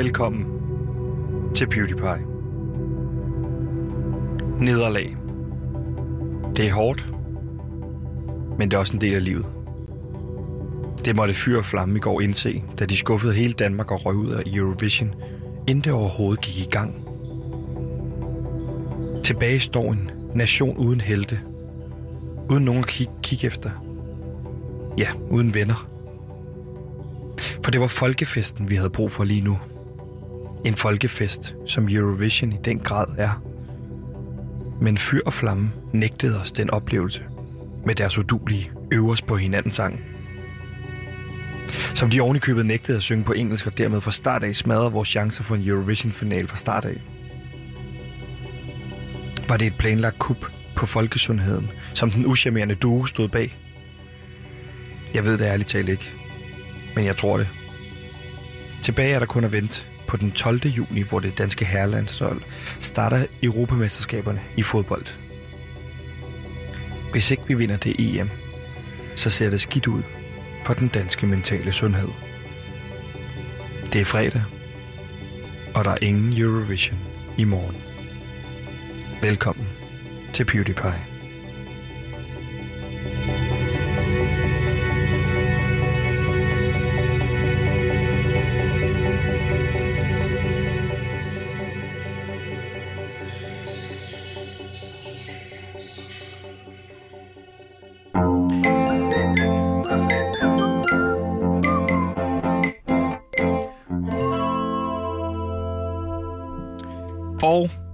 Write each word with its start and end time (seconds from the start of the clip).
Velkommen 0.00 0.46
til 1.54 1.66
PewDiePie. 1.66 2.26
Nederlag. 4.60 5.16
Det 6.56 6.66
er 6.66 6.72
hårdt, 6.72 7.06
men 8.58 8.70
det 8.70 8.76
er 8.76 8.78
også 8.78 8.94
en 8.94 9.00
del 9.00 9.14
af 9.14 9.24
livet. 9.24 9.46
Det 11.04 11.16
måtte 11.16 11.34
Fyr 11.34 11.58
og 11.58 11.64
flamme 11.64 11.96
i 11.96 12.00
går 12.00 12.20
indse, 12.20 12.62
da 12.78 12.86
de 12.86 12.96
skuffede 12.96 13.34
hele 13.34 13.52
Danmark 13.52 13.90
og 13.90 14.06
røg 14.06 14.16
ud 14.16 14.30
af 14.30 14.42
Eurovision, 14.46 15.14
inden 15.68 15.84
det 15.84 15.92
overhovedet 15.92 16.44
gik 16.44 16.66
i 16.66 16.70
gang. 16.70 16.94
Tilbage 19.24 19.60
står 19.60 19.92
en 19.92 20.10
nation 20.34 20.76
uden 20.76 21.00
helte. 21.00 21.40
Uden 22.50 22.64
nogen 22.64 22.80
at 22.80 22.86
kigge, 22.86 23.12
kig 23.22 23.44
efter. 23.44 23.70
Ja, 24.98 25.08
uden 25.30 25.54
venner. 25.54 25.86
For 27.64 27.70
det 27.70 27.80
var 27.80 27.86
folkefesten, 27.86 28.70
vi 28.70 28.74
havde 28.74 28.90
brug 28.90 29.12
for 29.12 29.24
lige 29.24 29.40
nu. 29.40 29.58
En 30.64 30.74
folkefest, 30.74 31.54
som 31.66 31.88
Eurovision 31.88 32.52
i 32.52 32.56
den 32.64 32.78
grad 32.78 33.06
er. 33.18 33.42
Men 34.80 34.98
fyr 34.98 35.20
og 35.26 35.34
flamme 35.34 35.70
nægtede 35.92 36.40
os 36.40 36.52
den 36.52 36.70
oplevelse 36.70 37.22
med 37.86 37.94
deres 37.94 38.18
udulige 38.18 38.70
øvers 38.92 39.22
på 39.22 39.36
hinandens 39.36 39.74
sang. 39.74 40.00
Som 41.94 42.10
de 42.10 42.20
ovenikøbet 42.20 42.66
nægtede 42.66 42.96
at 42.96 43.02
synge 43.02 43.24
på 43.24 43.32
engelsk 43.32 43.66
og 43.66 43.78
dermed 43.78 44.00
fra 44.00 44.12
start 44.12 44.44
af 44.44 44.54
smadrede 44.54 44.92
vores 44.92 45.08
chancer 45.08 45.44
for 45.44 45.54
en 45.54 45.68
Eurovision-final 45.68 46.46
fra 46.46 46.56
start 46.56 46.84
af. 46.84 47.00
Var 49.48 49.56
det 49.56 49.66
et 49.66 49.78
planlagt 49.78 50.18
kup 50.18 50.46
på 50.76 50.86
folkesundheden, 50.86 51.70
som 51.94 52.10
den 52.10 52.26
uschammerende 52.26 52.74
duo 52.74 53.06
stod 53.06 53.28
bag? 53.28 53.56
Jeg 55.14 55.24
ved 55.24 55.38
det 55.38 55.44
ærligt 55.44 55.68
talt 55.68 55.88
ikke, 55.88 56.10
men 56.94 57.04
jeg 57.04 57.16
tror 57.16 57.36
det. 57.36 57.48
Tilbage 58.82 59.14
er 59.14 59.18
der 59.18 59.26
kun 59.26 59.44
at 59.44 59.52
vente 59.52 59.89
på 60.10 60.16
den 60.16 60.32
12. 60.32 60.66
juni, 60.66 61.02
hvor 61.02 61.18
det 61.20 61.38
danske 61.38 61.64
herrelandshold 61.64 62.42
starter 62.80 63.26
Europamesterskaberne 63.42 64.40
i 64.56 64.62
fodbold. 64.62 65.06
Hvis 67.12 67.30
ikke 67.30 67.42
vi 67.46 67.54
vinder 67.54 67.76
det 67.76 67.94
EM, 67.98 68.30
så 69.14 69.30
ser 69.30 69.50
det 69.50 69.60
skidt 69.60 69.86
ud 69.86 70.02
for 70.64 70.74
den 70.74 70.88
danske 70.88 71.26
mentale 71.26 71.72
sundhed. 71.72 72.08
Det 73.92 74.00
er 74.00 74.04
fredag, 74.04 74.42
og 75.74 75.84
der 75.84 75.90
er 75.90 75.98
ingen 76.02 76.42
Eurovision 76.42 76.98
i 77.38 77.44
morgen. 77.44 77.76
Velkommen 79.22 79.66
til 80.32 80.44
PewDiePie. 80.44 81.09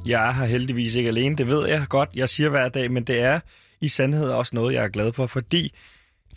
Jeg 0.07 0.29
er 0.29 0.33
her 0.33 0.45
heldigvis 0.45 0.95
ikke 0.95 1.09
alene, 1.09 1.37
det 1.37 1.47
ved 1.47 1.69
jeg 1.69 1.87
godt, 1.89 2.11
jeg 2.15 2.29
siger 2.29 2.49
hver 2.49 2.69
dag, 2.69 2.91
men 2.91 3.05
det 3.05 3.21
er 3.21 3.41
i 3.81 3.89
sandhed 3.89 4.31
også 4.31 4.55
noget, 4.55 4.75
jeg 4.75 4.85
er 4.85 4.89
glad 4.89 5.13
for, 5.13 5.27
fordi 5.27 5.73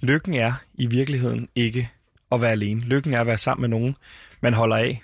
lykken 0.01 0.33
er 0.33 0.53
i 0.73 0.85
virkeligheden 0.85 1.49
ikke 1.55 1.89
at 2.31 2.41
være 2.41 2.51
alene. 2.51 2.81
Lykken 2.81 3.13
er 3.13 3.21
at 3.21 3.27
være 3.27 3.37
sammen 3.37 3.61
med 3.61 3.79
nogen, 3.79 3.95
man 4.41 4.53
holder 4.53 4.75
af. 4.75 5.01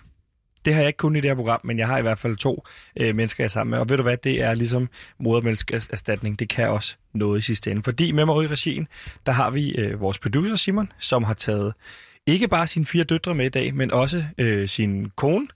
Det 0.66 0.74
har 0.74 0.82
jeg 0.82 0.88
ikke 0.88 0.98
kun 0.98 1.16
i 1.16 1.22
det 1.22 1.30
her 1.30 1.36
program, 1.36 1.60
men 1.64 1.80
jeg 1.80 1.88
har 1.88 1.98
i 1.98 2.02
hvert 2.02 2.20
fald 2.20 2.36
to 2.36 2.64
øh, 3.00 3.16
mennesker, 3.16 3.44
jeg 3.44 3.46
er 3.46 3.50
sammen 3.50 3.72
med. 3.72 3.80
Og 3.80 3.90
ved 3.90 3.98
du 3.98 4.04
hvad, 4.04 4.18
det 4.18 4.42
er 4.42 4.54
ligesom 4.54 4.90
modermælkserstatning. 5.20 6.40
Det 6.40 6.50
kan 6.50 6.70
også 6.70 6.96
noget 7.14 7.40
i 7.40 7.42
sidste 7.42 7.72
ende. 7.72 7.84
Fordi 7.84 8.12
med 8.12 8.26
mig 8.26 8.36
ude 8.36 8.46
i 8.46 8.48
regien, 8.48 8.88
der 9.26 9.32
har 9.32 9.50
vi 9.50 9.76
øh, 9.76 10.00
vores 10.02 10.20
producer 10.20 10.56
Simon, 10.56 10.92
som 11.00 11.24
har 11.24 11.34
taget 11.34 11.74
ikke 12.26 12.48
bare 12.48 12.68
sine 12.68 12.86
fire 12.86 13.04
døtre 13.04 13.36
med 13.36 13.46
i 13.46 13.50
dag, 13.50 13.76
men 13.76 13.92
også 13.92 14.26
øh, 14.38 14.68
sin 14.68 15.10
kone 15.16 15.48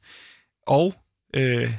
og 0.68 0.94
øh, 1.36 1.74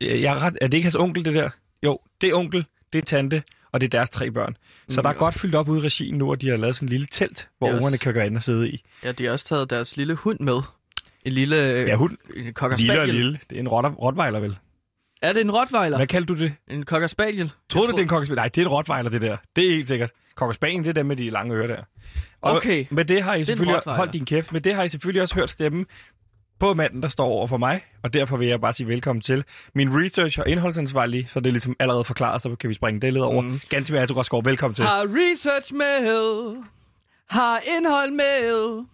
jeg 0.00 0.22
er, 0.34 0.42
ret, 0.42 0.58
er 0.60 0.66
det 0.68 0.74
ikke 0.76 0.84
hans 0.86 0.94
onkel, 0.94 1.24
det 1.24 1.34
der? 1.34 1.50
Jo, 1.82 1.98
det 2.20 2.28
er 2.28 2.34
onkel, 2.34 2.64
det 2.92 2.98
er 2.98 3.02
tante, 3.02 3.42
og 3.72 3.80
det 3.80 3.86
er 3.86 3.90
deres 3.98 4.10
tre 4.10 4.30
børn. 4.30 4.56
Så 4.88 5.02
der 5.02 5.08
er 5.08 5.12
godt 5.12 5.34
fyldt 5.34 5.54
op 5.54 5.68
ude 5.68 5.80
i 5.80 5.82
regien 5.82 6.14
nu, 6.18 6.30
og 6.30 6.40
de 6.40 6.48
har 6.48 6.56
lavet 6.56 6.76
sådan 6.76 6.86
en 6.86 6.90
lille 6.90 7.06
telt, 7.10 7.48
hvor 7.58 7.68
Yes. 7.68 7.74
ungerne 7.76 7.98
kan 7.98 8.14
gå 8.14 8.20
ind 8.20 8.36
og 8.36 8.42
sidde 8.42 8.70
i. 8.70 8.82
Ja, 9.04 9.12
de 9.12 9.24
har 9.24 9.32
også 9.32 9.46
taget 9.46 9.70
deres 9.70 9.96
lille 9.96 10.14
hund 10.14 10.40
med. 10.40 10.60
En 11.24 11.32
lille... 11.32 11.56
Ja, 11.56 11.94
hund. 11.94 12.16
En 12.36 12.44
Lille 12.44 12.54
og 12.72 12.78
spaniel. 12.78 13.08
lille. 13.14 13.38
Det 13.50 13.56
er 13.56 13.60
en 13.60 13.68
rotter, 13.68 13.90
rottweiler, 13.90 14.40
vel? 14.40 14.56
Er 15.22 15.32
det 15.32 15.40
en 15.40 15.50
rottweiler? 15.50 15.96
Hvad 15.96 16.06
kaldte 16.06 16.34
du 16.34 16.38
det? 16.38 16.52
En 16.70 16.84
cocker 16.84 17.06
spaniel? 17.06 17.38
Jeg 17.38 17.82
du, 17.82 17.86
det 17.86 17.94
er 17.98 18.02
en 18.02 18.08
cocker 18.08 18.34
Nej, 18.34 18.48
det 18.48 18.58
er 18.60 18.64
en 18.64 18.68
rottweiler, 18.72 19.10
det 19.10 19.22
der. 19.22 19.36
Det 19.56 19.66
er 19.66 19.70
helt 19.70 19.88
sikkert. 19.88 20.10
Cocker 20.34 20.52
Spaniel, 20.52 20.84
det 20.84 20.88
er 20.88 20.92
dem 20.94 21.06
med 21.06 21.16
de 21.16 21.30
lange 21.30 21.54
ører 21.54 21.66
der. 21.66 21.82
Og 22.42 22.52
Okay. 22.56 22.86
Med 22.90 23.04
det 23.04 23.22
har 23.22 23.34
I 23.34 23.38
en 23.40 23.44
selvfølgelig... 23.46 23.80
Hold 23.86 24.10
din 24.10 24.24
kæft. 24.24 24.52
Med 24.52 24.60
det 24.60 24.74
har 24.74 24.82
I 24.82 24.88
selvfølgelig 24.88 25.22
også 25.22 25.34
hørt 25.34 25.50
stemmen 25.50 25.86
på 26.60 26.74
manden, 26.74 27.02
der 27.02 27.08
står 27.08 27.26
over 27.26 27.46
for 27.46 27.56
mig. 27.56 27.80
Og 28.02 28.12
derfor 28.12 28.36
vil 28.36 28.48
jeg 28.48 28.60
bare 28.60 28.72
sige 28.72 28.86
velkommen 28.86 29.20
til 29.20 29.44
min 29.74 30.04
research 30.04 30.40
og 30.40 30.48
indholdsansvarlig, 30.48 31.28
så 31.28 31.40
det 31.40 31.46
er 31.46 31.50
ligesom 31.50 31.76
allerede 31.78 32.04
forklaret, 32.04 32.42
så 32.42 32.56
kan 32.56 32.68
vi 32.68 32.74
springe 32.74 33.00
det 33.00 33.12
led 33.12 33.22
over. 33.22 33.42
Mm. 33.42 33.60
Ganske 33.68 33.92
mere 33.92 34.02
Atogårdsgaard, 34.02 34.44
velkommen 34.44 34.74
til. 34.74 34.84
Har 34.84 35.06
research 35.08 35.74
med. 35.74 36.56
Har 37.30 37.60
indhold 37.76 38.10
med. 38.10 38.84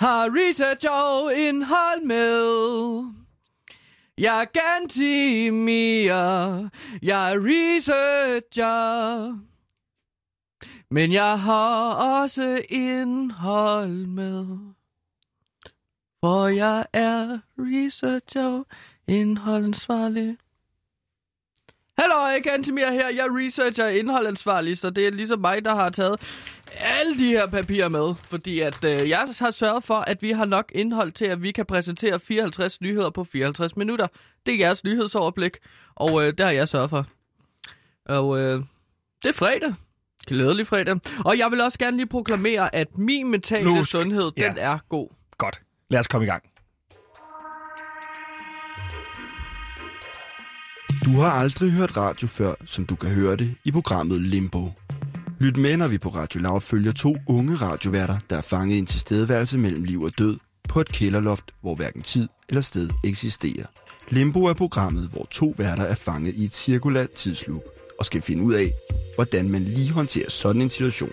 Har 0.00 0.30
research 0.34 0.86
og 0.90 1.34
indhold 1.34 2.04
med. 2.04 3.04
Jeg 4.18 4.46
er 4.54 5.52
mere. 5.52 6.70
Jeg 7.02 7.32
er 7.32 7.36
researcher. 7.40 9.38
Men 10.90 11.12
jeg 11.12 11.40
har 11.40 11.92
også 12.22 12.62
indhold 12.68 14.06
med. 14.06 14.58
For 16.24 16.46
jeg 16.48 16.86
er 16.92 17.38
researcher 17.58 18.46
og 18.46 18.66
indholdansvarlig. 19.08 20.36
Hallo, 21.98 22.14
kan 22.42 22.52
Antimir 22.52 22.90
her. 22.90 23.08
Jeg 23.08 23.26
er 23.26 23.36
researcher 23.46 23.84
og 23.84 23.94
indholdansvarlig, 23.94 24.78
så 24.78 24.90
det 24.90 25.06
er 25.06 25.10
ligesom 25.10 25.40
mig, 25.40 25.64
der 25.64 25.74
har 25.74 25.90
taget 25.90 26.20
alle 26.76 27.18
de 27.18 27.26
her 27.28 27.46
papirer 27.46 27.88
med. 27.88 28.14
Fordi 28.30 28.60
at 28.60 28.84
øh, 28.84 29.08
jeg 29.08 29.18
har 29.38 29.50
sørget 29.50 29.84
for, 29.84 29.94
at 29.94 30.22
vi 30.22 30.30
har 30.30 30.44
nok 30.44 30.72
indhold 30.74 31.12
til, 31.12 31.24
at 31.24 31.42
vi 31.42 31.52
kan 31.52 31.66
præsentere 31.66 32.20
54 32.20 32.80
nyheder 32.80 33.10
på 33.10 33.24
54 33.24 33.76
minutter. 33.76 34.06
Det 34.46 34.54
er 34.54 34.58
jeres 34.58 34.84
nyhedsoverblik, 34.84 35.56
og 35.94 36.26
øh, 36.26 36.32
der 36.38 36.44
har 36.44 36.52
jeg 36.52 36.68
sørget 36.68 36.90
for. 36.90 37.06
Og 38.06 38.38
øh, 38.40 38.62
det 39.22 39.28
er 39.28 39.32
fredag. 39.32 39.74
Glædelig 40.26 40.66
fredag. 40.66 41.00
Og 41.24 41.38
jeg 41.38 41.50
vil 41.50 41.60
også 41.60 41.78
gerne 41.78 41.96
lige 41.96 42.06
proklamere, 42.06 42.74
at 42.74 42.98
min 42.98 43.30
mentale 43.30 43.64
Nu 43.64 43.84
skal- 43.84 43.86
sundhed, 44.00 44.32
ja. 44.36 44.48
den 44.48 44.58
er 44.58 44.78
god. 44.88 45.08
Godt. 45.38 45.62
Lad 45.90 46.00
os 46.00 46.06
komme 46.06 46.24
i 46.26 46.30
gang. 46.30 46.42
Du 51.04 51.20
har 51.20 51.30
aldrig 51.30 51.70
hørt 51.70 51.96
radio 51.96 52.28
før, 52.28 52.54
som 52.64 52.86
du 52.86 52.94
kan 52.96 53.10
høre 53.10 53.36
det 53.36 53.54
i 53.64 53.72
programmet 53.72 54.22
Limbo. 54.22 54.70
Lyt 55.40 55.56
med, 55.56 55.76
når 55.76 55.88
vi 55.88 55.98
på 55.98 56.08
Radio 56.08 56.40
Loud 56.40 56.60
følger 56.60 56.92
to 56.92 57.16
unge 57.28 57.54
radioværter, 57.54 58.18
der 58.30 58.36
er 58.36 58.42
fanget 58.42 58.76
i 58.76 58.78
en 58.78 58.86
tilstedeværelse 58.86 59.58
mellem 59.58 59.84
liv 59.84 60.02
og 60.02 60.18
død 60.18 60.38
på 60.68 60.80
et 60.80 60.92
kælderloft, 60.92 61.54
hvor 61.60 61.74
hverken 61.74 62.02
tid 62.02 62.28
eller 62.48 62.60
sted 62.60 62.90
eksisterer. 63.04 63.66
Limbo 64.08 64.44
er 64.44 64.54
programmet, 64.54 65.08
hvor 65.12 65.26
to 65.30 65.54
værter 65.58 65.82
er 65.84 65.94
fanget 65.94 66.34
i 66.34 66.44
et 66.44 66.54
cirkulært 66.54 67.10
tidsloop 67.10 67.62
og 67.98 68.06
skal 68.06 68.22
finde 68.22 68.42
ud 68.42 68.54
af, 68.54 68.70
hvordan 69.14 69.50
man 69.50 69.62
lige 69.62 69.92
håndterer 69.92 70.30
sådan 70.30 70.62
en 70.62 70.70
situation. 70.70 71.12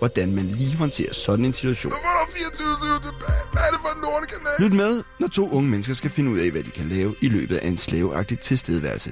hvordan 0.00 0.28
man 0.34 0.44
lige 0.60 0.76
håndterer 0.76 1.12
sådan 1.12 1.44
en 1.44 1.52
situation. 1.52 1.92
Nu 1.92 1.98
var 2.08 2.14
der 2.26 2.32
24 2.38 2.98
tilbage. 3.08 3.42
Hvad 3.52 3.62
det 3.72 3.80
for 3.84 3.92
en 3.96 4.00
lortekanal? 4.06 4.52
Lyt 4.62 4.72
med, 4.82 4.92
når 5.20 5.28
to 5.28 5.50
unge 5.56 5.68
mennesker 5.70 5.94
skal 5.94 6.10
finde 6.10 6.30
ud 6.32 6.38
af, 6.38 6.50
hvad 6.50 6.62
de 6.62 6.70
kan 6.70 6.86
lave 6.88 7.14
i 7.22 7.28
løbet 7.28 7.56
af 7.56 7.68
en 7.68 7.76
slaveagtig 7.76 8.38
tilstedeværelse. 8.38 9.10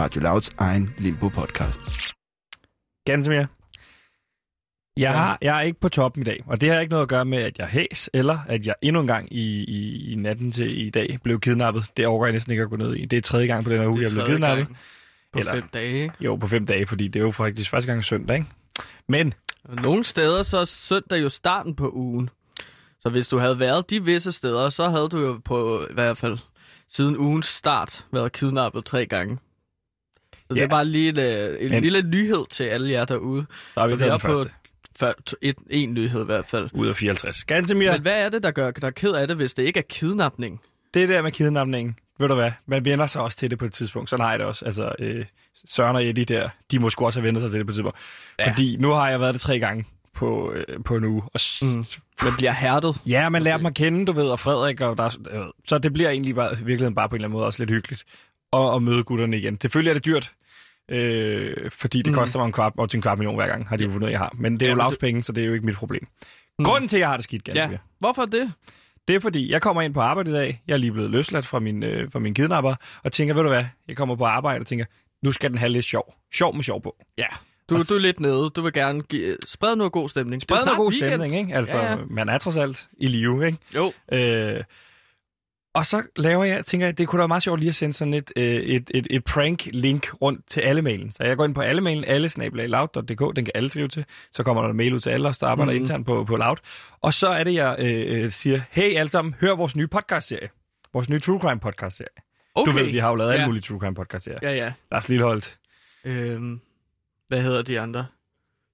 Radio 0.00 0.20
Louds 0.22 0.50
egen 0.58 0.94
Limbo-podcast. 0.98 2.12
Ganske 3.06 3.30
mere. 3.30 3.46
Jeg, 4.96 5.12
har, 5.12 5.38
jeg 5.42 5.56
er 5.56 5.60
ikke 5.60 5.80
på 5.80 5.88
toppen 5.88 6.22
i 6.22 6.24
dag, 6.24 6.42
og 6.46 6.60
det 6.60 6.70
har 6.72 6.80
ikke 6.80 6.90
noget 6.90 7.02
at 7.02 7.08
gøre 7.08 7.24
med, 7.24 7.38
at 7.38 7.58
jeg 7.58 7.66
hæs, 7.66 8.10
eller 8.12 8.38
at 8.48 8.66
jeg 8.66 8.74
endnu 8.82 9.00
en 9.00 9.06
gang 9.06 9.32
i, 9.32 9.64
i, 9.64 10.12
i 10.12 10.14
natten 10.14 10.52
til 10.52 10.86
i 10.86 10.90
dag 10.90 11.18
blev 11.22 11.40
kidnappet. 11.40 11.84
Det 11.96 12.06
overgår 12.06 12.26
jeg 12.26 12.32
næsten 12.32 12.50
ikke 12.52 12.62
at 12.62 12.70
gå 12.70 12.76
ned 12.76 12.94
i. 12.94 13.04
Det 13.04 13.16
er 13.16 13.20
tredje 13.22 13.46
gang 13.46 13.64
på 13.64 13.70
den 13.70 13.80
her 13.80 13.88
uge, 13.88 14.02
jeg 14.02 14.10
blev 14.10 14.26
kidnappet. 14.26 14.66
gang 14.66 14.78
På 15.32 15.38
Eller- 15.38 15.52
fem 15.52 15.68
dage, 15.74 16.02
ikke? 16.02 16.14
Jo, 16.20 16.36
på 16.36 16.46
fem 16.46 16.66
dage, 16.66 16.86
fordi 16.86 17.08
det 17.08 17.20
er 17.20 17.24
jo 17.24 17.30
faktisk 17.30 17.70
første 17.70 17.86
gang 17.90 18.04
søndag, 18.04 18.36
ikke? 18.36 18.48
Men 19.08 19.34
Og 19.64 19.76
Nogle 19.76 20.04
steder 20.04 20.42
så 20.42 20.58
er 20.58 20.64
søndag 20.64 21.22
jo 21.22 21.28
starten 21.28 21.74
på 21.76 21.90
ugen. 21.94 22.30
Så 23.00 23.08
hvis 23.08 23.28
du 23.28 23.36
havde 23.38 23.58
været 23.60 23.90
de 23.90 24.04
visse 24.04 24.32
steder, 24.32 24.70
så 24.70 24.88
havde 24.88 25.08
du 25.08 25.18
jo 25.18 25.40
på 25.44 25.86
i 25.90 25.92
hvert 25.94 26.18
fald 26.18 26.38
siden 26.88 27.16
ugens 27.16 27.46
start 27.46 28.04
været 28.12 28.32
kidnappet 28.32 28.84
tre 28.84 29.06
gange. 29.06 29.38
Så 30.32 30.54
det 30.54 30.56
Ja. 30.56 30.64
er 30.64 30.68
bare 30.68 30.84
lige 30.84 31.08
en, 31.08 31.18
øh, 31.18 31.62
en 31.64 31.70
Men- 31.70 31.82
lille 31.82 32.02
nyhed 32.02 32.44
til 32.50 32.64
alle 32.64 32.90
jer 32.90 33.04
derude. 33.04 33.46
så 33.74 33.80
har 33.80 33.86
vi 33.88 33.96
taget 33.96 34.12
den 34.12 34.20
på 34.20 34.26
første 34.36 34.54
før, 34.98 35.12
t- 35.30 35.34
et, 35.42 35.56
en 35.70 35.94
nyhed 35.94 36.22
i 36.22 36.24
hvert 36.24 36.46
fald. 36.46 36.68
ud 36.72 36.86
af 36.86 36.96
54. 36.96 37.44
Gantemir, 37.44 37.92
Men 37.92 38.02
hvad 38.02 38.24
er 38.24 38.28
det, 38.28 38.42
der 38.42 38.50
gør 38.50 38.70
der 38.70 38.86
er 38.86 38.90
ked 38.90 39.12
af 39.12 39.28
det, 39.28 39.36
hvis 39.36 39.54
det 39.54 39.62
ikke 39.62 39.78
er 39.78 39.84
kidnapning? 39.88 40.60
det 40.94 41.08
der 41.08 41.22
med 41.22 41.32
kidnapningen, 41.32 41.96
ved 42.18 42.28
du 42.28 42.34
hvad, 42.34 42.52
man 42.66 42.84
vender 42.84 43.06
sig 43.06 43.22
også 43.22 43.38
til 43.38 43.50
det 43.50 43.58
på 43.58 43.64
et 43.64 43.72
tidspunkt. 43.72 44.10
Sådan 44.10 44.24
har 44.24 44.30
jeg 44.30 44.38
det 44.38 44.46
også. 44.46 44.64
Altså, 44.64 44.92
øh, 44.98 45.24
Søren 45.68 45.96
og 45.96 46.04
Eddie 46.04 46.24
der, 46.24 46.48
de 46.70 46.78
må 46.78 46.90
sgu 46.90 47.04
også 47.06 47.18
have 47.20 47.26
vendt 47.26 47.40
sig 47.40 47.50
til 47.50 47.58
det 47.58 47.66
på 47.66 47.72
tidspunkt. 47.72 47.98
Ja. 48.38 48.50
Fordi 48.50 48.76
nu 48.80 48.90
har 48.90 49.10
jeg 49.10 49.20
været 49.20 49.32
det 49.34 49.40
tre 49.40 49.58
gange 49.58 49.84
på, 50.14 50.52
øh, 50.52 50.64
på 50.84 50.96
en 50.96 51.04
uge. 51.04 51.22
Og 51.34 51.40
Mm. 51.62 51.84
Man 52.22 52.32
bliver 52.36 52.52
hærdet. 52.52 52.96
Ja, 53.06 53.28
man 53.28 53.42
lærer 53.42 53.56
dem 53.56 53.66
at 53.66 53.74
kende, 53.74 54.06
du 54.06 54.12
ved, 54.12 54.26
og 54.26 54.40
Frederik, 54.40 54.80
og 54.80 54.98
der, 54.98 55.04
er- 55.04 55.40
øh, 55.40 55.46
så 55.68 55.78
det 55.78 55.92
bliver 55.92 56.10
egentlig 56.10 56.34
bare, 56.34 56.52
i 56.52 56.56
virkeligheden 56.56 56.94
bare 56.94 57.08
på 57.08 57.14
en 57.14 57.18
eller 57.20 57.28
anden 57.28 57.36
måde 57.36 57.46
også 57.46 57.62
lidt 57.62 57.70
hyggeligt 57.70 58.04
at, 58.52 58.74
at 58.74 58.82
møde 58.82 59.04
gutterne 59.04 59.38
igen. 59.38 59.60
Selvfølgelig 59.60 59.90
er 59.90 59.94
det 59.94 60.04
dyrt, 60.04 60.32
øh, 60.90 61.70
fordi 61.70 61.98
det 62.02 62.06
mm. 62.06 62.14
koster 62.14 62.38
mig 62.38 62.46
en 62.46 62.52
kvart, 62.52 62.72
op 62.78 62.88
til 62.88 62.98
en 62.98 63.02
kvart 63.02 63.18
million 63.18 63.34
hver 63.34 63.46
gang, 63.46 63.68
har 63.68 63.76
de 63.76 63.84
jo 63.84 63.90
fundet, 63.90 64.10
jeg 64.10 64.18
har. 64.18 64.32
Men 64.38 64.52
det 64.60 64.62
er 64.62 64.70
jo 64.70 64.76
Ja, 64.76 64.82
lavs 64.82 64.96
penge, 64.96 65.22
så 65.22 65.32
det 65.32 65.42
er 65.42 65.46
jo 65.46 65.52
ikke 65.54 65.66
mit 65.66 65.76
problem. 65.76 66.06
Mm. 66.58 66.64
Grunden 66.64 66.88
til, 66.88 66.96
at 66.96 67.00
jeg 67.00 67.08
har 67.08 67.16
det 67.16 67.24
skidt, 67.24 67.44
ganske 67.44 67.60
Ja, 67.60 67.78
hvorfor 67.98 68.24
det? 68.24 68.52
det 69.08 69.16
er 69.16 69.20
fordi, 69.20 69.50
jeg 69.52 69.62
kommer 69.62 69.82
ind 69.82 69.94
på 69.94 70.00
arbejde 70.00 70.30
i 70.30 70.34
dag, 70.34 70.62
jeg 70.66 70.72
er 70.74 70.78
lige 70.78 70.92
blevet 70.92 71.10
løsladt 71.10 71.46
fra 71.46 71.58
min, 71.58 71.82
øh, 71.82 72.10
fra 72.12 72.18
min 72.18 72.34
kidnapper, 72.34 72.74
og 73.04 73.12
tænker, 73.12 73.34
ved 73.34 73.42
du 73.42 73.48
hvad, 73.48 73.64
jeg 73.88 73.96
kommer 73.96 74.16
på 74.16 74.24
arbejde 74.24 74.60
og 74.62 74.66
tænker, 74.66 74.84
nu 75.24 75.32
skal 75.32 75.50
den 75.50 75.58
have 75.58 75.68
lidt 75.72 75.84
sjov. 75.84 76.14
Sjov 76.34 76.54
med 76.54 76.64
sjov 76.64 76.82
på. 76.82 76.96
Ja. 77.18 77.26
Du, 77.70 77.76
du 77.76 77.94
er 77.94 77.98
lidt 77.98 78.20
nede. 78.20 78.50
Du 78.50 78.62
vil 78.62 78.72
gerne 78.72 79.02
give, 79.02 79.36
sprede 79.46 79.76
noget 79.76 79.92
god 79.92 80.08
stemning. 80.08 80.42
Det 80.42 80.50
er 80.50 80.54
Spred 80.54 80.64
noget 80.64 80.78
god 80.78 80.90
weekend. 80.92 81.10
stemning, 81.10 81.36
ikke? 81.36 81.54
Altså, 81.54 81.78
Ja, 81.78 81.90
ja. 81.92 81.96
man 82.10 82.28
er 82.28 82.38
trods 82.38 82.56
alt 82.56 82.88
i 82.98 83.06
live, 83.06 83.46
ikke? 83.46 83.58
Jo. 83.74 83.92
Øh, 84.12 84.64
og 85.74 85.86
så 85.86 86.02
laver 86.16 86.44
jeg, 86.44 86.64
tænker 86.64 86.86
jeg, 86.86 86.98
det 86.98 87.08
kunne 87.08 87.18
da 87.18 87.22
være 87.22 87.28
meget 87.28 87.42
sjovt 87.42 87.60
lige 87.60 87.68
at 87.68 87.74
sende 87.74 87.92
sådan 87.92 88.14
et, 88.14 88.32
øh, 88.36 88.44
et, 88.44 88.90
et, 88.94 89.06
et 89.10 89.24
prank-link 89.24 90.14
rundt 90.22 90.40
til 90.48 90.60
alle 90.60 90.82
mailen. 90.82 91.12
Så 91.12 91.24
jeg 91.24 91.36
går 91.36 91.44
ind 91.44 91.54
på 91.54 91.60
alle 91.60 91.80
mailen, 91.80 92.04
alle 92.04 92.28
snabelagloud.dk, 92.28 93.36
den 93.36 93.44
kan 93.44 93.52
alle 93.54 93.68
skrive 93.70 93.88
til. 93.88 94.04
Så 94.32 94.42
kommer 94.42 94.62
der 94.62 94.70
en 94.70 94.76
mail 94.76 94.94
ud 94.94 95.00
til 95.00 95.10
alle 95.10 95.28
os, 95.28 95.38
der 95.38 95.46
arbejder 95.46 95.72
mm. 95.72 95.78
internt 95.80 96.06
på, 96.06 96.24
på 96.24 96.36
Loud. 96.36 96.56
Og 97.00 97.14
så 97.14 97.28
er 97.28 97.44
det, 97.44 97.54
jeg 97.54 97.76
øh, 97.78 98.24
øh, 98.24 98.30
siger, 98.30 98.60
hey 98.70 98.96
alle 98.96 99.08
sammen, 99.08 99.34
hør 99.40 99.54
vores 99.54 99.76
nye 99.76 99.86
podcast-serie. 99.86 100.48
Vores 100.92 101.08
nye 101.08 101.20
True 101.20 101.40
Crime 101.40 101.60
podcast-serie. 101.60 102.23
Okay. 102.54 102.72
Du 102.72 102.76
ved, 102.76 102.86
vi 102.90 102.98
har 102.98 103.08
jo 103.08 103.14
lavet 103.14 103.30
alle 103.32 103.40
Ja. 103.42 103.46
mulige 103.46 103.62
True 103.62 103.78
Crime 103.80 103.94
podcast-serier. 103.94 104.38
Ja. 104.42 104.50
Ja, 104.50 104.56
ja. 104.64 104.72
Lars 104.92 105.08
Lilleholdt, 105.08 105.58
Øhm, 106.04 106.60
hvad 107.28 107.42
hedder 107.42 107.62
de 107.62 107.80
andre? 107.80 108.06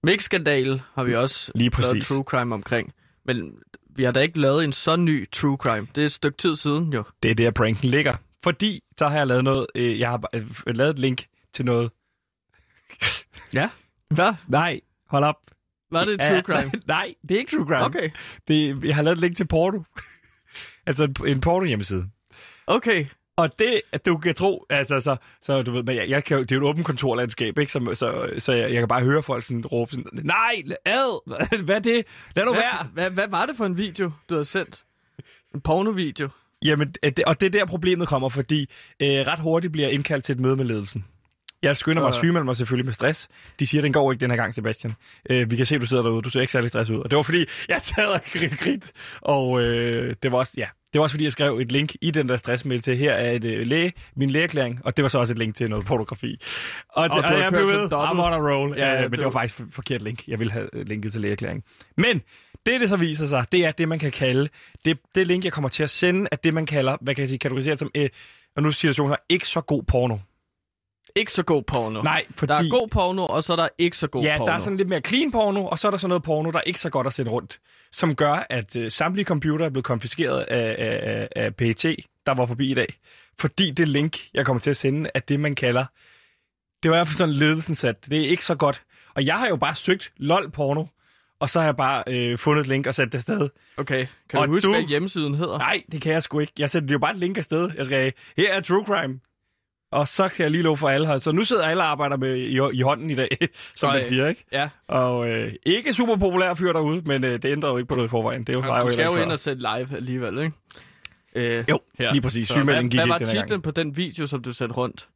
Mix-skandal 0.02 0.82
har 0.94 1.04
vi 1.04 1.14
også 1.14 1.52
lige 1.54 1.62
lavet 1.62 1.72
præcis. 1.72 2.08
true 2.08 2.22
crime 2.24 2.54
omkring. 2.54 2.92
Men 3.24 3.54
vi 3.96 4.04
har 4.04 4.12
da 4.12 4.20
ikke 4.20 4.40
lavet 4.40 4.64
en 4.64 4.72
så 4.72 4.96
ny 4.96 5.30
true 5.30 5.56
crime. 5.56 5.86
Det 5.94 6.00
er 6.00 6.06
et 6.06 6.12
stykke 6.12 6.36
tid 6.38 6.56
siden, 6.56 6.92
jo. 6.92 7.02
Det 7.22 7.30
er 7.30 7.34
der, 7.34 7.50
pranken 7.50 7.88
ligger. 7.90 8.14
Fordi, 8.42 8.80
så 8.98 9.08
har 9.08 9.16
jeg 9.18 9.26
lavet 9.26 9.44
noget, 9.44 9.66
øh, 9.74 10.00
jeg 10.00 10.10
har 10.10 10.28
øh, 10.34 10.46
lavet 10.66 10.90
et 10.90 10.98
link 10.98 11.26
til 11.52 11.64
noget. 11.64 11.90
Ja. 13.54 13.70
Hvad? 14.10 14.34
Nej, 14.48 14.80
hold 15.08 15.24
op. 15.24 15.36
Var 15.90 16.04
det 16.04 16.20
true 16.20 16.40
crime? 16.40 16.72
Nej, 16.86 17.14
det 17.28 17.34
er 17.34 17.38
ikke 17.38 17.56
true 17.56 17.66
crime. 17.66 17.84
Okay. 17.84 18.10
Det, 18.48 18.84
jeg 18.84 18.94
har 18.94 19.02
lavet 19.02 19.16
et 19.16 19.20
link 19.20 19.36
til 19.36 19.46
Porto. 19.46 19.82
altså 20.86 21.04
en, 21.04 21.16
en 21.26 21.40
Porto 21.40 21.66
hjemmeside. 21.66 22.06
Okay. 22.66 23.06
Og 23.40 23.58
det, 23.58 23.80
at 23.92 24.06
du 24.06 24.16
kan 24.16 24.34
tro, 24.34 24.66
altså 24.70 25.00
så, 25.00 25.16
så 25.42 25.62
du 25.62 25.72
ved, 25.72 25.82
men 25.82 25.96
jeg, 25.96 26.08
jeg 26.08 26.24
kan, 26.24 26.38
det 26.38 26.52
er 26.52 26.56
jo 26.56 26.62
et 26.62 26.68
åbent 26.68 26.86
kontorlandskab, 26.86 27.58
ikke? 27.58 27.72
Så, 27.72 27.94
så, 27.94 28.30
så 28.38 28.52
jeg, 28.52 28.72
jeg 28.72 28.78
kan 28.78 28.88
bare 28.88 29.02
høre 29.02 29.22
folk 29.22 29.42
sådan 29.42 29.66
råbe 29.66 29.92
sådan, 29.92 30.06
nej, 30.24 30.62
ad, 30.84 31.62
hvad 31.64 31.76
er 31.76 31.80
det? 31.80 32.06
Lad 32.36 32.44
nu 32.44 32.52
være. 32.52 32.86
Hvad, 32.92 33.04
hvad, 33.04 33.10
hvad 33.10 33.28
var 33.28 33.46
det 33.46 33.56
for 33.56 33.64
en 33.64 33.78
video, 33.78 34.10
du 34.28 34.34
havde 34.34 34.44
sendt? 34.44 34.84
En 35.54 35.60
pornovideo? 35.60 36.28
Jamen, 36.64 36.94
det, 37.02 37.24
og 37.26 37.40
det 37.40 37.46
er 37.46 37.50
der 37.50 37.66
problemet 37.66 38.08
kommer, 38.08 38.28
fordi 38.28 38.70
øh, 39.00 39.08
ret 39.08 39.40
hurtigt 39.40 39.72
bliver 39.72 39.86
jeg 39.86 39.94
indkaldt 39.94 40.24
til 40.24 40.32
et 40.32 40.40
møde 40.40 40.56
med 40.56 40.64
ledelsen. 40.64 41.04
Jeg 41.62 41.76
skynder 41.76 42.02
mig 42.02 42.08
at 42.08 42.14
sygemelde 42.14 42.44
mig 42.44 42.56
selvfølgelig 42.56 42.86
med 42.86 42.94
stress. 42.94 43.28
De 43.58 43.66
siger, 43.66 43.82
den 43.82 43.92
går 43.92 44.12
ikke 44.12 44.20
den 44.20 44.30
her 44.30 44.36
gang, 44.36 44.54
Sebastian. 44.54 44.94
Øh, 45.30 45.50
vi 45.50 45.56
kan 45.56 45.66
se, 45.66 45.78
du 45.78 45.86
sidder 45.86 46.02
derude. 46.02 46.22
Du 46.22 46.30
ser 46.30 46.40
ikke 46.40 46.52
særlig 46.52 46.70
stress 46.70 46.90
ud. 46.90 46.98
Og 46.98 47.10
det 47.10 47.16
var 47.16 47.22
fordi, 47.22 47.44
jeg 47.68 47.82
sad 47.82 48.06
og 48.06 48.20
grit. 48.58 48.92
Og 49.20 49.62
øh, 49.62 50.16
det 50.22 50.32
var 50.32 50.38
også, 50.38 50.54
ja, 50.56 50.66
det 50.92 50.98
var 50.98 51.02
også 51.02 51.14
fordi, 51.14 51.24
jeg 51.24 51.32
skrev 51.32 51.58
et 51.58 51.72
link 51.72 51.92
i 52.00 52.10
den 52.10 52.28
der 52.28 52.36
stressmail 52.36 52.80
til, 52.82 52.96
her 52.96 53.12
er 53.12 53.30
et 53.32 53.44
øh, 53.44 53.66
læge, 53.66 53.92
min 54.16 54.30
lægeerklæring, 54.30 54.80
og 54.84 54.96
det 54.96 55.02
var 55.02 55.08
så 55.08 55.18
også 55.18 55.32
et 55.32 55.38
link 55.38 55.54
til 55.54 55.70
noget 55.70 55.86
pornografi. 55.86 56.40
Og, 56.88 57.02
og, 57.02 57.08
du 57.10 57.14
og 57.14 57.40
jeg 57.40 57.50
blev 57.52 57.68
ved, 57.68 57.84
I'm 57.92 58.20
on 58.20 58.32
a 58.32 58.36
roll. 58.50 58.78
Ja, 58.78 58.86
Ja, 58.86 58.94
ja, 58.94 59.00
men 59.02 59.10
det 59.10 59.18
du- 59.18 59.22
var 59.24 59.30
faktisk 59.30 59.60
forkert 59.72 60.02
link. 60.02 60.28
Jeg 60.28 60.38
ville 60.38 60.52
have 60.52 60.68
øh, 60.72 60.86
linket 60.86 61.12
til 61.12 61.20
lægeerklæring. 61.20 61.64
Men 61.96 62.22
det, 62.66 62.80
det 62.80 62.88
så 62.88 62.96
viser 62.96 63.26
sig, 63.26 63.44
det 63.52 63.64
er 63.66 63.70
det, 63.72 63.88
man 63.88 63.98
kan 63.98 64.10
kalde, 64.12 64.48
det, 64.84 64.98
det 65.14 65.26
link, 65.26 65.44
jeg 65.44 65.52
kommer 65.52 65.68
til 65.68 65.82
at 65.82 65.90
sende, 65.90 66.28
er 66.32 66.36
det, 66.36 66.54
man 66.54 66.66
kalder, 66.66 66.96
hvad 67.00 67.14
kan 67.14 67.22
jeg 67.22 67.28
sige, 67.28 67.38
kategoriseret 67.38 67.78
som, 67.78 67.90
øh, 67.94 68.08
og 68.56 68.62
nu 68.62 68.68
er 68.68 68.72
situationen 68.72 69.10
her, 69.10 69.16
ikke 69.28 69.46
så 69.46 69.60
god 69.60 69.82
porno. 69.82 70.16
Ikke 71.16 71.32
så 71.32 71.42
god 71.42 71.62
porno. 71.62 72.02
Nej, 72.02 72.24
fordi... 72.36 72.52
Der 72.52 72.58
er 72.58 72.70
god 72.70 72.88
porno, 72.88 73.26
og 73.26 73.44
så 73.44 73.52
er 73.52 73.56
der 73.56 73.68
ikke 73.78 73.96
så 73.96 74.06
god 74.08 74.22
ja, 74.22 74.34
porno. 74.38 74.46
der 74.50 74.56
er 74.56 74.60
sådan 74.60 74.76
lidt 74.76 74.88
mere 74.88 75.00
clean 75.00 75.30
porno, 75.32 75.66
og 75.66 75.78
så 75.78 75.86
er 75.88 75.90
der 75.90 75.98
sådan 75.98 76.08
noget 76.08 76.22
porno, 76.22 76.50
der 76.50 76.58
er 76.58 76.62
ikke 76.62 76.80
så 76.80 76.90
godt 76.90 77.06
at 77.06 77.12
sende 77.14 77.30
rundt, 77.30 77.58
som 77.92 78.14
gør, 78.14 78.46
at 78.50 78.76
øh, 78.76 78.90
samtlige 78.90 79.24
computer 79.26 79.66
er 79.66 79.70
blevet 79.70 79.84
konfiskeret 79.84 80.40
af, 80.40 80.76
af, 80.78 81.28
af, 81.36 81.56
PET, 81.56 81.82
der 82.26 82.34
var 82.34 82.46
forbi 82.46 82.70
i 82.70 82.74
dag. 82.74 82.94
Fordi 83.40 83.70
det 83.70 83.88
link, 83.88 84.16
jeg 84.34 84.46
kommer 84.46 84.60
til 84.60 84.70
at 84.70 84.76
sende, 84.76 85.10
er 85.14 85.20
det, 85.20 85.40
man 85.40 85.54
kalder... 85.54 85.84
Det 86.82 86.90
var 86.90 86.96
i 86.96 86.98
hvert 86.98 87.06
fald 87.06 87.16
sådan 87.16 87.34
ledelsen 87.34 87.74
sat. 87.74 88.06
Det 88.10 88.20
er 88.24 88.28
ikke 88.28 88.44
så 88.44 88.54
godt. 88.54 88.82
Og 89.14 89.26
jeg 89.26 89.38
har 89.38 89.48
jo 89.48 89.56
bare 89.56 89.74
søgt 89.74 90.12
LOL-porno, 90.16 90.84
og 91.40 91.50
så 91.50 91.58
har 91.60 91.66
jeg 91.66 91.76
bare 91.76 92.02
øh, 92.06 92.38
fundet 92.38 92.60
et 92.60 92.66
link 92.68 92.86
og 92.86 92.94
sat 92.94 93.06
det 93.12 93.14
afsted. 93.14 93.48
Okay, 93.76 94.06
kan 94.28 94.38
Og 94.38 94.46
du 94.48 94.52
huske, 94.52 94.66
du- 94.66 94.72
hvad 94.72 94.82
hjemmesiden 94.82 95.34
hedder? 95.34 95.58
Nej, 95.58 95.82
det 95.92 96.02
kan 96.02 96.12
jeg 96.12 96.22
sgu 96.22 96.38
ikke. 96.38 96.52
Jeg 96.58 96.70
sætter 96.70 96.88
jo 96.92 96.98
bare 96.98 97.10
et 97.10 97.16
link 97.18 97.38
afsted. 97.38 97.70
Jeg 97.76 97.86
skal, 97.86 98.12
her 98.36 98.52
er 98.54 98.60
True 98.60 98.84
Crime. 98.86 99.20
Og 99.92 100.08
så 100.08 100.28
kan 100.28 100.42
jeg 100.42 100.50
lige 100.50 100.62
love 100.62 100.76
for 100.76 100.88
alle 100.88 101.06
her. 101.06 101.18
Så 101.18 101.32
nu 101.32 101.44
sidder 101.44 101.66
alle 101.66 101.82
og 101.82 101.88
arbejder 101.88 102.16
med 102.16 102.36
i, 102.36 102.76
i 102.78 102.80
hånden 102.82 103.10
i 103.10 103.14
dag, 103.14 103.28
som 103.76 103.88
Ej. 103.88 103.94
man 103.96 104.04
siger, 104.04 104.28
ikke? 104.28 104.44
Ja, 104.52 104.68
Og 104.88 105.28
øh, 105.28 105.52
ikke 105.66 105.92
super 105.92 106.16
populær 106.16 106.54
fyr 106.54 106.72
derude, 106.72 107.02
men 107.04 107.24
øh, 107.24 107.32
det 107.32 107.44
ændrer 107.44 107.70
jo 107.70 107.76
ikke 107.76 107.88
på 107.88 107.94
noget 107.94 108.08
i 108.08 108.10
forvejen. 108.10 108.44
Det 108.44 108.56
er 108.56 108.60
jo, 108.60 108.66
var 108.68 108.84
du 108.84 108.92
skal 108.92 109.04
jo 109.04 109.16
ind 109.16 109.32
og 109.32 109.38
sætte 109.38 109.62
live 109.62 109.96
alligevel, 109.96 110.38
ikke? 110.38 110.52
Øh, 111.34 111.64
Jo, 111.70 111.80
her. 111.98 112.12
lige 112.12 112.22
præcis. 112.22 112.48
Så 112.48 112.62
hvad, 112.62 112.82
gik 112.82 112.94
hvad 112.94 113.06
var 113.06 113.18
her 113.18 113.26
gang. 113.26 113.30
titlen 113.30 113.62
på 113.62 113.70
den 113.70 113.96
video, 113.96 114.26
som 114.26 114.42
du 114.42 114.52
sendte 114.52 114.76
rundt? 114.76 115.08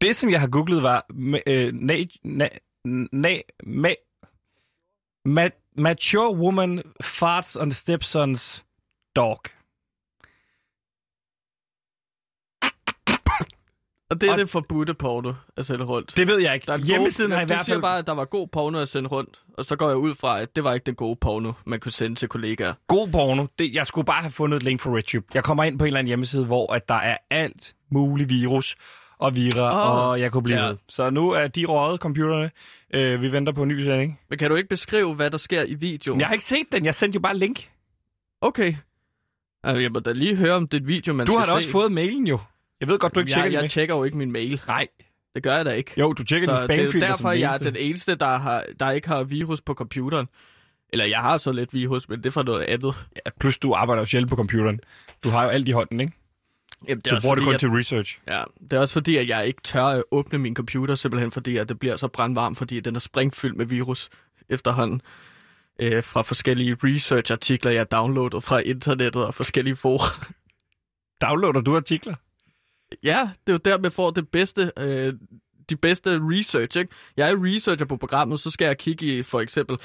Det, 0.00 0.16
som 0.16 0.30
jeg 0.30 0.40
har 0.40 0.48
googlet, 0.48 0.82
var 0.82 1.06
øh, 1.46 1.72
na, 1.74 1.96
na, 2.24 2.48
na, 3.12 3.38
ma, 3.64 3.94
ma, 5.24 5.48
mature 5.76 6.36
woman 6.36 6.82
farts 7.00 7.56
on 7.56 7.70
stepson's 7.70 8.62
dog. 9.16 9.40
Og 14.14 14.20
det 14.20 14.28
er 14.28 14.32
Og- 14.32 14.38
det 14.38 14.48
forbudte 14.50 14.94
porno 14.94 15.32
at 15.56 15.66
sende 15.66 15.84
rundt. 15.84 16.16
Det 16.16 16.26
ved 16.26 16.38
jeg 16.38 16.54
ikke. 16.54 16.66
Der 16.66 16.72
er 16.72 16.76
en 16.78 16.84
Hjemmesiden 16.84 17.30
god, 17.30 17.36
har 17.36 17.42
i 17.42 17.44
du 17.44 17.54
hvert 17.54 17.66
siger 17.66 17.74
fald 17.74 17.82
bare, 17.82 17.98
at 17.98 18.06
der 18.06 18.12
var 18.12 18.24
god 18.24 18.48
porno 18.52 18.78
at 18.78 18.88
sende 18.88 19.08
rundt, 19.08 19.38
og 19.58 19.64
så 19.64 19.76
går 19.76 19.88
jeg 19.88 19.96
ud 19.96 20.14
fra, 20.14 20.40
at 20.40 20.56
det 20.56 20.64
var 20.64 20.74
ikke 20.74 20.84
den 20.86 20.94
gode 20.94 21.16
porno, 21.16 21.52
man 21.66 21.80
kunne 21.80 21.92
sende 21.92 22.16
til 22.16 22.28
kollegaer. 22.28 22.74
god 22.86 23.08
porno. 23.08 23.46
Det, 23.58 23.74
jeg 23.74 23.86
skulle 23.86 24.04
bare 24.04 24.20
have 24.22 24.30
fundet 24.30 24.56
et 24.56 24.62
link 24.62 24.80
fra 24.80 24.90
RedTube. 24.90 25.26
Jeg 25.34 25.44
kommer 25.44 25.64
ind 25.64 25.78
på 25.78 25.84
en 25.84 25.86
eller 25.86 25.98
anden 25.98 26.08
hjemmeside, 26.08 26.46
hvor 26.46 26.72
at 26.72 26.88
der 26.88 26.94
er 26.94 27.16
alt 27.30 27.74
muligt 27.90 28.28
virus 28.30 28.76
og 29.18 29.32
Åh, 29.56 29.56
oh, 29.56 30.08
og 30.08 30.20
jeg 30.20 30.32
kunne 30.32 30.42
blive 30.42 30.58
ja. 30.58 30.68
ved. 30.68 30.76
Så 30.88 31.10
nu 31.10 31.30
er 31.30 31.46
de 31.48 31.64
røget, 31.64 32.00
computerne. 32.00 32.50
Øh, 32.94 33.20
vi 33.22 33.32
venter 33.32 33.52
på 33.52 33.62
en 33.62 33.68
ny 33.68 33.80
sending. 33.80 34.20
Men 34.30 34.38
kan 34.38 34.50
du 34.50 34.56
ikke 34.56 34.68
beskrive, 34.68 35.14
hvad 35.14 35.30
der 35.30 35.38
sker 35.38 35.62
i 35.62 35.74
videoen? 35.74 36.20
Jeg 36.20 36.26
har 36.28 36.32
ikke 36.32 36.44
set 36.44 36.66
den. 36.72 36.84
Jeg 36.84 36.94
sendte 36.94 37.16
jo 37.16 37.20
bare 37.20 37.36
link. 37.36 37.70
Okay. 38.40 38.74
Altså, 39.64 39.80
jeg 39.80 39.92
må 39.92 40.00
da 40.00 40.12
lige 40.12 40.36
høre 40.36 40.52
om 40.52 40.68
det 40.68 40.86
video, 40.86 41.14
man 41.14 41.26
Du 41.26 41.32
skal 41.32 41.38
har 41.38 41.46
da 41.46 41.50
se. 41.52 41.56
også 41.56 41.70
fået 41.70 41.92
mailen 41.92 42.26
jo. 42.26 42.38
Jeg 42.80 42.88
ved 42.88 42.98
godt, 42.98 43.14
du 43.14 43.20
ikke 43.20 43.32
tjekker 43.32 43.44
jeg, 43.44 43.50
det 43.50 43.56
jeg 43.56 43.62
med. 43.62 43.68
tjekker 43.68 43.94
jo 43.96 44.04
ikke 44.04 44.16
min 44.16 44.32
mail. 44.32 44.62
Nej. 44.66 44.86
Det 45.34 45.42
gør 45.42 45.56
jeg 45.56 45.64
da 45.64 45.70
ikke. 45.70 45.92
Jo, 45.96 46.12
du 46.12 46.24
tjekker 46.24 46.48
Så 46.48 46.60
din 46.60 46.68
det 46.68 46.78
er 46.78 46.82
spamfilter 46.82 47.08
derfor, 47.08 47.30
jeg 47.30 47.54
er 47.54 47.58
den 47.58 47.76
eneste, 47.76 48.14
der, 48.14 48.36
har, 48.38 48.64
der 48.80 48.90
ikke 48.90 49.08
har 49.08 49.24
virus 49.24 49.60
på 49.60 49.74
computeren. 49.74 50.28
Eller 50.92 51.04
jeg 51.04 51.18
har 51.18 51.38
så 51.38 51.52
lidt 51.52 51.74
virus, 51.74 52.08
men 52.08 52.18
det 52.18 52.26
er 52.26 52.30
for 52.30 52.42
noget 52.42 52.62
andet. 52.62 52.94
Ja, 53.16 53.30
plus 53.40 53.58
du 53.58 53.72
arbejder 53.74 54.02
jo 54.02 54.06
sjældent 54.06 54.30
på 54.30 54.36
computeren. 54.36 54.80
Du 55.24 55.28
har 55.28 55.44
jo 55.44 55.48
alt 55.48 55.68
i 55.68 55.70
hånden, 55.70 56.00
ikke? 56.00 56.12
Jamen, 56.88 57.00
det 57.00 57.12
Du 57.12 57.18
bruger 57.22 57.34
det 57.34 57.44
kun 57.44 57.58
til 57.58 57.68
research. 57.68 58.18
Ja, 58.28 58.42
det 58.60 58.72
er 58.72 58.80
også 58.80 58.92
fordi, 58.92 59.16
at 59.16 59.28
jeg 59.28 59.46
ikke 59.46 59.60
tør 59.64 59.84
at 59.84 60.04
åbne 60.10 60.38
min 60.38 60.54
computer, 60.54 60.94
simpelthen 60.94 61.30
fordi, 61.32 61.56
at 61.56 61.68
det 61.68 61.78
bliver 61.78 61.96
så 61.96 62.08
brandvarm, 62.08 62.56
fordi 62.56 62.80
den 62.80 62.96
er 62.96 63.00
springfyldt 63.00 63.56
med 63.56 63.66
virus 63.66 64.10
efterhånden. 64.48 65.02
Øh, 65.80 66.02
fra 66.02 66.22
forskellige 66.22 66.76
research-artikler, 66.84 67.70
jeg 67.70 67.80
har 67.80 67.84
downloadet 67.84 68.44
fra 68.44 68.58
internettet 68.58 69.26
og 69.26 69.34
forskellige 69.34 69.76
fora. 69.76 70.26
Downloader 71.20 71.60
du 71.60 71.76
artikler? 71.76 72.14
Ja, 73.02 73.30
det 73.46 73.52
er 73.52 73.52
jo 73.52 73.58
der, 73.64 73.78
man 73.78 73.92
får 73.92 74.10
det 74.10 74.28
bedste, 74.28 74.72
øh, 74.78 75.12
de 75.70 75.76
bedste 75.76 76.20
research, 76.22 76.78
ikke? 76.78 76.92
Jeg 77.16 77.30
er 77.30 77.36
researcher 77.44 77.86
på 77.86 77.96
programmet, 77.96 78.40
så 78.40 78.50
skal 78.50 78.64
jeg 78.66 78.78
kigge 78.78 79.18
i 79.18 79.22
for 79.22 79.40
eksempel 79.40 79.76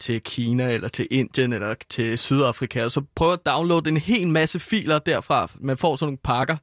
til 0.00 0.20
Kina, 0.22 0.72
eller 0.72 0.88
til 0.88 1.08
Indien, 1.10 1.52
eller 1.52 1.74
til 1.90 2.18
Sydafrika, 2.18 2.84
og 2.84 2.92
så 2.92 3.02
prøve 3.16 3.32
at 3.32 3.46
downloade 3.46 3.88
en 3.90 3.96
hel 3.96 4.28
masse 4.28 4.58
filer 4.58 4.98
derfra. 4.98 5.50
Man 5.60 5.76
får 5.76 5.96
sådan 5.96 6.06
nogle 6.06 6.18
pakker, 6.24 6.56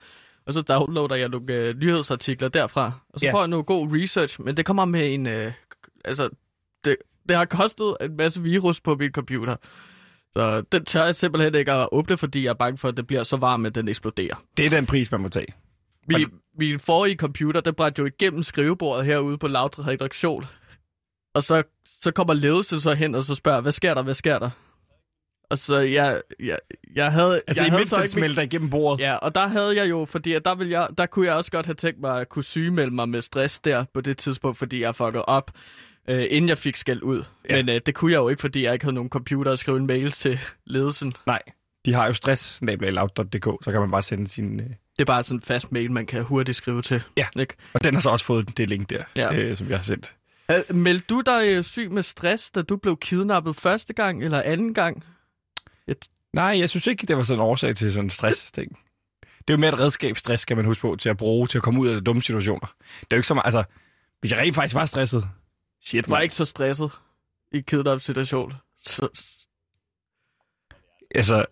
og 0.47 0.53
så 0.53 0.61
downloader 0.61 1.15
jeg 1.15 1.29
nogle 1.29 1.53
øh, 1.53 1.77
nyhedsartikler 1.77 2.47
derfra, 2.47 2.91
og 3.09 3.19
så 3.19 3.25
Ja. 3.25 3.33
får 3.33 3.39
jeg 3.39 3.47
noget 3.47 3.65
god 3.65 3.87
research, 4.01 4.41
men 4.41 4.57
det 4.57 4.65
kommer 4.65 4.85
med 4.85 5.13
en... 5.13 5.27
Øh, 5.27 5.51
altså, 6.05 6.29
det, 6.85 6.95
det 7.29 7.35
har 7.37 7.45
kostet 7.45 7.97
en 8.01 8.17
masse 8.17 8.41
virus 8.41 8.81
på 8.81 8.95
min 8.95 9.11
computer. 9.11 9.55
Så 10.33 10.61
den 10.61 10.85
tør 10.85 11.05
jeg 11.05 11.15
simpelthen 11.15 11.55
ikke 11.55 11.71
at 11.71 11.89
åbne, 11.91 12.17
fordi 12.17 12.43
jeg 12.43 12.49
er 12.49 12.53
bange 12.53 12.77
for, 12.77 12.87
at 12.87 12.97
det 12.97 13.07
bliver 13.07 13.23
så 13.23 13.37
varmt, 13.37 13.67
at 13.67 13.75
den 13.75 13.87
eksploderer. 13.87 14.35
Det 14.57 14.65
er 14.65 14.69
den 14.69 14.85
pris, 14.85 15.11
man 15.11 15.21
må 15.21 15.29
tage. 15.29 15.47
Min, 16.07 16.29
min 16.59 16.79
forrige 16.79 17.15
computer, 17.15 17.62
den 17.62 17.74
brændte 17.74 18.00
jo 18.00 18.05
igennem 18.05 18.43
skrivebordet 18.43 19.05
herude 19.05 19.38
på 19.38 19.47
Laudrup 19.47 19.88
redaktion. 19.88 20.45
Og 21.35 21.43
så, 21.43 21.63
så 22.01 22.12
kommer 22.12 22.33
ledelsen 22.33 22.79
så 22.79 22.93
hen 22.93 23.15
og 23.15 23.24
så 23.24 23.35
spørger, 23.35 23.62
hvad 23.62 23.71
sker 23.71 23.93
der, 23.93 24.01
hvad 24.01 24.13
sker 24.13 24.39
der? 24.39 24.50
Og 25.50 25.57
så 25.57 25.79
jeg, 25.79 26.21
jeg, 26.39 26.59
jeg 26.95 27.12
havde... 27.12 27.41
Altså, 27.47 27.63
jeg 27.63 27.71
havde 27.71 27.81
imens 27.81 27.89
så 27.89 27.95
den 27.95 28.03
ikke 28.03 28.12
smelter 28.12 28.41
igennem 28.41 28.69
bordet. 28.69 29.03
Ja, 29.03 29.15
og 29.15 29.35
der 29.35 29.47
havde 29.47 29.77
jeg 29.77 29.89
jo, 29.89 30.05
fordi 30.05 30.39
der, 30.45 30.55
ville 30.55 30.79
jeg, 30.79 30.88
der 30.97 31.05
kunne 31.05 31.25
jeg 31.25 31.35
også 31.35 31.51
godt 31.51 31.65
have 31.65 31.75
tænkt 31.75 32.01
mig 32.01 32.21
at 32.21 32.29
kunne 32.29 32.43
sygemelde 32.43 32.95
mig 32.95 33.09
med 33.09 33.21
stress 33.21 33.59
der 33.59 33.85
på 33.93 34.01
det 34.01 34.17
tidspunkt, 34.17 34.57
fordi 34.57 34.81
jeg 34.81 34.95
fuckede 34.95 35.25
op, 35.25 35.51
øh, 36.09 36.25
inden 36.29 36.50
jeg 36.50 36.57
fik 36.57 36.75
skæld 36.75 37.01
ud. 37.01 37.24
Ja. 37.50 37.55
Men 37.55 37.69
øh, 37.69 37.81
det 37.85 37.95
kunne 37.95 38.12
jeg 38.12 38.17
jo 38.17 38.29
ikke, 38.29 38.41
fordi 38.41 38.63
jeg 38.63 38.74
ikke 38.74 38.85
havde 38.85 38.95
nogen 38.95 39.09
computer 39.09 39.51
at 39.51 39.59
skrive 39.59 39.77
en 39.77 39.88
mail 39.88 40.12
til 40.12 40.39
ledelsen. 40.65 41.13
Nej, 41.25 41.41
de 41.85 41.93
har 41.93 42.07
jo 42.07 42.13
stress 42.13 42.41
så 43.62 43.71
kan 43.71 43.79
man 43.79 43.91
bare 43.91 44.01
sende 44.01 44.27
sin... 44.27 44.59
Øh... 44.59 44.65
Det 44.97 45.01
er 45.01 45.05
bare 45.05 45.23
sådan 45.23 45.37
en 45.37 45.41
fast 45.41 45.71
mail, 45.71 45.91
man 45.91 46.05
kan 46.05 46.23
hurtigt 46.23 46.55
skrive 46.57 46.81
til. 46.81 47.03
Ja. 47.17 47.27
Ikke? 47.39 47.53
Og 47.73 47.83
den 47.83 47.93
har 47.93 48.01
så 48.01 48.09
også 48.09 48.25
fået 48.25 48.57
det 48.57 48.69
link 48.69 48.89
der, 48.89 49.03
Ja. 49.15 49.33
øh, 49.33 49.57
som 49.57 49.69
jeg 49.69 49.77
har 49.77 49.83
sendt. 49.83 50.15
Øh, 50.51 50.75
Meldte 50.75 51.05
du 51.09 51.21
dig 51.21 51.41
øh, 51.47 51.63
syg 51.63 51.91
med 51.91 52.03
stress, 52.03 52.51
da 52.51 52.61
du 52.61 52.77
blev 52.77 52.97
kidnappet 52.97 53.55
første 53.55 53.93
gang 53.93 54.23
eller 54.23 54.41
anden 54.41 54.73
gang? 54.73 55.03
Nej, 56.33 56.59
jeg 56.59 56.69
synes 56.69 56.87
ikke, 56.87 57.07
det 57.07 57.17
var 57.17 57.23
sådan 57.23 57.39
en 57.39 57.45
årsag 57.45 57.75
til 57.75 57.93
sådan 57.93 58.05
en 58.05 58.09
stress-ting. 58.09 58.79
Det 59.21 59.29
er 59.47 59.53
jo 59.53 59.57
mere 59.57 59.73
et 59.73 59.79
redskab, 59.79 60.17
stress 60.17 60.41
skal 60.41 60.57
man 60.57 60.65
huske 60.65 60.81
på, 60.81 60.95
til 60.99 61.09
at 61.09 61.17
bruge 61.17 61.47
til 61.47 61.57
at 61.57 61.63
komme 61.63 61.79
ud 61.81 61.87
af 61.87 61.95
de 61.95 62.01
dumme 62.01 62.21
situationer. 62.21 62.67
Det 62.99 63.01
er 63.01 63.07
jo 63.11 63.17
ikke 63.17 63.27
så 63.27 63.33
meget, 63.33 63.45
altså, 63.45 63.63
hvis 64.19 64.31
jeg 64.31 64.39
rent 64.39 64.55
faktisk 64.55 64.75
var 64.75 64.85
stresset, 64.85 65.27
shit, 65.85 66.09
var 66.09 66.15
man. 66.15 66.23
ikke 66.23 66.35
så 66.35 66.45
stresset 66.45 66.91
i 67.51 67.59
kidnap-situation. 67.61 68.53
Så, 68.85 69.07
Altså, 71.15 71.45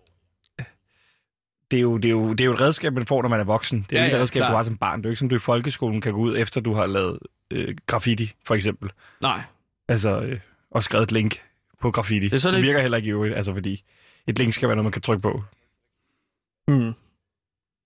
det 1.73 1.79
er, 1.79 1.81
jo, 1.81 1.97
det, 1.97 2.05
er 2.05 2.09
jo, 2.11 2.29
det 2.31 2.41
er 2.41 2.45
jo 2.45 2.51
et 2.53 2.61
redskab, 2.61 2.93
man 2.93 3.05
får, 3.05 3.21
når 3.21 3.29
man 3.29 3.39
er 3.39 3.43
voksen. 3.43 3.85
Det 3.89 3.95
er 3.97 3.99
Ja, 3.99 4.05
ikke 4.05 4.13
et 4.15 4.17
ja, 4.17 4.21
redskab, 4.21 4.39
klart. 4.39 4.51
du 4.51 4.55
har 4.55 4.63
som 4.63 4.77
barn. 4.77 4.99
Det 4.99 5.05
er 5.05 5.09
jo 5.09 5.11
ikke 5.11 5.19
som, 5.19 5.29
du 5.29 5.35
i 5.35 5.39
folkeskolen 5.39 6.01
kan 6.01 6.13
gå 6.13 6.19
ud, 6.19 6.37
efter 6.37 6.61
du 6.61 6.73
har 6.73 6.85
lavet 6.85 7.19
øh, 7.51 7.75
graffiti, 7.87 8.33
for 8.45 8.55
eksempel. 8.55 8.89
nej, 9.21 9.41
Altså, 9.87 10.21
øh, 10.21 10.39
og 10.71 10.83
skrevet 10.83 11.03
et 11.03 11.11
link 11.11 11.41
på 11.81 11.91
graffiti. 11.91 12.19
Det 12.27 12.33
er 12.33 12.37
sådan 12.39 12.53
det 12.59 12.63
virker 12.67 12.81
heller 12.81 12.97
ikke 12.97 13.07
i 13.07 13.11
øvrigt, 13.11 13.35
altså 13.35 13.53
fordi 13.53 13.83
et 14.27 14.39
link 14.39 14.53
skal 14.53 14.67
være 14.69 14.75
noget, 14.75 14.85
man 14.85 14.91
kan 14.91 15.01
trykke 15.01 15.21
på. 15.21 15.43
mm. 16.67 16.93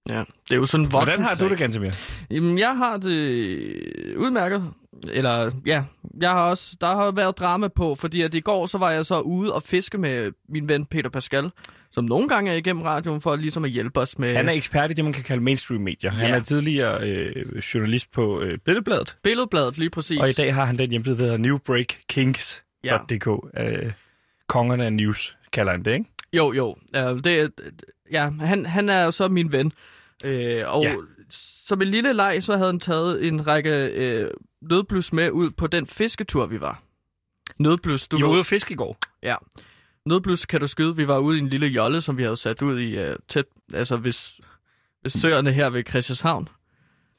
Ja, 0.09 0.19
det 0.19 0.51
er 0.51 0.55
jo 0.55 0.65
sådan 0.65 0.85
en 0.85 0.91
voksen 0.91 1.05
Hvordan 1.21 1.29
har 1.29 1.35
du 1.35 1.49
det, 1.49 1.57
Gantemir? 1.57 1.91
Jamen, 2.31 2.59
jeg 2.59 2.77
har 2.77 2.97
det 2.97 4.15
udmærket. 4.15 4.73
Eller, 5.13 5.51
ja, 5.65 5.83
jeg 6.21 6.29
har 6.29 6.49
også, 6.49 6.77
der 6.81 6.87
har 6.95 7.11
været 7.11 7.37
drama 7.39 7.67
på, 7.67 7.95
fordi 7.95 8.21
at 8.21 8.33
i 8.33 8.39
går, 8.39 8.65
så 8.67 8.77
var 8.77 8.91
jeg 8.91 9.05
så 9.05 9.19
ude 9.19 9.53
og 9.53 9.63
fiske 9.63 9.97
med 9.97 10.31
min 10.49 10.69
ven 10.69 10.85
Peter 10.85 11.09
Pascal, 11.09 11.51
som 11.91 12.05
nogle 12.05 12.29
gange 12.29 12.51
er 12.51 12.55
igennem 12.55 12.81
radioen 12.83 13.21
for 13.21 13.35
ligesom 13.35 13.65
at 13.65 13.71
hjælpe 13.71 13.99
os 13.99 14.17
med 14.19 14.35
Han 14.35 14.49
er 14.49 14.53
ekspert 14.53 14.91
i 14.91 14.93
det, 14.93 15.03
man 15.03 15.13
kan 15.13 15.23
kalde 15.23 15.43
mainstream 15.43 15.81
medier. 15.81 16.11
Han 16.11 16.29
Ja. 16.29 16.35
er 16.35 16.39
tidligere 16.39 17.09
øh, 17.09 17.57
journalist 17.57 18.11
på 18.11 18.41
øh, 18.41 18.57
Billedbladet, 18.57 19.15
billedbladet 19.23 19.77
lige 19.77 19.89
præcis. 19.89 20.19
og 20.19 20.29
i 20.29 20.33
dag 20.33 20.55
har 20.55 20.65
han 20.65 20.77
den 20.77 20.89
hjemmeside, 20.89 21.17
der 21.17 21.23
hedder 21.23 21.37
newbreakkings.dk. 21.37 23.27
Øh, 23.59 23.91
kongerne 24.47 24.85
af 24.85 24.93
news, 24.93 25.37
kalder 25.53 25.71
han 25.71 25.85
det, 25.85 25.93
ikke? 25.93 26.05
Jo, 26.33 26.53
jo. 26.53 26.67
Uh, 26.97 27.19
det, 27.23 27.51
ja, 28.11 28.29
han, 28.39 28.65
han 28.65 28.89
er 28.89 29.11
så 29.11 29.27
min 29.27 29.51
ven. 29.51 29.65
Uh, 30.25 30.31
og 30.31 30.33
Ja. 30.33 30.89
ja. 30.89 30.95
som 31.29 31.81
en 31.81 31.87
lille 31.87 32.13
leg, 32.13 32.43
så 32.43 32.57
havde 32.57 32.69
han 32.71 32.79
taget 32.79 33.27
en 33.27 33.47
række 33.47 33.91
uh, 34.23 34.69
nødblus 34.69 35.13
med 35.13 35.31
ud 35.31 35.49
på 35.49 35.67
den 35.67 35.87
fisketur, 35.87 36.45
vi 36.45 36.61
var. 36.61 36.81
Nødblus, 37.59 38.07
du 38.07 38.17
Du 38.17 38.25
var 38.25 38.31
ude 38.31 38.39
at 38.39 38.45
fiske 38.45 38.71
i 38.73 38.75
går. 38.75 38.97
Ja. 39.23 39.35
Nødblus 40.07 40.45
kan 40.45 40.59
du 40.59 40.67
skyde. 40.67 40.95
Vi 40.95 41.07
var 41.07 41.17
ude 41.17 41.37
i 41.37 41.41
en 41.41 41.49
lille 41.49 41.67
jolle, 41.67 42.01
som 42.01 42.17
vi 42.17 42.23
havde 42.23 42.37
sat 42.37 42.61
ud 42.61 42.79
i 42.79 43.09
uh, 43.09 43.15
tæt... 43.27 43.45
Altså, 43.73 43.97
hvis, 43.97 44.39
hvis 45.01 45.13
søerne 45.13 45.51
her 45.51 45.69
ved 45.69 45.83
Christianshavn, 45.89 46.49